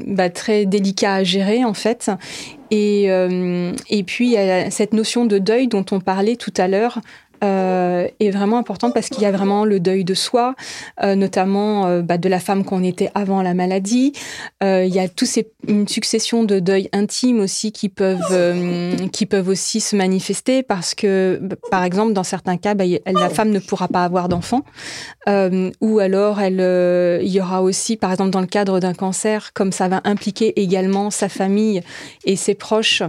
bah, 0.06 0.30
très 0.30 0.66
délicats 0.66 1.14
à 1.14 1.24
gérer 1.24 1.39
en 1.64 1.74
fait. 1.74 2.10
Et, 2.70 3.10
euh, 3.10 3.72
et 3.88 4.02
puis 4.02 4.26
il 4.26 4.32
y 4.32 4.38
a 4.38 4.70
cette 4.70 4.92
notion 4.92 5.24
de 5.24 5.38
deuil 5.38 5.66
dont 5.68 5.84
on 5.90 6.00
parlait 6.00 6.36
tout 6.36 6.54
à 6.56 6.68
l'heure, 6.68 7.00
euh, 7.42 8.06
est 8.20 8.30
vraiment 8.30 8.58
importante 8.58 8.92
parce 8.92 9.08
qu'il 9.08 9.22
y 9.22 9.26
a 9.26 9.32
vraiment 9.32 9.64
le 9.64 9.80
deuil 9.80 10.04
de 10.04 10.12
soi, 10.12 10.54
euh, 11.02 11.14
notamment 11.14 11.86
euh, 11.86 12.02
bah, 12.02 12.18
de 12.18 12.28
la 12.28 12.38
femme 12.38 12.64
qu'on 12.64 12.84
était 12.84 13.10
avant 13.14 13.42
la 13.42 13.54
maladie. 13.54 14.12
Il 14.62 14.94
y 14.94 14.98
a 14.98 15.08
tous 15.08 15.24
ces, 15.24 15.50
une 15.66 15.88
succession 15.88 16.44
de 16.44 16.58
deuils 16.58 16.88
intimes 16.92 17.40
aussi 17.40 17.72
qui 17.72 17.88
peuvent 17.88 19.08
qui 19.10 19.26
peuvent 19.26 19.48
aussi 19.48 19.80
se 19.80 19.96
manifester 19.96 20.62
parce 20.62 20.94
que, 20.94 21.38
bah, 21.40 21.56
par 21.70 21.84
exemple, 21.84 22.12
dans 22.12 22.24
certains 22.24 22.56
cas, 22.56 22.74
bah, 22.74 22.84
la 23.06 23.30
femme 23.30 23.50
ne 23.50 23.58
pourra 23.58 23.88
pas 23.88 24.04
avoir 24.04 24.28
d'enfant, 24.28 24.62
ou 25.26 25.98
alors 25.98 26.40
il 26.42 27.28
y 27.28 27.40
aura 27.40 27.62
aussi, 27.62 27.96
par 27.96 28.12
exemple, 28.12 28.30
dans 28.30 28.40
le 28.40 28.46
cadre 28.46 28.80
d'un 28.80 28.94
cancer, 28.94 29.52
comme 29.54 29.72
ça 29.72 29.88
va 29.88 30.00
impliquer 30.04 30.60
également 30.60 31.10
sa 31.10 31.28
famille 31.28 31.82
et 32.24 32.36
ses 32.36 32.54
proches, 32.54 33.02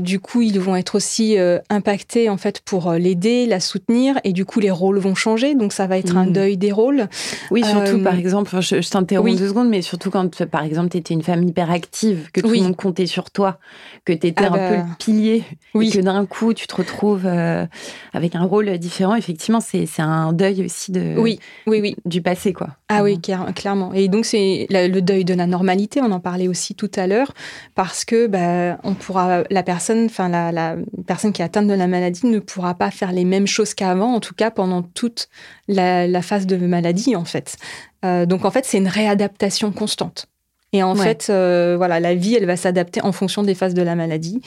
du 0.00 0.20
coup, 0.20 0.42
ils 0.42 0.58
vont 0.58 0.76
être 0.76 0.96
aussi 0.96 1.36
impactés 1.68 2.28
en 2.28 2.36
fait 2.36 2.60
pour 2.60 2.92
les 2.92 3.14
la 3.46 3.60
soutenir, 3.60 4.18
et 4.24 4.32
du 4.32 4.44
coup 4.44 4.60
les 4.60 4.70
rôles 4.70 4.98
vont 4.98 5.14
changer, 5.14 5.54
donc 5.54 5.72
ça 5.72 5.86
va 5.86 5.98
être 5.98 6.16
un 6.16 6.26
mmh. 6.26 6.32
deuil 6.32 6.56
des 6.56 6.72
rôles. 6.72 7.08
Oui, 7.50 7.64
surtout 7.64 7.96
euh, 7.96 8.02
par 8.02 8.18
exemple, 8.18 8.50
je, 8.60 8.88
t'interromps 8.88 9.36
deux 9.36 9.48
secondes, 9.48 9.68
mais 9.68 9.82
surtout 9.82 10.10
quand 10.10 10.44
par 10.46 10.64
exemple 10.64 10.90
tu 10.90 10.96
étais 10.98 11.14
une 11.14 11.22
femme 11.22 11.42
hyper 11.42 11.70
active, 11.70 12.30
que 12.32 12.40
tout 12.40 12.50
le 12.50 12.60
monde 12.60 12.76
comptait 12.76 13.06
sur 13.06 13.30
toi, 13.30 13.58
que 14.04 14.12
tu 14.12 14.26
étais 14.26 14.44
ah 14.44 14.46
un 14.46 14.50
peu 14.50 14.76
bah, 14.76 14.76
le 14.88 14.96
pilier, 14.98 15.44
oui. 15.74 15.88
et 15.88 15.92
que 15.92 16.00
d'un 16.00 16.26
coup 16.26 16.54
tu 16.54 16.66
te 16.66 16.74
retrouves 16.74 17.26
euh, 17.26 17.66
avec 18.12 18.34
un 18.34 18.44
rôle 18.44 18.78
différent, 18.78 19.14
effectivement 19.14 19.60
c'est 19.60 19.86
un 19.98 20.32
deuil 20.32 20.64
aussi 20.64 20.92
de, 20.92 21.14
oui, 21.18 21.38
oui, 21.66 21.80
oui. 21.80 21.96
du 22.04 22.22
passé. 22.22 22.52
quoi. 22.52 22.68
Ah 22.88 23.02
oui, 23.02 23.20
clairement. 23.20 23.92
Et 23.92 24.08
donc 24.08 24.24
c'est 24.24 24.66
le 24.70 25.00
deuil 25.00 25.24
de 25.24 25.34
la 25.34 25.46
normalité, 25.46 26.00
on 26.00 26.10
en 26.10 26.20
parlait 26.20 26.48
aussi 26.48 26.74
tout 26.74 26.90
à 26.96 27.06
l'heure, 27.06 27.32
parce 27.74 28.04
que 28.04 28.26
bah, 28.26 28.78
on 28.84 28.94
pourra, 28.94 29.42
la 29.50 29.62
personne, 29.62 30.06
enfin 30.06 30.28
la, 30.28 30.52
la 30.52 30.76
personne 31.06 31.32
qui 31.32 31.42
est 31.42 31.44
atteinte 31.44 31.66
de 31.66 31.74
la 31.74 31.86
maladie 31.86 32.26
ne 32.26 32.38
pourra 32.38 32.74
pas 32.74 32.90
faire 32.90 33.09
les 33.12 33.24
mêmes 33.24 33.46
choses 33.46 33.74
qu'avant, 33.74 34.14
en 34.14 34.20
tout 34.20 34.34
cas 34.34 34.50
pendant 34.50 34.82
toute 34.82 35.28
la, 35.68 36.22
phase 36.22 36.46
de 36.46 36.56
maladie, 36.56 37.16
en 37.16 37.24
fait. 37.24 37.56
Euh, 38.04 38.26
donc, 38.26 38.44
en 38.44 38.50
fait, 38.50 38.64
c'est 38.64 38.78
une 38.78 38.88
réadaptation 38.88 39.72
constante. 39.72 40.26
Et 40.72 40.84
en 40.84 40.94
fait, 40.94 41.26
euh, 41.30 41.74
voilà, 41.76 41.98
la 41.98 42.14
vie, 42.14 42.36
elle 42.36 42.46
va 42.46 42.56
s'adapter 42.56 43.02
en 43.02 43.10
fonction 43.10 43.42
des 43.42 43.56
phases 43.56 43.74
de 43.74 43.82
la 43.82 43.96
maladie. 43.96 44.40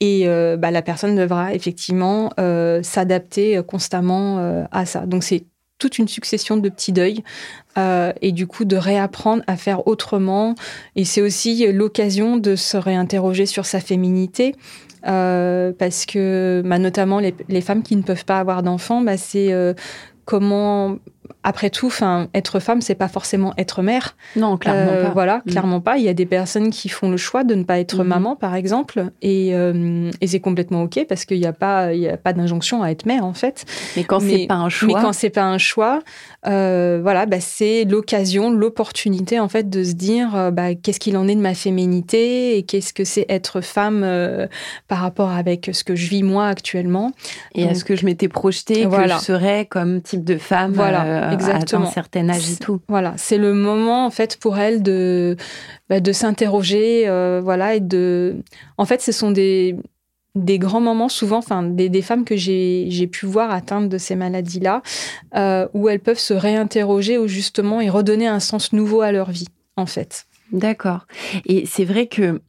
Et 0.00 0.22
euh, 0.24 0.56
bah, 0.56 0.70
la 0.70 0.80
personne 0.80 1.16
devra 1.16 1.52
effectivement 1.52 2.30
s'adapter 2.82 3.60
constamment 3.66 4.66
à 4.72 4.86
ça. 4.86 5.00
Donc, 5.06 5.22
c'est 5.22 5.44
toute 5.78 5.98
une 5.98 6.08
succession 6.08 6.56
de 6.56 6.70
petits 6.70 6.92
deuils 6.92 7.22
et 8.22 8.32
du 8.32 8.46
coup 8.46 8.64
de 8.64 8.76
réapprendre 8.76 9.42
à 9.46 9.58
faire 9.58 9.86
autrement. 9.86 10.54
Et 10.94 11.04
c'est 11.04 11.20
aussi 11.20 11.70
l'occasion 11.70 12.38
de 12.38 12.56
se 12.56 12.78
réinterroger 12.78 13.44
sur 13.44 13.66
sa 13.66 13.80
féminité, 13.80 14.54
euh, 15.06 15.72
parce 15.78 16.06
que 16.06 16.62
bah, 16.64 16.78
notamment 16.78 17.20
les, 17.20 17.34
les, 17.48 17.60
femmes 17.60 17.82
qui 17.82 17.96
ne 17.96 18.02
peuvent 18.02 18.24
pas 18.24 18.38
avoir 18.38 18.62
d'enfants, 18.62 19.02
bah, 19.02 19.16
c'est 19.16 19.52
euh, 19.52 19.74
comment 20.24 20.98
après 21.42 21.70
tout, 21.70 21.86
enfin, 21.86 22.28
être 22.34 22.60
femme, 22.60 22.80
c'est 22.80 22.94
pas 22.94 23.08
forcément 23.08 23.52
être 23.58 23.82
mère. 23.82 24.16
Non, 24.36 24.56
clairement 24.56 24.92
Euh, 24.92 25.04
pas. 25.06 25.10
Voilà, 25.10 25.42
Mm. 25.46 25.50
clairement 25.50 25.80
pas. 25.80 25.98
Il 25.98 26.04
y 26.04 26.08
a 26.08 26.14
des 26.14 26.26
personnes 26.26 26.70
qui 26.70 26.88
font 26.88 27.10
le 27.10 27.16
choix 27.16 27.44
de 27.44 27.54
ne 27.54 27.64
pas 27.64 27.78
être 27.78 28.02
Mhm. 28.02 28.08
maman, 28.08 28.36
par 28.36 28.54
exemple, 28.54 29.06
et, 29.22 29.54
euh, 29.54 30.10
et 30.20 30.26
c'est 30.26 30.40
complètement 30.40 30.82
ok 30.82 31.04
parce 31.08 31.24
qu'il 31.24 31.38
n'y 31.40 31.46
a 31.46 31.52
pas, 31.52 31.92
il 31.94 32.00
y 32.00 32.08
a 32.08 32.16
pas 32.16 32.32
d'injonction 32.32 32.82
à 32.82 32.90
être 32.90 33.06
mère 33.06 33.24
en 33.24 33.32
fait. 33.34 33.64
Mais 33.96 34.04
quand 34.04 34.20
c'est 34.20 34.46
pas 34.46 34.54
un 34.54 34.68
choix, 34.68 34.86
Mais 34.88 34.94
quand 35.02 35.12
c'est 35.12 35.30
pas 35.30 35.44
un 35.44 35.58
choix, 35.58 36.00
euh, 36.46 36.98
voilà, 37.02 37.26
bah, 37.26 37.40
c'est 37.40 37.84
l'occasion, 37.84 38.50
l'opportunité 38.50 39.40
en 39.40 39.48
fait 39.48 39.68
de 39.70 39.82
se 39.84 39.92
dire, 39.92 40.50
bah, 40.52 40.74
qu'est-ce 40.74 41.00
qu'il 41.00 41.16
en 41.16 41.26
est 41.28 41.34
de 41.34 41.40
ma 41.40 41.54
féminité 41.54 42.56
et 42.58 42.62
qu'est-ce 42.62 42.92
que 42.92 43.04
c'est 43.04 43.26
être 43.28 43.60
femme 43.60 44.04
par 44.88 44.98
rapport 44.98 45.30
avec 45.30 45.70
ce 45.72 45.84
que 45.84 45.94
je 45.94 46.08
vis 46.08 46.22
moi 46.22 46.46
actuellement. 46.46 47.12
et 47.54 47.62
est-ce 47.62 47.84
que 47.84 47.96
je 47.96 48.04
m'étais 48.04 48.28
projetée 48.28 48.84
Voilà. 48.86 49.14
que 49.14 49.20
je 49.20 49.24
serais 49.26 49.66
comme 49.66 50.00
type 50.02 50.24
de 50.24 50.36
femme 50.38 50.72
Voilà, 50.72 51.15
exactement. 51.32 51.84
à 51.84 51.88
un 51.88 51.90
certain 51.90 52.28
âge 52.28 52.50
et 52.50 52.56
tout 52.56 52.80
Voilà, 52.88 53.14
c'est 53.16 53.38
le 53.38 53.54
moment 53.54 54.06
en 54.06 54.10
fait 54.10 54.36
pour 54.38 54.58
elle 54.58 54.82
de 54.82 55.36
bah, 55.88 56.00
de 56.00 56.12
s'interroger, 56.12 57.08
euh, 57.08 57.40
voilà, 57.42 57.76
et 57.76 57.80
de. 57.80 58.36
En 58.76 58.84
fait, 58.86 59.00
ce 59.02 59.12
sont 59.12 59.30
des 59.30 59.76
des 60.34 60.58
grands 60.58 60.80
moments 60.80 61.08
souvent, 61.08 61.38
enfin 61.38 61.62
des, 61.62 61.88
des 61.88 62.02
femmes 62.02 62.24
que 62.24 62.36
j'ai 62.36 63.08
pu 63.10 63.24
voir 63.24 63.50
atteintes 63.50 63.88
de 63.88 63.98
ces 63.98 64.16
maladies-là, 64.16 64.82
euh, 65.34 65.66
où 65.72 65.88
elles 65.88 66.00
peuvent 66.00 66.18
se 66.18 66.34
réinterroger 66.34 67.18
ou 67.18 67.26
justement 67.26 67.80
et 67.80 67.88
redonner 67.88 68.26
un 68.26 68.40
sens 68.40 68.72
nouveau 68.72 69.00
à 69.00 69.12
leur 69.12 69.30
vie, 69.30 69.48
en 69.76 69.86
fait. 69.86 70.26
D'accord. 70.52 71.06
Et 71.46 71.64
c'est 71.66 71.84
vrai 71.84 72.06
que, 72.06 72.42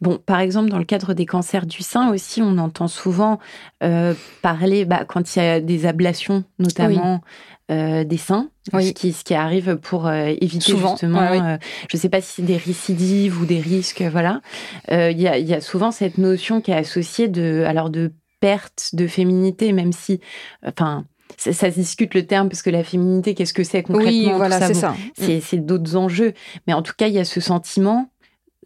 bon, 0.00 0.18
par 0.24 0.38
exemple, 0.38 0.70
dans 0.70 0.78
le 0.78 0.84
cadre 0.84 1.14
des 1.14 1.26
cancers 1.26 1.66
du 1.66 1.82
sein 1.82 2.10
aussi, 2.12 2.40
on 2.42 2.58
entend 2.58 2.88
souvent 2.88 3.40
euh, 3.82 4.14
parler, 4.40 4.84
bah, 4.84 5.04
quand 5.04 5.34
il 5.34 5.38
y 5.40 5.42
a 5.42 5.60
des 5.60 5.84
ablations, 5.84 6.44
notamment 6.60 7.22
euh, 7.72 8.04
des 8.04 8.16
seins, 8.18 8.50
Oui. 8.72 8.88
ce, 8.88 8.92
qui, 8.92 9.12
ce 9.12 9.24
qui 9.24 9.34
arrive 9.34 9.76
pour 9.76 10.06
euh, 10.06 10.26
éviter 10.40 10.60
Souvent, 10.72 10.90
justement, 10.92 11.20
ouais, 11.20 11.30
oui. 11.32 11.38
euh, 11.42 11.56
je 11.90 11.96
ne 11.96 12.00
sais 12.00 12.08
pas 12.08 12.20
si 12.20 12.32
c'est 12.36 12.42
des 12.42 12.56
récidives 12.56 13.40
ou 13.40 13.46
des 13.46 13.60
risques, 13.60 14.02
voilà. 14.10 14.40
Il 14.90 15.20
y, 15.20 15.26
a, 15.28 15.38
il 15.38 15.46
y 15.46 15.54
a 15.54 15.60
souvent 15.60 15.90
cette 15.90 16.18
notion 16.18 16.60
qui 16.60 16.70
est 16.70 16.76
associée 16.76 17.28
de, 17.28 17.64
alors 17.66 17.90
de 17.90 18.12
perte 18.40 18.90
de 18.94 19.06
féminité, 19.06 19.72
même 19.72 19.92
si, 19.92 20.20
enfin, 20.66 21.04
ça, 21.38 21.52
ça 21.52 21.70
se 21.70 21.76
discute 21.76 22.14
le 22.14 22.26
terme 22.26 22.48
parce 22.48 22.62
que 22.62 22.70
la 22.70 22.84
féminité, 22.84 23.34
qu'est-ce 23.34 23.54
que 23.54 23.64
c'est 23.64 23.82
concrètement 23.82 24.10
Oui, 24.10 24.30
voilà, 24.36 24.60
c'est 24.66 24.74
ça. 24.74 24.94
c'est 25.16 25.40
c'est 25.40 25.58
d'autres 25.64 25.96
enjeux. 25.96 26.34
Mais 26.66 26.72
en 26.74 26.82
tout 26.82 26.92
cas, 26.96 27.06
il 27.06 27.14
y 27.14 27.18
a 27.18 27.24
ce 27.24 27.40
sentiment 27.40 28.10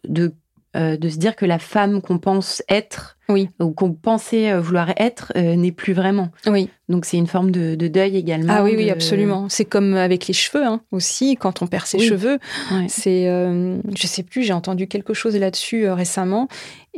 de, 0.09 0.35
euh, 0.77 0.97
de 0.97 1.09
se 1.09 1.17
dire 1.19 1.37
que 1.37 1.47
la 1.47 1.59
femme 1.59 2.01
qu'on 2.03 2.19
pense 2.19 2.63
être, 2.69 3.16
Oui. 3.29 3.49
ou 3.61 3.71
qu'on 3.73 3.93
pensait 3.93 4.53
euh, 4.53 4.61
vouloir 4.61 4.93
être, 4.97 5.33
euh, 5.37 5.57
n'est 5.57 5.73
plus 5.73 5.93
vraiment. 5.93 6.31
Oui. 6.47 6.69
Donc 6.89 7.05
c'est 7.05 7.17
une 7.17 7.27
forme 7.27 7.51
de, 7.51 7.75
de 7.75 7.89
deuil 7.89 8.17
également. 8.17 8.53
Ah 8.57 8.63
oui, 8.63 8.75
oui, 8.77 8.91
absolument. 8.91 9.49
C'est 9.49 9.65
comme 9.65 9.95
avec 9.95 10.29
les 10.29 10.35
cheveux 10.35 10.65
hein, 10.65 10.81
aussi, 10.93 11.37
quand 11.37 11.61
on 11.63 11.67
perd 11.67 11.87
ses 11.87 11.99
Oui. 11.99 12.07
cheveux. 12.07 12.39
Ouais. 12.71 12.87
C'est, 12.89 13.29
euh, 13.29 13.79
je 13.97 14.07
sais 14.07 14.23
plus, 14.23 14.45
j'ai 14.45 14.53
entendu 14.53 14.87
quelque 14.87 15.13
chose 15.15 15.37
là-dessus 15.37 15.87
euh, 15.87 15.95
récemment. 15.95 16.47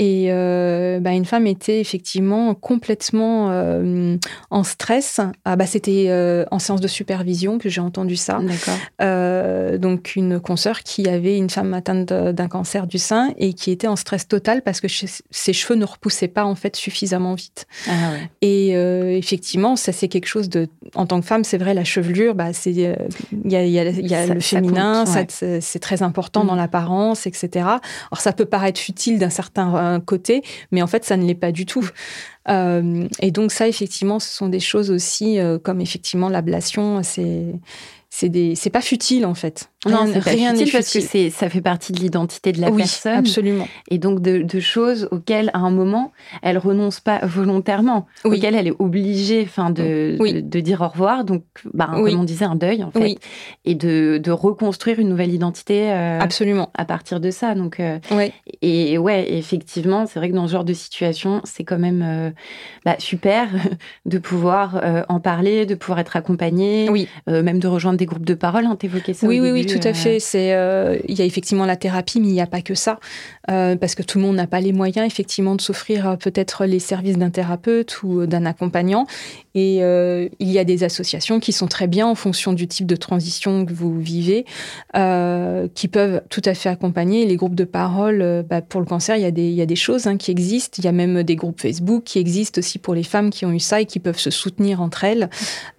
Et 0.00 0.26
euh, 0.30 1.00
bah, 1.00 1.10
une 1.10 1.24
femme 1.24 1.46
était 1.48 1.80
effectivement 1.80 2.54
complètement 2.54 3.48
euh, 3.50 4.16
en 4.50 4.62
stress. 4.62 5.20
Ah, 5.44 5.56
bah, 5.56 5.66
c'était 5.66 6.06
euh, 6.08 6.44
en 6.52 6.60
séance 6.60 6.80
de 6.80 6.86
supervision 6.86 7.58
que 7.58 7.68
j'ai 7.68 7.80
entendu 7.80 8.14
ça. 8.16 8.38
Donc 9.78 10.12
une 10.16 10.40
consoeur 10.40 10.80
qui 10.80 11.08
avait 11.08 11.36
une 11.36 11.50
femme 11.50 11.74
atteinte 11.74 12.12
d'un 12.12 12.48
cancer 12.48 12.86
du 12.86 12.98
sein 12.98 13.30
et 13.38 13.54
qui 13.54 13.70
était 13.70 13.86
en 13.88 13.96
stress 13.96 14.28
total 14.28 14.62
parce 14.62 14.80
que 14.80 14.86
ses 14.88 15.52
cheveux 15.52 15.74
ne 15.78 15.84
repoussaient 15.84 16.28
pas 16.28 16.44
en 16.44 16.54
fait 16.54 16.76
suffisamment 16.76 17.34
vite. 17.34 17.66
Ah 17.88 17.90
ouais. 18.12 18.30
Et 18.40 18.70
effectivement, 19.18 19.76
ça 19.76 19.92
c'est 19.92 20.08
quelque 20.08 20.26
chose 20.26 20.48
de, 20.48 20.68
en 20.94 21.06
tant 21.06 21.20
que 21.20 21.26
femme, 21.26 21.44
c'est 21.44 21.58
vrai, 21.58 21.74
la 21.74 21.84
chevelure, 21.84 22.34
bah 22.34 22.50
il 22.66 22.78
y 22.78 22.86
a, 23.56 23.64
y 23.64 23.78
a- 23.78 23.90
y 23.90 24.14
a 24.14 24.26
Ça- 24.26 24.34
le 24.34 24.40
féminin, 24.40 25.04
ouais. 25.06 25.26
c'est- 25.60 25.78
très 25.78 26.02
important 26.02 26.44
Mm. 26.44 26.46
dans 26.48 26.54
l'apparence, 26.56 27.26
etc. 27.26 27.48
Alors 28.10 28.20
ça 28.20 28.32
peut 28.32 28.44
paraître 28.44 28.80
futile 28.80 29.18
d'un 29.18 29.30
certain 29.30 29.72
côté, 30.00 30.42
mais 30.70 30.82
en 30.82 30.86
fait 30.86 31.04
ça 31.04 31.16
ne 31.16 31.24
l'est 31.26 31.34
pas 31.34 31.52
du 31.52 31.66
tout. 31.66 31.88
Euh, 32.48 33.06
et 33.20 33.30
donc 33.30 33.52
ça, 33.52 33.68
effectivement, 33.68 34.18
ce 34.18 34.34
sont 34.34 34.48
des 34.48 34.60
choses 34.60 34.90
aussi 34.90 35.38
euh, 35.38 35.58
comme 35.58 35.80
effectivement 35.80 36.28
l'ablation, 36.28 37.02
c'est 37.02 37.54
c'est 38.20 38.28
des, 38.28 38.56
c'est 38.56 38.70
pas 38.70 38.80
futile 38.80 39.24
en 39.26 39.34
fait. 39.34 39.70
Non, 39.86 39.98
Rien- 40.02 40.06
c'est 40.12 40.24
pas 40.24 40.30
rien 40.30 40.52
n'est 40.52 40.58
futile 40.58 40.72
parce 40.72 40.92
que 40.92 41.00
c'est, 41.00 41.30
ça 41.30 41.48
fait 41.48 41.60
partie 41.60 41.92
de 41.92 42.00
l'identité 42.00 42.50
de 42.50 42.60
la 42.60 42.70
oui, 42.70 42.78
personne. 42.78 43.14
absolument. 43.18 43.68
Et 43.92 43.98
donc 43.98 44.20
de, 44.20 44.38
de 44.42 44.58
choses 44.60 45.06
auxquelles, 45.12 45.50
à 45.54 45.58
un 45.58 45.70
moment, 45.70 46.10
elle 46.42 46.58
renonce 46.58 46.98
pas 46.98 47.24
volontairement, 47.24 48.06
Oui. 48.24 48.38
auxquelles 48.38 48.56
elle 48.56 48.66
est 48.66 48.74
obligée 48.80 49.42
enfin, 49.44 49.70
de, 49.70 50.16
Oui. 50.18 50.32
de, 50.34 50.40
de 50.40 50.60
dire 50.60 50.80
au 50.80 50.88
revoir. 50.88 51.24
Donc, 51.24 51.44
bah, 51.74 51.90
comme 51.92 52.18
on 52.18 52.24
disait, 52.24 52.44
un 52.44 52.56
deuil, 52.56 52.82
en 52.82 52.90
fait. 52.90 52.98
Oui, 53.00 53.18
Et 53.64 53.76
de, 53.76 54.18
de 54.20 54.30
reconstruire 54.32 54.98
une 54.98 55.10
nouvelle 55.10 55.32
identité 55.32 55.92
euh, 55.92 56.18
absolument. 56.18 56.70
à 56.76 56.84
partir 56.84 57.20
de 57.20 57.30
ça. 57.30 57.54
Donc, 57.54 57.78
euh, 57.78 58.00
Ouais. 58.10 58.32
et 58.62 58.98
ouais, 58.98 59.32
effectivement, 59.32 60.06
c'est 60.06 60.18
vrai 60.18 60.28
que 60.30 60.34
dans 60.34 60.48
ce 60.48 60.52
genre 60.52 60.64
de 60.64 60.72
situation, 60.72 61.40
c'est 61.44 61.62
quand 61.62 61.78
même 61.78 62.02
euh, 62.02 62.30
bah, 62.84 62.96
super 62.98 63.48
de 64.06 64.18
pouvoir 64.18 64.80
euh, 64.82 65.04
en 65.08 65.20
parler, 65.20 65.66
de 65.66 65.76
pouvoir 65.76 66.00
être 66.00 66.16
accompagné, 66.16 66.88
Oui. 66.90 67.06
même 67.28 67.60
de 67.60 67.68
rejoindre 67.68 67.96
des 67.98 68.07
groupes 68.08 68.24
de 68.24 68.34
parole. 68.34 68.66
Hein, 68.66 68.76
T'évoquais 68.76 69.14
ça 69.14 69.26
au 69.26 69.30
Oui, 69.30 69.40
oui, 69.40 69.50
oui, 69.52 69.66
tout 69.66 69.80
à 69.84 69.90
euh, 69.90 69.94
fait. 69.94 70.18
C'est, 70.20 70.54
euh, 70.54 70.98
il 71.06 71.18
y 71.18 71.22
a 71.22 71.24
effectivement 71.24 71.66
la 71.66 71.76
thérapie, 71.76 72.20
mais 72.20 72.28
il 72.28 72.32
n'y 72.32 72.40
a 72.40 72.46
pas 72.46 72.62
que 72.62 72.74
ça, 72.74 72.98
Euh, 73.50 73.76
parce 73.76 73.94
que 73.94 74.02
tout 74.02 74.18
le 74.18 74.24
monde 74.24 74.36
n'a 74.36 74.46
pas 74.46 74.60
les 74.60 74.72
moyens 74.72 75.06
effectivement 75.06 75.54
de 75.54 75.62
s'offrir 75.62 76.18
peut-être 76.18 76.66
les 76.66 76.80
services 76.80 77.16
d'un 77.16 77.30
thérapeute 77.30 78.02
ou 78.02 78.26
d'un 78.26 78.44
accompagnant. 78.44 79.06
Et 79.58 79.78
euh, 79.82 80.28
il 80.38 80.52
y 80.52 80.58
a 80.60 80.62
des 80.62 80.84
associations 80.84 81.40
qui 81.40 81.52
sont 81.52 81.66
très 81.66 81.88
bien 81.88 82.06
en 82.06 82.14
fonction 82.14 82.52
du 82.52 82.68
type 82.68 82.86
de 82.86 82.94
transition 82.94 83.66
que 83.66 83.72
vous 83.72 83.98
vivez, 83.98 84.44
euh, 84.96 85.66
qui 85.74 85.88
peuvent 85.88 86.22
tout 86.30 86.42
à 86.44 86.54
fait 86.54 86.68
accompagner. 86.68 87.26
Les 87.26 87.34
groupes 87.34 87.56
de 87.56 87.64
parole, 87.64 88.22
euh, 88.22 88.44
bah, 88.48 88.62
pour 88.62 88.80
le 88.80 88.86
cancer, 88.86 89.16
il 89.16 89.22
y 89.22 89.26
a 89.26 89.32
des, 89.32 89.48
il 89.48 89.54
y 89.54 89.60
a 89.60 89.66
des 89.66 89.74
choses 89.74 90.06
hein, 90.06 90.16
qui 90.16 90.30
existent. 90.30 90.76
Il 90.78 90.84
y 90.84 90.88
a 90.88 90.92
même 90.92 91.24
des 91.24 91.34
groupes 91.34 91.60
Facebook 91.60 92.04
qui 92.04 92.20
existent 92.20 92.60
aussi 92.60 92.78
pour 92.78 92.94
les 92.94 93.02
femmes 93.02 93.30
qui 93.30 93.46
ont 93.46 93.52
eu 93.52 93.58
ça 93.58 93.80
et 93.80 93.86
qui 93.86 93.98
peuvent 93.98 94.18
se 94.18 94.30
soutenir 94.30 94.80
entre 94.80 95.02
elles. 95.02 95.28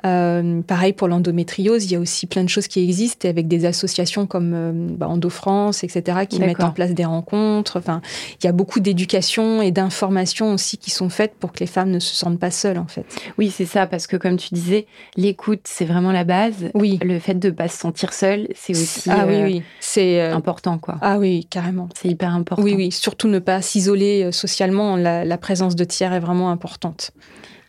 Pareil 0.04 0.92
pour 0.92 1.08
l'endométriose, 1.08 1.86
il 1.86 1.94
y 1.94 1.96
a 1.96 2.00
aussi 2.00 2.28
plein 2.28 2.44
de 2.44 2.50
choses 2.50 2.68
qui 2.68 2.84
existent 2.84 3.28
et 3.28 3.30
avec 3.30 3.48
des 3.48 3.66
associations 3.66 4.28
comme 4.28 4.98
bah, 4.98 5.08
Endo 5.08 5.30
France, 5.30 5.86
etc., 5.86 6.20
qui 6.28 6.40
mettent 6.40 6.64
en 6.64 6.72
place 6.72 6.94
des 6.94 7.06
rencontres. 7.06 7.78
Enfin, 7.78 8.02
il 8.42 8.46
y 8.46 8.50
a 8.50 8.52
beaucoup 8.52 8.82
d'éducation 8.82 9.62
et 9.62 9.72
d'informations 9.72 10.54
aussi 10.54 10.78
qui 10.78 10.92
sont 10.92 11.10
faites 11.10 11.36
pour 11.36 11.54
que 11.54 11.62
les 11.62 11.66
femmes 11.66 11.92
ne 11.92 12.00
se 12.00 12.14
sentent 12.14 12.40
pas 12.40 12.52
seules, 12.52 12.78
en 12.78 12.88
fait. 12.88 13.06
Oui, 13.38 13.54
c'est 13.56 13.69
ça, 13.70 13.88
parce 13.88 14.08
que 14.08 14.18
comme 14.18 14.38
tu 14.38 14.54
disais, 14.54 14.88
l'écoute, 15.16 15.62
c'est 15.64 15.86
vraiment 15.86 16.12
la 16.12 16.24
base. 16.24 16.70
Oui. 16.74 17.00
Le 17.02 17.20
fait 17.20 17.36
de 17.36 17.50
ne 17.50 17.54
pas 17.54 17.68
se 17.68 17.78
sentir 17.78 18.12
seul, 18.14 18.48
c'est 18.56 18.74
aussi 18.74 19.10
ah 19.10 19.26
euh, 19.26 19.46
oui, 19.46 19.64
c'est 19.80 20.22
euh, 20.22 20.36
important, 20.36 20.78
quoi. 20.78 20.98
ah 21.02 21.18
oui, 21.20 21.46
carrément. 21.50 21.88
C'est 21.96 22.10
hyper 22.10 22.34
important. 22.34 22.64
Oui, 22.64 22.74
oui, 22.76 22.92
surtout 22.92 23.28
ne 23.28 23.40
pas 23.40 23.62
s'isoler 23.62 24.24
euh, 24.26 24.32
socialement. 24.32 24.98
La, 24.98 25.24
la 25.24 25.38
présence 25.38 25.76
de 25.76 25.84
tiers 25.84 26.12
est 26.14 26.20
vraiment 26.20 26.52
importante. 26.52 27.12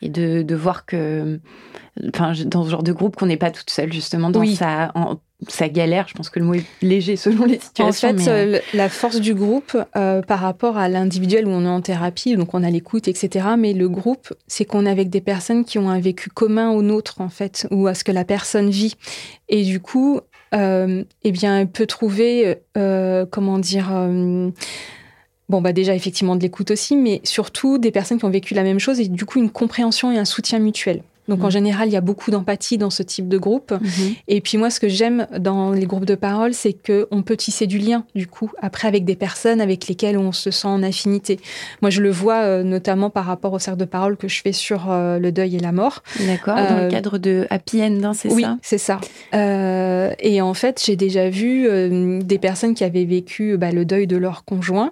Et 0.03 0.09
de, 0.09 0.43
de 0.43 0.55
voir 0.55 0.87
que, 0.87 1.41
enfin, 2.15 2.33
dans 2.47 2.65
ce 2.65 2.71
genre 2.71 2.83
de 2.83 2.93
groupe, 2.93 3.17
qu'on 3.17 3.27
n'est 3.27 3.37
pas 3.37 3.51
toute 3.51 3.71
seule, 3.71 3.93
justement, 3.93 4.31
dans 4.31 4.41
Oui. 4.41 4.57
sa, 4.57 4.93
en- 4.95 5.19
sa 5.49 5.69
galère. 5.69 6.07
Je 6.09 6.15
pense 6.15 6.29
que 6.31 6.39
le 6.39 6.45
mot 6.45 6.55
est 6.55 6.65
léger 6.83 7.17
selon 7.17 7.45
les 7.47 7.59
situations. 7.59 8.09
En 8.09 8.13
fait, 8.13 8.17
mais, 8.25 8.29
euh, 8.29 8.57
euh, 8.57 8.59
la 8.75 8.89
force 8.89 9.21
du 9.21 9.35
groupe 9.35 9.77
euh, 9.97 10.21
par 10.23 10.41
rapport 10.41 10.77
à 10.77 10.89
l'individuel 10.89 11.47
où 11.47 11.51
on 11.51 11.65
est 11.65 11.69
en 11.69 11.81
thérapie, 11.81 12.37
donc 12.37 12.53
on 12.55 12.63
a 12.63 12.71
l'écoute, 12.71 13.09
etc. 13.09 13.49
Mais 13.59 13.73
le 13.73 13.89
groupe, 13.89 14.33
c'est 14.47 14.65
qu'on 14.65 14.85
est 14.87 14.91
avec 14.91 15.09
des 15.11 15.21
personnes 15.23 15.65
qui 15.65 15.79
ont 15.79 15.89
un 15.89 16.01
vécu 16.01 16.29
commun 16.31 16.71
au 16.71 16.83
nôtre, 16.83 17.21
en 17.21 17.29
fait, 17.31 17.67
ou 17.71 17.87
à 17.87 17.95
ce 17.95 18.05
que 18.05 18.13
la 18.13 18.25
personne 18.25 18.69
vit. 18.71 18.97
Et 19.49 19.63
du 19.65 19.81
coup, 19.81 20.21
euh, 20.55 21.05
eh 21.23 21.33
bien, 21.33 21.61
elle 21.61 21.69
peut 21.71 21.87
trouver, 21.87 22.57
comment 23.31 23.59
dire. 23.59 23.91
Bon, 25.49 25.61
bah 25.61 25.73
déjà, 25.73 25.95
effectivement, 25.97 26.37
de 26.37 26.43
l'écoute 26.43 26.71
aussi, 26.71 26.97
mais 26.97 27.21
surtout 27.25 27.79
des 27.79 27.91
personnes 27.91 28.19
qui 28.19 28.25
ont 28.25 28.31
vécu 28.31 28.55
la 28.55 28.63
même 28.63 28.79
chose 28.79 29.01
et 29.01 29.09
du 29.09 29.25
coup, 29.25 29.41
une 29.41 29.51
compréhension 29.51 30.13
et 30.13 30.19
un 30.19 30.25
soutien 30.25 30.61
mutuel. 30.61 31.03
Donc, 31.31 31.41
en 31.43 31.47
Mhm. 31.47 31.51
général, 31.53 31.89
il 31.89 31.93
y 31.93 31.97
a 31.97 32.03
beaucoup 32.03 32.31
d'empathie 32.31 32.77
dans 32.77 32.91
ce 32.91 33.03
type 33.03 33.29
de 33.29 33.39
groupe. 33.39 33.71
mhm. 33.73 34.15
Et 34.29 34.41
puis 34.43 34.59
moi, 34.59 34.69
ce 34.69 34.79
que 34.81 34.89
j'aime 34.89 35.27
dans 35.39 35.71
les 35.73 35.87
groupes 35.87 36.05
de 36.05 36.15
parole, 36.17 36.53
c'est 36.53 36.75
que 36.75 37.09
on 37.11 37.23
peut 37.23 37.37
tisser 37.37 37.67
du 37.67 37.79
lien, 37.79 38.05
du 38.15 38.27
coup, 38.27 38.51
après 38.61 38.87
avec 38.89 39.05
des 39.07 39.17
personnes 39.17 39.61
avec 39.63 39.89
lesquelles 39.89 40.19
on 40.19 40.33
se 40.33 40.51
sent 40.51 40.69
en 40.69 40.83
affinité. 40.83 41.41
Moi, 41.81 41.91
je 41.91 42.03
le 42.03 42.11
vois 42.11 42.43
euh, 42.43 42.63
notamment 42.63 43.09
par 43.09 43.25
rapport 43.25 43.53
au 43.55 43.59
cercle 43.59 43.81
de 43.81 43.85
parole 43.87 44.17
que 44.19 44.29
je 44.29 44.43
fais 44.43 44.53
sur 44.53 44.91
euh, 44.91 45.19
le 45.19 45.33
deuil 45.33 45.57
et 45.57 45.61
la 45.61 45.73
mort. 45.73 46.03
D'accord. 46.27 46.57
Dans 46.57 46.63
Euh, 46.79 46.85
le 46.87 46.91
cadre 46.91 47.17
de 47.19 47.47
Happy 47.49 47.81
End, 47.83 48.01
hein, 48.03 48.13
c'est 48.13 48.33
oui, 48.33 48.43
ça? 48.43 48.59
c'est 48.61 48.79
ça. 48.79 49.01
Euh, 49.35 50.13
et 50.21 50.41
en 50.43 50.55
fait, 50.55 50.83
j'ai 50.85 50.97
déjà 50.97 51.29
vu 51.31 51.67
euh, 51.69 52.21
des 52.23 52.39
personnes 52.39 52.75
qui 52.75 52.85
avaient 52.85 53.05
vécu 53.05 53.57
bah, 53.57 53.71
le 53.73 53.85
deuil 53.85 54.07
de 54.07 54.17
leur 54.17 54.45
conjoint. 54.45 54.91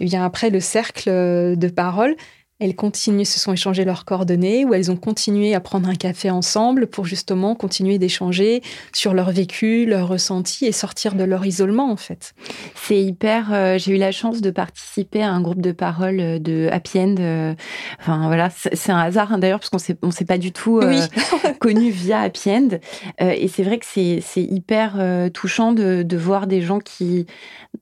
Et 0.00 0.06
bien 0.06 0.24
après 0.24 0.50
le 0.50 0.60
cercle 0.60 1.08
euh, 1.08 1.54
de 1.56 1.68
parole, 1.68 2.16
elles 2.60 2.76
continuent, 2.76 3.24
se 3.24 3.40
sont 3.40 3.52
échangées 3.52 3.84
leurs 3.84 4.04
coordonnées, 4.04 4.64
ou 4.64 4.74
elles 4.74 4.90
ont 4.90 4.96
continué 4.96 5.54
à 5.54 5.60
prendre 5.60 5.88
un 5.88 5.96
café 5.96 6.30
ensemble 6.30 6.86
pour 6.86 7.04
justement 7.04 7.56
continuer 7.56 7.98
d'échanger 7.98 8.62
sur 8.92 9.12
leur 9.12 9.32
vécu, 9.32 9.86
leur 9.86 10.06
ressenti 10.06 10.64
et 10.64 10.72
sortir 10.72 11.16
de 11.16 11.24
leur 11.24 11.44
isolement 11.44 11.90
en 11.90 11.96
fait. 11.96 12.34
C'est 12.76 13.02
hyper. 13.02 13.52
Euh, 13.52 13.76
j'ai 13.76 13.96
eu 13.96 13.98
la 13.98 14.12
chance 14.12 14.40
de 14.40 14.50
participer 14.50 15.22
à 15.22 15.32
un 15.32 15.40
groupe 15.40 15.60
de 15.60 15.72
parole 15.72 16.20
euh, 16.20 16.38
de 16.38 16.68
Happy 16.70 17.00
End. 17.00 17.16
Euh, 17.18 17.54
enfin 17.98 18.28
voilà, 18.28 18.50
c'est 18.50 18.92
un 18.92 18.98
hasard 18.98 19.32
hein, 19.32 19.38
d'ailleurs 19.38 19.58
parce 19.58 19.70
qu'on 19.70 19.78
s'est 19.78 19.96
on 20.02 20.12
s'est 20.12 20.24
pas 20.24 20.38
du 20.38 20.52
tout 20.52 20.80
connu 21.60 21.90
via 21.90 22.20
Happy 22.20 22.50
End. 22.50 22.68
et 23.20 23.48
c'est 23.48 23.64
vrai 23.64 23.78
que 23.78 23.86
c'est 23.86 24.22
hyper 24.36 24.98
touchant 25.32 25.72
de, 25.72 26.02
de 26.02 26.16
voir 26.16 26.46
des 26.46 26.60
gens 26.60 26.78
qui 26.78 27.26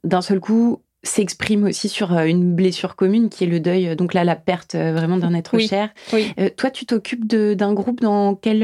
d'un 0.05 0.23
seul 0.23 0.41
coup 0.41 0.81
s'exprime 1.05 1.65
aussi 1.65 1.89
sur 1.89 2.17
euh, 2.17 2.25
une 2.25 2.55
blessure 2.55 2.95
commune 2.95 3.29
qui 3.29 3.43
est 3.43 3.49
le 3.49 3.59
deuil, 3.59 3.89
euh, 3.89 3.95
donc 3.97 4.15
là 4.15 4.23
la 4.23 4.37
perte 4.37 4.77
euh, 4.77 4.93
vraiment 4.93 5.17
d'un 5.17 5.35
être 5.35 5.59
cher. 5.59 5.89
Oui. 6.13 6.33
toi, 6.57 6.71
tu 6.71 6.87
t'occupes 6.87 7.27
d'un 7.27 7.73
groupe 7.73 8.01
dans 8.01 8.35
quel 8.35 8.61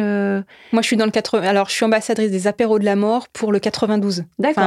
Moi, 0.73 0.83
je 0.83 0.87
suis 0.87 0.97
dans 0.97 1.05
le 1.05 1.11
80. 1.11 1.43
Alors, 1.43 1.69
je 1.69 1.75
suis 1.75 1.85
ambassadrice 1.85 2.31
des 2.31 2.47
apéros 2.47 2.79
de 2.79 2.85
la 2.85 2.97
mort 2.97 3.29
pour 3.29 3.53
le 3.53 3.59
92. 3.59 4.25
D'accord. 4.39 4.65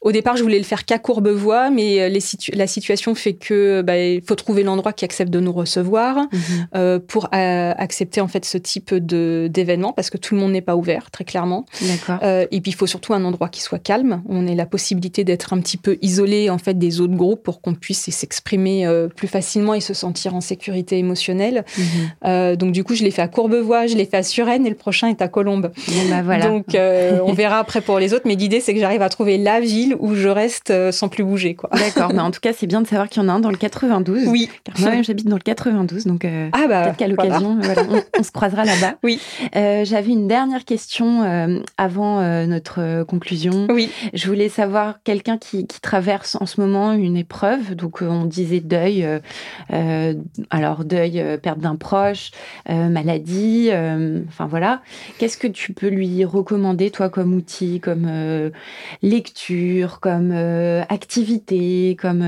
au 0.00 0.12
départ, 0.12 0.36
je 0.36 0.42
voulais 0.42 0.58
le 0.58 0.64
faire 0.64 0.84
qu'à 0.84 0.98
Courbevoie, 0.98 1.70
mais 1.70 2.08
les 2.08 2.20
la 2.54 2.66
situation 2.66 3.14
fait 3.14 3.34
que 3.34 3.82
bah, 3.82 3.98
il 3.98 4.22
faut 4.22 4.34
trouver 4.34 4.62
l'endroit 4.62 4.92
qui 4.92 5.04
accepte 5.04 5.30
de 5.30 5.40
nous 5.40 5.52
recevoir 5.52 6.16
mhm. 6.32 7.00
pour 7.00 7.28
accepter 7.32 8.20
en 8.20 8.28
fait 8.28 8.44
ce 8.44 8.58
type 8.58 8.94
de 8.94 9.48
d'événement 9.50 9.92
parce 9.92 10.10
que 10.10 10.16
tout 10.16 10.34
le 10.34 10.40
monde 10.40 10.52
n'est 10.52 10.62
pas 10.62 10.76
ouvert, 10.76 11.10
très 11.10 11.24
clairement. 11.24 11.64
D'accord. 11.82 12.18
et 12.22 12.60
puis, 12.60 12.72
il 12.72 12.74
faut 12.74 12.86
surtout 12.86 13.14
un 13.14 13.24
endroit 13.24 13.48
qui 13.48 13.62
soit 13.62 13.78
calme. 13.78 14.22
On 14.28 14.46
ait 14.46 14.54
la 14.54 14.66
possibilité 14.66 15.24
d'être 15.24 15.52
un 15.52 15.60
petit 15.60 15.76
peu 15.76 15.98
isolé 16.02 16.50
en 16.50 16.58
fait 16.58 16.73
des 16.74 17.00
autres 17.00 17.14
groupes 17.14 17.42
pour 17.42 17.60
qu'on 17.60 17.74
puisse 17.74 18.10
s'exprimer 18.10 18.86
euh, 18.86 19.08
plus 19.08 19.28
facilement 19.28 19.74
et 19.74 19.80
se 19.80 19.94
sentir 19.94 20.34
en 20.34 20.40
sécurité 20.40 20.98
émotionnelle. 20.98 21.64
Mhm. 21.76 21.84
Euh, 22.26 22.56
donc 22.56 22.72
du 22.72 22.84
coup, 22.84 22.94
je 22.94 23.04
l'ai 23.04 23.10
fait 23.10 23.22
à 23.22 23.28
Courbevoie, 23.28 23.86
je 23.86 23.96
l'ai 23.96 24.04
fait 24.04 24.18
à 24.18 24.22
Suresnes 24.22 24.66
et 24.66 24.70
le 24.70 24.76
prochain 24.76 25.08
est 25.08 25.22
à 25.22 25.28
Colombes. 25.28 25.70
bah 26.10 26.22
voilà. 26.22 26.46
Donc 26.48 26.74
euh, 26.74 27.18
on 27.24 27.32
verra 27.32 27.58
après 27.58 27.80
pour 27.80 27.98
les 27.98 28.14
autres, 28.14 28.24
mais 28.26 28.34
l'idée 28.34 28.60
c'est 28.60 28.74
que 28.74 28.80
j'arrive 28.80 29.02
à 29.02 29.08
trouver 29.08 29.38
la 29.38 29.60
ville 29.60 29.96
où 29.98 30.14
je 30.14 30.28
reste 30.28 30.72
sans 30.90 31.08
plus 31.08 31.24
bouger. 31.24 31.56
D'accord, 31.72 32.12
mais 32.12 32.20
en 32.20 32.30
tout 32.30 32.40
cas 32.40 32.52
c'est 32.52 32.66
bien 32.66 32.80
de 32.80 32.86
savoir 32.86 33.08
qu'il 33.08 33.22
y 33.22 33.24
en 33.24 33.28
a 33.28 33.32
un 33.32 33.40
dans 33.40 33.50
le 33.50 33.56
92. 33.56 34.28
Oui. 34.28 34.48
Car 34.64 34.78
moi 34.80 35.02
j'habite 35.02 35.26
dans 35.26 35.36
le 35.36 35.42
92, 35.42 36.06
donc 36.06 36.26
ah 36.52 36.66
bah, 36.68 36.82
peut-être 36.82 36.96
qu'à 36.96 37.08
l'occasion 37.08 37.58
on, 38.18 38.22
se 38.22 38.30
croisera 38.30 38.64
là-bas. 38.64 38.94
Oui. 39.02 39.20
J'avais 39.54 40.10
une 40.10 40.28
dernière 40.28 40.64
question 40.64 41.22
avant 41.78 42.46
notre 42.46 43.04
conclusion. 43.04 43.66
Oui. 43.70 43.90
Je 44.12 44.26
voulais 44.26 44.48
savoir 44.48 44.98
quelqu'un 45.04 45.38
qui, 45.38 45.66
qui 45.66 45.80
traverse 45.80 46.36
en 46.40 46.46
ce 46.46 46.60
moment 46.60 46.63
une 46.64 47.16
épreuve. 47.16 47.74
Donc, 47.74 48.02
euh, 48.02 48.08
on 48.08 48.24
disait 48.24 48.60
deuil. 48.60 49.04
Euh, 49.04 49.18
euh, 49.72 50.14
alors, 50.50 50.84
deuil, 50.84 51.22
perte 51.42 51.58
d'un 51.58 51.76
proche, 51.76 52.30
maladie. 52.68 53.70
enfin, 54.28 54.46
voilà. 54.46 54.82
Qu'est-ce 55.18 55.38
que 55.38 55.46
tu 55.46 55.72
peux 55.72 55.88
lui 55.88 56.24
recommander, 56.24 56.90
toi, 56.90 57.08
comme 57.08 57.34
outil, 57.34 57.80
comme 57.80 58.50
lecture, 59.02 60.00
comme 60.00 60.32
activité, 60.32 61.96
comme. 62.00 62.24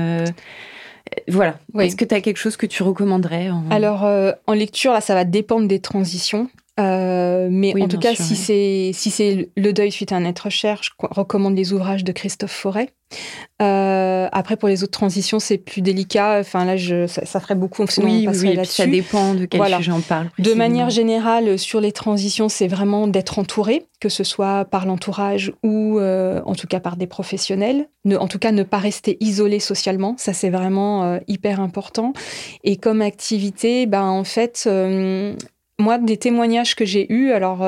Voilà. 1.27 1.57
Est-ce 1.79 1.95
que 1.95 2.05
tu 2.05 2.15
as 2.15 2.21
quelque 2.21 2.37
chose 2.37 2.57
que 2.57 2.65
tu 2.65 2.83
recommanderais 2.83 3.49
Alors, 3.69 4.03
en 4.03 4.53
lecture, 4.53 4.93
là, 4.93 5.01
ça 5.01 5.13
va 5.13 5.23
dépendre 5.23 5.67
des 5.67 5.79
transitions. 5.79 6.49
Mais 6.77 7.73
en 7.81 7.87
tout 7.87 7.99
cas, 7.99 8.15
si 8.15 8.35
c'est 8.35 8.91
si 8.93 9.09
c'est 9.09 9.49
le 9.55 9.73
deuil 9.73 9.91
suite 9.91 10.11
à 10.11 10.15
un 10.15 10.25
être 10.25 10.49
cher, 10.49 10.81
je 10.83 10.91
recommande 10.99 11.55
les 11.55 11.73
ouvrages 11.73 12.03
de 12.03 12.11
Christophe 12.11 12.51
Forêt. 12.51 12.89
Euh, 13.61 14.27
après, 14.31 14.57
pour 14.57 14.69
les 14.69 14.83
autres 14.83 14.91
transitions, 14.91 15.39
c'est 15.39 15.57
plus 15.57 15.81
délicat. 15.81 16.37
Enfin, 16.39 16.65
là, 16.65 16.77
je, 16.77 17.07
ça, 17.07 17.39
ferait 17.39 17.55
beaucoup. 17.55 17.85
oui, 18.03 18.27
oui, 18.27 18.59
ça 18.65 18.85
dépend 18.85 19.33
de 19.33 19.45
quel 19.45 19.63
sujet 19.77 19.91
on 19.91 20.01
parle. 20.01 20.29
De 20.37 20.53
manière 20.53 20.89
générale, 20.89 21.57
sur 21.57 21.81
les 21.81 21.91
transitions, 21.91 22.49
c'est 22.49 22.67
vraiment 22.67 23.07
d'être 23.07 23.39
entouré, 23.39 23.85
que 23.99 24.09
ce 24.09 24.23
soit 24.23 24.65
par 24.65 24.85
l'entourage 24.85 25.53
ou 25.63 25.99
euh, 25.99 26.41
en 26.45 26.53
tout 26.53 26.67
cas 26.67 26.79
par 26.79 26.97
des 26.97 27.07
professionnels. 27.07 27.87
Ne, 28.05 28.17
en 28.17 28.27
tout 28.27 28.39
cas, 28.39 28.51
ne 28.51 28.63
pas 28.63 28.77
rester 28.77 29.17
isolé 29.21 29.59
socialement. 29.59 30.15
Ça, 30.17 30.33
c'est 30.33 30.49
vraiment 30.49 31.03
euh, 31.03 31.17
hyper 31.27 31.59
important. 31.59 32.13
Et 32.63 32.77
comme 32.77 33.01
activité, 33.01 33.85
ben, 33.85 34.03
en 34.03 34.23
fait, 34.23 34.69
moi, 35.79 35.97
des 35.97 36.17
témoignages 36.17 36.75
que 36.75 36.85
j'ai 36.85 37.11
eus, 37.11 37.31
alors 37.31 37.63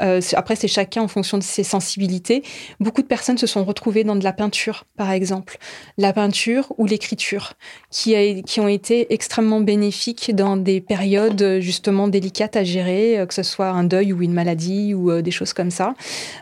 euh, 0.00 0.20
après, 0.34 0.56
c'est 0.56 0.68
chacun 0.68 1.02
en 1.02 1.08
fonction 1.08 1.38
de 1.38 1.42
ses 1.42 1.62
sensibilités. 1.62 2.42
Beaucoup 2.78 3.02
de 3.02 3.06
personnes 3.06 3.38
se 3.38 3.46
sont 3.46 3.64
retrouvées 3.64 4.04
dans 4.04 4.16
de 4.16 4.24
la 4.24 4.32
peinture, 4.32 4.84
par 4.96 5.10
exemple. 5.10 5.58
La 5.98 6.12
peinture 6.12 6.72
ou 6.78 6.86
l'écriture, 6.86 7.54
qui, 7.90 8.42
qui 8.44 8.60
ont 8.60 8.68
été 8.68 9.12
extrêmement 9.12 9.60
bénéfiques 9.60 10.34
dans 10.34 10.56
des 10.56 10.80
périodes 10.80 11.58
justement 11.60 12.08
délicates 12.08 12.56
à 12.56 12.64
gérer, 12.64 13.18
euh, 13.18 13.26
que 13.26 13.34
ce 13.34 13.42
soit 13.42 13.68
un 13.68 13.84
deuil 13.84 14.12
ou 14.12 14.22
une 14.22 14.32
maladie 14.32 14.94
ou 14.94 15.10
euh, 15.10 15.22
des 15.22 15.30
choses 15.30 15.52
comme 15.52 15.70
ça. 15.70 15.94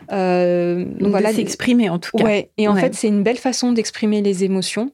donc, 0.09 1.09
voilà, 1.09 1.33
s'exprimer 1.33 1.89
en 1.89 1.99
tout 1.99 2.17
cas. 2.17 2.23
Ouais, 2.23 2.49
et 2.57 2.67
en 2.67 2.75
fait, 2.75 2.95
c'est 2.95 3.07
une 3.07 3.23
belle 3.23 3.37
façon 3.37 3.71
d'exprimer 3.71 4.21
les 4.21 4.43
émotions. 4.43 4.91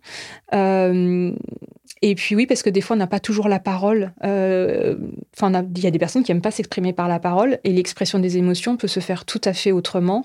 Et 2.07 2.13
puis 2.13 2.35
oui, 2.35 2.45
parce 2.45 2.61
que 2.61 2.69
des 2.69 2.81
fois, 2.81 2.95
on 2.95 2.99
n'a 2.99 3.07
pas 3.07 3.19
toujours 3.19 3.49
la 3.49 3.57
parole. 3.57 4.13
Euh, 4.23 4.95
enfin, 5.35 5.51
il 5.75 5.83
y 5.83 5.87
a 5.87 5.91
des 5.91 5.97
personnes 5.97 6.23
qui 6.23 6.31
n'aiment 6.31 6.43
pas 6.43 6.51
s'exprimer 6.51 6.93
par 6.93 7.07
la 7.07 7.17
parole, 7.17 7.57
et 7.63 7.71
l'expression 7.71 8.19
des 8.19 8.37
émotions 8.37 8.77
peut 8.77 8.87
se 8.87 8.99
faire 8.99 9.25
tout 9.25 9.41
à 9.43 9.53
fait 9.53 9.71
autrement. 9.71 10.23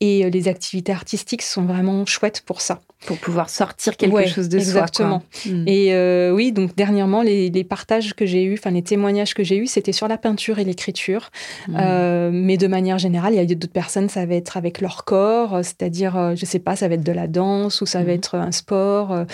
Et 0.00 0.26
euh, 0.26 0.28
les 0.28 0.46
activités 0.46 0.92
artistiques 0.92 1.40
sont 1.40 1.64
vraiment 1.64 2.04
chouettes 2.04 2.42
pour 2.44 2.60
ça. 2.60 2.80
Pour 3.06 3.16
pouvoir 3.16 3.48
sortir 3.48 3.96
quelque 3.96 4.28
chose 4.28 4.50
de 4.50 4.58
soi. 4.58 4.82
Exactement. 4.82 5.22
Hmm. 5.46 5.66
Et 5.66 5.94
euh, 5.94 6.32
oui, 6.32 6.52
donc 6.52 6.76
dernièrement, 6.76 7.22
les, 7.22 7.64
partages 7.64 8.12
que 8.12 8.26
j'ai 8.26 8.44
eus, 8.44 8.54
enfin 8.58 8.70
les 8.70 8.82
témoignages 8.82 9.32
que 9.32 9.42
j'ai 9.42 9.56
eus, 9.56 9.66
c'était 9.66 9.92
sur 9.92 10.08
la 10.08 10.18
peinture 10.18 10.58
et 10.58 10.64
l'écriture. 10.64 11.30
Hmm. 11.66 12.30
mais 12.30 12.58
de 12.58 12.66
manière 12.66 12.98
générale, 12.98 13.32
il 13.32 13.36
y 13.36 13.40
a 13.40 13.44
d'autres 13.46 13.72
personnes, 13.72 14.08
ça 14.08 14.26
va 14.26 14.34
être 14.34 14.56
avec 14.56 14.82
leur 14.82 15.04
corps, 15.04 15.60
c'est-à-dire, 15.62 16.36
je 16.36 16.44
sais 16.44 16.58
pas, 16.58 16.76
ça 16.76 16.88
va 16.88 16.94
être 16.94 17.02
de 17.02 17.12
la 17.12 17.26
danse 17.26 17.80
ou 17.80 17.86
ça 17.86 18.00
va 18.00 18.12
hmm. 18.12 18.16
être 18.16 18.34
un 18.36 18.52
sport. 18.52 19.24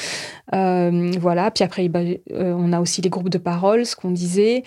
voilà. 0.53 1.51
Puis 1.51 1.65
après, 1.65 1.88
bah, 1.89 2.01
euh, 2.01 2.55
on 2.57 2.73
a 2.73 2.81
aussi 2.81 3.01
les 3.01 3.11
groupes 3.11 3.29
de 3.29 3.39
parole, 3.39 3.85
ce 3.87 3.97
qu'on 3.97 4.11
disait. 4.11 4.63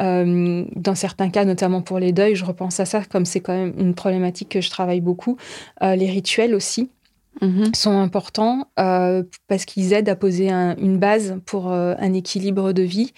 Euh, 0.00 0.64
dans 0.74 0.94
certains 0.94 1.30
cas, 1.30 1.44
notamment 1.44 1.82
pour 1.82 1.98
les 1.98 2.12
deuils, 2.12 2.34
je 2.34 2.44
repense 2.44 2.80
à 2.80 2.84
ça, 2.84 3.02
comme 3.04 3.24
c'est 3.24 3.40
quand 3.40 3.54
même 3.54 3.74
une 3.78 3.94
problématique 3.94 4.50
que 4.50 4.60
je 4.60 4.70
travaille 4.70 5.00
beaucoup. 5.00 5.36
Euh, 5.82 5.96
les 5.96 6.10
rituels 6.10 6.54
aussi. 6.54 6.90
Mhm. 7.42 7.74
sont 7.74 7.98
importants 7.98 8.66
parce 8.76 9.66
qu'ils 9.66 9.92
aident 9.92 10.08
à 10.08 10.16
poser 10.16 10.50
une 10.50 10.96
base 10.96 11.38
pour 11.44 11.70
un 11.70 12.12
équilibre 12.14 12.72
de 12.72 12.80
vie. 12.80 13.12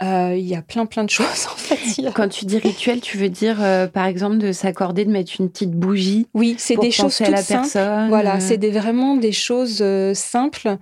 Il 0.00 0.40
y 0.40 0.56
a 0.56 0.62
plein 0.62 0.84
plein 0.84 1.04
de 1.04 1.10
choses 1.18 1.46
en 1.46 1.56
fait. 1.56 2.10
Quand 2.12 2.26
tu 2.26 2.44
dis 2.44 2.58
rituel, 2.58 3.00
tu 3.00 3.18
veux 3.18 3.28
dire 3.28 3.58
par 3.92 4.06
exemple 4.06 4.38
de 4.38 4.50
s'accorder 4.50 5.04
de 5.04 5.12
mettre 5.12 5.34
une 5.38 5.48
petite 5.48 5.70
bougie. 5.70 6.26
Oui, 6.34 6.56
c'est 6.58 6.74
des 6.74 6.90
choses 6.90 7.20
à 7.20 7.30
la 7.30 7.40
personne. 7.40 8.08
Voilà, 8.08 8.40
c'est 8.40 8.58
vraiment 8.68 9.14
des 9.14 9.30
choses 9.30 9.80
simples 10.14 10.76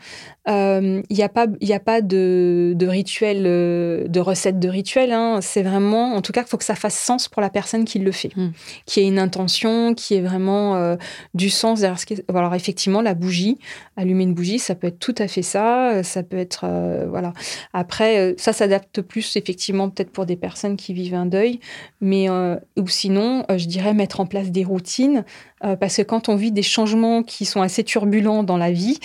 il 0.47 0.53
euh, 0.53 1.03
n'y 1.11 1.23
a 1.23 1.29
pas, 1.29 1.47
y 1.61 1.75
a 1.75 1.81
pas 1.81 2.01
de, 2.01 2.73
de 2.75 2.87
rituel, 2.87 3.43
euh, 3.45 4.09
de 4.09 4.21
recette 4.21 4.59
de 4.59 4.69
rituel. 4.69 5.13
Hein. 5.13 5.41
C'est 5.43 5.63
vraiment, 5.63 6.15
en 6.15 6.23
tout 6.23 6.33
cas, 6.33 6.43
il 6.43 6.49
faut 6.49 6.57
que 6.57 6.65
ça 6.65 6.75
fasse 6.75 6.99
sens 6.99 7.29
pour 7.29 7.43
la 7.43 7.51
personne 7.51 7.85
qui 7.85 7.99
le 7.99 8.11
fait, 8.11 8.35
hmm. 8.35 8.53
qui 8.87 9.01
ait 9.01 9.07
une 9.07 9.19
intention, 9.19 9.93
qui 9.93 10.15
ait 10.15 10.23
vraiment 10.23 10.77
euh, 10.77 10.97
du 11.35 11.51
sens 11.51 11.81
derrière 11.81 12.01
ce 12.01 12.07
qui 12.07 12.17
Alors 12.29 12.55
effectivement, 12.55 13.03
la 13.03 13.13
bougie, 13.13 13.59
allumer 13.99 14.25
une 14.25 14.33
bougie, 14.33 14.59
ça 14.59 14.75
peut 14.75 14.87
être 14.87 14.99
tout 14.99 15.15
à 15.19 15.29
fait 15.29 15.43
ça. 15.43 16.03
Ça 16.03 16.23
peut 16.23 16.39
être, 16.39 16.67
voilà. 17.09 17.35
Après, 17.75 18.35
ça 18.39 18.53
s'adapte 18.53 19.03
plus 19.03 19.37
effectivement 19.37 19.91
peut-être 19.91 20.11
pour 20.11 20.25
des 20.25 20.37
personnes 20.37 20.77
qui 20.77 20.95
vivent 20.95 21.15
un 21.15 21.27
deuil, 21.27 21.61
mais 22.01 22.29
ou 22.31 22.89
sinon, 22.89 23.45
je 23.51 23.67
dirais 23.67 23.93
mettre 23.93 24.21
en 24.21 24.27
place 24.27 24.51
des 24.51 24.65
routines. 24.65 25.25
Euh, 25.63 25.77
parce 25.77 25.99
que 25.99 26.03
quand 26.03 26.31
on 26.31 26.37
vit 26.37 26.53
des 26.53 26.63
changements 26.63 27.23
qui 27.23 27.45
sont 27.45 27.61
assez 27.61 27.85
turbulents 27.85 28.43
dans 28.43 28.57
la 28.57 28.73
vie, 28.73 28.99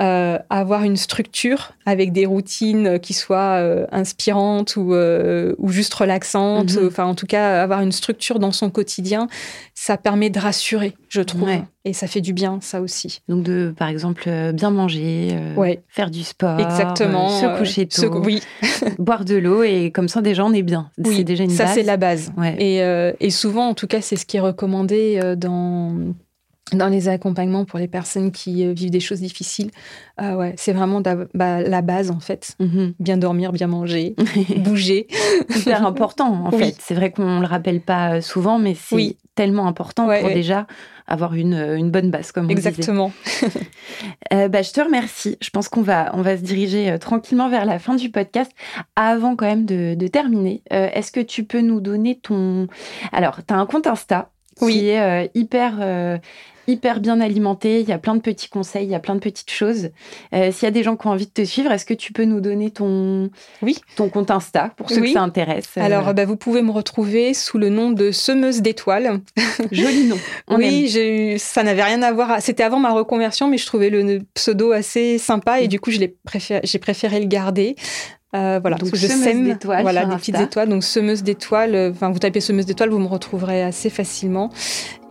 euh, 0.00 0.38
avoir 0.50 0.82
une 0.82 0.96
structure 0.96 1.72
avec 1.86 2.12
des 2.12 2.26
routines 2.26 2.98
qui 2.98 3.14
soient 3.14 3.60
euh, 3.60 3.86
inspirantes 3.92 4.74
ou, 4.76 4.92
ou, 4.92 5.68
juste 5.68 5.94
relaxantes, 5.94 6.74
mhm. 6.74 6.88
enfin 6.88 7.04
en 7.04 7.14
tout 7.14 7.26
cas 7.26 7.62
avoir 7.62 7.80
une 7.80 7.92
structure 7.92 8.40
dans 8.40 8.52
son 8.52 8.70
quotidien, 8.70 9.28
ça 9.74 9.96
permet 9.96 10.30
de 10.30 10.40
rassurer, 10.40 10.94
je 11.08 11.20
trouve. 11.20 11.48
Et 11.84 11.92
ça 11.92 12.06
fait 12.06 12.20
du 12.20 12.32
bien, 12.32 12.58
ça 12.60 12.82
aussi. 12.82 13.22
Donc 13.28 13.42
de, 13.42 13.72
par 13.76 13.88
exemple, 13.88 14.28
bien 14.52 14.70
manger, 14.70 15.34
faire 15.88 16.10
du 16.10 16.22
sport, 16.22 16.60
Exactement, 16.60 17.28
se 17.28 17.58
coucher 17.58 17.86
tôt, 17.86 18.22
oui. 18.22 18.42
boire 18.98 19.24
de 19.24 19.36
l'eau 19.36 19.62
et 19.62 19.90
comme 19.90 20.08
ça 20.08 20.20
déjà 20.20 20.44
on 20.44 20.52
est 20.52 20.62
bien. 20.62 20.90
Oui, 20.98 21.16
c'est 21.16 21.24
déjà 21.24 21.44
une 21.44 21.50
ça 21.50 21.64
base. 21.64 21.74
c'est 21.74 21.82
la 21.82 21.96
base. 21.96 22.32
Et, 22.58 22.82
et, 23.20 23.30
souvent, 23.30 23.68
en 23.68 23.74
tout 23.74 23.86
cas, 23.86 24.02
c'est 24.02 24.16
ce 24.16 24.26
qui 24.26 24.36
est 24.36 24.40
recommandé 24.40 25.34
dans 25.38 25.96
dans 26.72 26.88
les 26.88 27.08
accompagnements 27.08 27.64
pour 27.64 27.78
les 27.78 27.88
personnes 27.88 28.32
qui 28.32 28.64
euh, 28.64 28.72
vivent 28.72 28.90
des 28.90 29.00
choses 29.00 29.20
difficiles. 29.20 29.70
Euh, 30.20 30.34
ouais, 30.34 30.54
c'est 30.56 30.72
vraiment 30.72 31.00
bah, 31.34 31.62
la 31.62 31.82
base 31.82 32.10
en 32.10 32.20
fait. 32.20 32.56
Mhm. 32.60 32.94
Bien 32.98 33.16
dormir, 33.16 33.52
bien 33.52 33.66
manger, 33.66 34.14
bouger. 34.58 35.06
Hyper 35.54 35.86
important 35.86 36.46
en 36.46 36.50
fait. 36.50 36.76
C'est 36.78 36.94
vrai 36.94 37.10
qu'on 37.10 37.40
le 37.40 37.46
rappelle 37.46 37.80
pas 37.80 38.14
euh, 38.14 38.20
souvent, 38.20 38.58
mais 38.58 38.74
c'est 38.74 39.16
tellement 39.34 39.66
important 39.66 40.06
pour 40.06 40.28
déjà 40.28 40.66
avoir 41.06 41.34
une, 41.34 41.54
une, 41.54 41.90
bonne 41.90 42.10
base, 42.10 42.30
comme 42.30 42.46
on 42.46 42.50
Exactement. 42.50 43.10
bah, 44.30 44.62
je 44.62 44.70
te 44.70 44.80
remercie. 44.80 45.36
Je 45.40 45.50
pense 45.50 45.68
qu'on 45.68 45.82
va, 45.82 46.10
on 46.14 46.22
va 46.22 46.36
se 46.36 46.42
diriger 46.42 46.96
tranquillement 47.00 47.48
vers 47.48 47.64
la 47.64 47.80
fin 47.80 47.96
du 47.96 48.10
podcast. 48.10 48.52
Avant 48.94 49.34
quand 49.34 49.46
même 49.46 49.64
de, 49.64 49.94
de 49.94 50.06
terminer, 50.06 50.62
est-ce 50.70 51.10
que 51.10 51.20
tu 51.20 51.42
peux 51.42 51.62
nous 51.62 51.80
donner 51.80 52.20
ton... 52.20 52.68
Alors, 53.10 53.38
tu 53.44 53.52
as 53.52 53.56
un 53.56 53.66
compte 53.66 53.88
Insta 53.88 54.30
qui 54.60 54.90
est 54.90 55.30
hyper 55.34 56.20
hyper 56.70 57.00
bien 57.00 57.20
alimenté. 57.20 57.80
Il 57.80 57.88
y 57.88 57.92
a 57.92 57.98
plein 57.98 58.14
de 58.14 58.20
petits 58.20 58.48
conseils, 58.48 58.84
il 58.84 58.90
y 58.90 58.94
a 58.94 59.00
plein 59.00 59.14
de 59.14 59.20
petites 59.20 59.50
choses. 59.50 59.90
Euh, 60.34 60.52
s'il 60.52 60.64
y 60.64 60.66
a 60.66 60.70
des 60.70 60.82
gens 60.82 60.96
qui 60.96 61.06
ont 61.06 61.10
envie 61.10 61.26
de 61.26 61.30
te 61.30 61.44
suivre, 61.44 61.70
est-ce 61.72 61.84
que 61.84 61.94
tu 61.94 62.12
peux 62.12 62.24
nous 62.24 62.40
donner 62.40 62.70
ton, 62.70 63.30
oui. 63.62 63.78
ton 63.96 64.08
compte 64.08 64.30
Insta 64.30 64.72
pour 64.76 64.90
ceux 64.90 65.00
que 65.00 65.12
ça 65.12 65.22
intéresse 65.22 65.68
euh, 65.76 65.82
Alors, 65.82 66.14
bah, 66.14 66.24
vous 66.24 66.36
pouvez 66.36 66.62
me 66.62 66.70
retrouver 66.70 67.34
sous 67.34 67.58
le 67.58 67.68
nom 67.68 67.90
de 67.90 68.10
Semeuse 68.10 68.62
d'étoiles. 68.62 69.20
Joli 69.72 70.04
nom. 70.04 70.16
oui, 70.48 71.38
ça 71.38 71.62
n'avait 71.62 71.82
rien 71.82 72.02
à 72.02 72.12
voir. 72.12 72.40
C'était 72.40 72.62
avant 72.62 72.78
ma 72.78 72.92
reconversion, 72.92 73.48
mais 73.48 73.58
je 73.58 73.66
trouvais 73.66 73.90
le 73.90 74.20
pseudo 74.34 74.72
assez 74.72 75.18
sympa 75.18 75.60
et 75.60 75.66
mm. 75.66 75.68
du 75.68 75.80
coup, 75.80 75.90
j'ai 75.90 76.08
préféré, 76.08 76.62
préféré 76.80 77.20
le 77.20 77.26
garder. 77.26 77.76
Euh, 78.32 78.60
voilà, 78.60 78.76
donc 78.76 78.94
je 78.94 79.08
sème 79.08 79.58
voilà 79.64 80.04
des 80.06 80.16
petites 80.16 80.38
étoiles. 80.38 80.68
Donc 80.68 80.84
semeuse 80.84 81.22
d'étoiles. 81.22 81.90
Enfin, 81.92 82.10
vous 82.10 82.20
tapez 82.20 82.40
semeuse 82.40 82.66
d'étoiles, 82.66 82.90
vous 82.90 82.98
me 82.98 83.08
retrouverez 83.08 83.62
assez 83.62 83.90
facilement. 83.90 84.50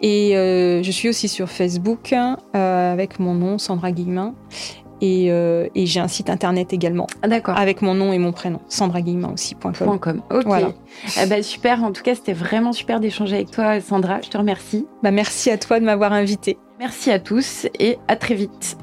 Et 0.01 0.37
euh, 0.37 0.81
je 0.83 0.91
suis 0.91 1.09
aussi 1.09 1.27
sur 1.27 1.49
Facebook 1.49 2.13
avec 2.53 3.19
mon 3.19 3.33
nom 3.33 3.57
Sandra 3.57 3.91
Guillemin. 3.91 4.33
Et, 5.01 5.27
et 5.27 5.85
j'ai 5.85 6.01
un 6.01 6.09
site 6.09 6.29
internet 6.29 6.73
également. 6.73 7.07
Ah, 7.21 7.29
d'accord. 7.29 7.57
Avec 7.57 7.81
mon 7.81 7.93
nom 7.93 8.11
et 8.11 8.17
mon 8.17 8.33
prénom. 8.33 8.59
Sandra 8.67 9.01
Guillemin 9.01 9.31
aussi. 9.31 9.55
.com. 9.55 10.21
Ok. 10.29 10.43
Voilà. 10.45 10.73
Eh 11.21 11.25
ben, 11.25 11.41
super. 11.41 11.83
En 11.85 11.93
tout 11.93 12.03
cas, 12.03 12.15
c'était 12.15 12.33
vraiment 12.33 12.73
super 12.73 12.99
d'échanger 12.99 13.37
avec 13.37 13.51
toi, 13.51 13.79
Sandra. 13.79 14.19
Je 14.21 14.29
te 14.29 14.37
remercie. 14.37 14.85
Bah, 15.01 15.11
merci 15.11 15.51
à 15.51 15.57
toi 15.57 15.79
de 15.79 15.85
m'avoir 15.85 16.11
invité. 16.11 16.57
Merci 16.79 17.11
à 17.11 17.19
tous 17.19 17.67
et 17.79 17.97
à 18.09 18.17
très 18.17 18.35
vite. 18.35 18.77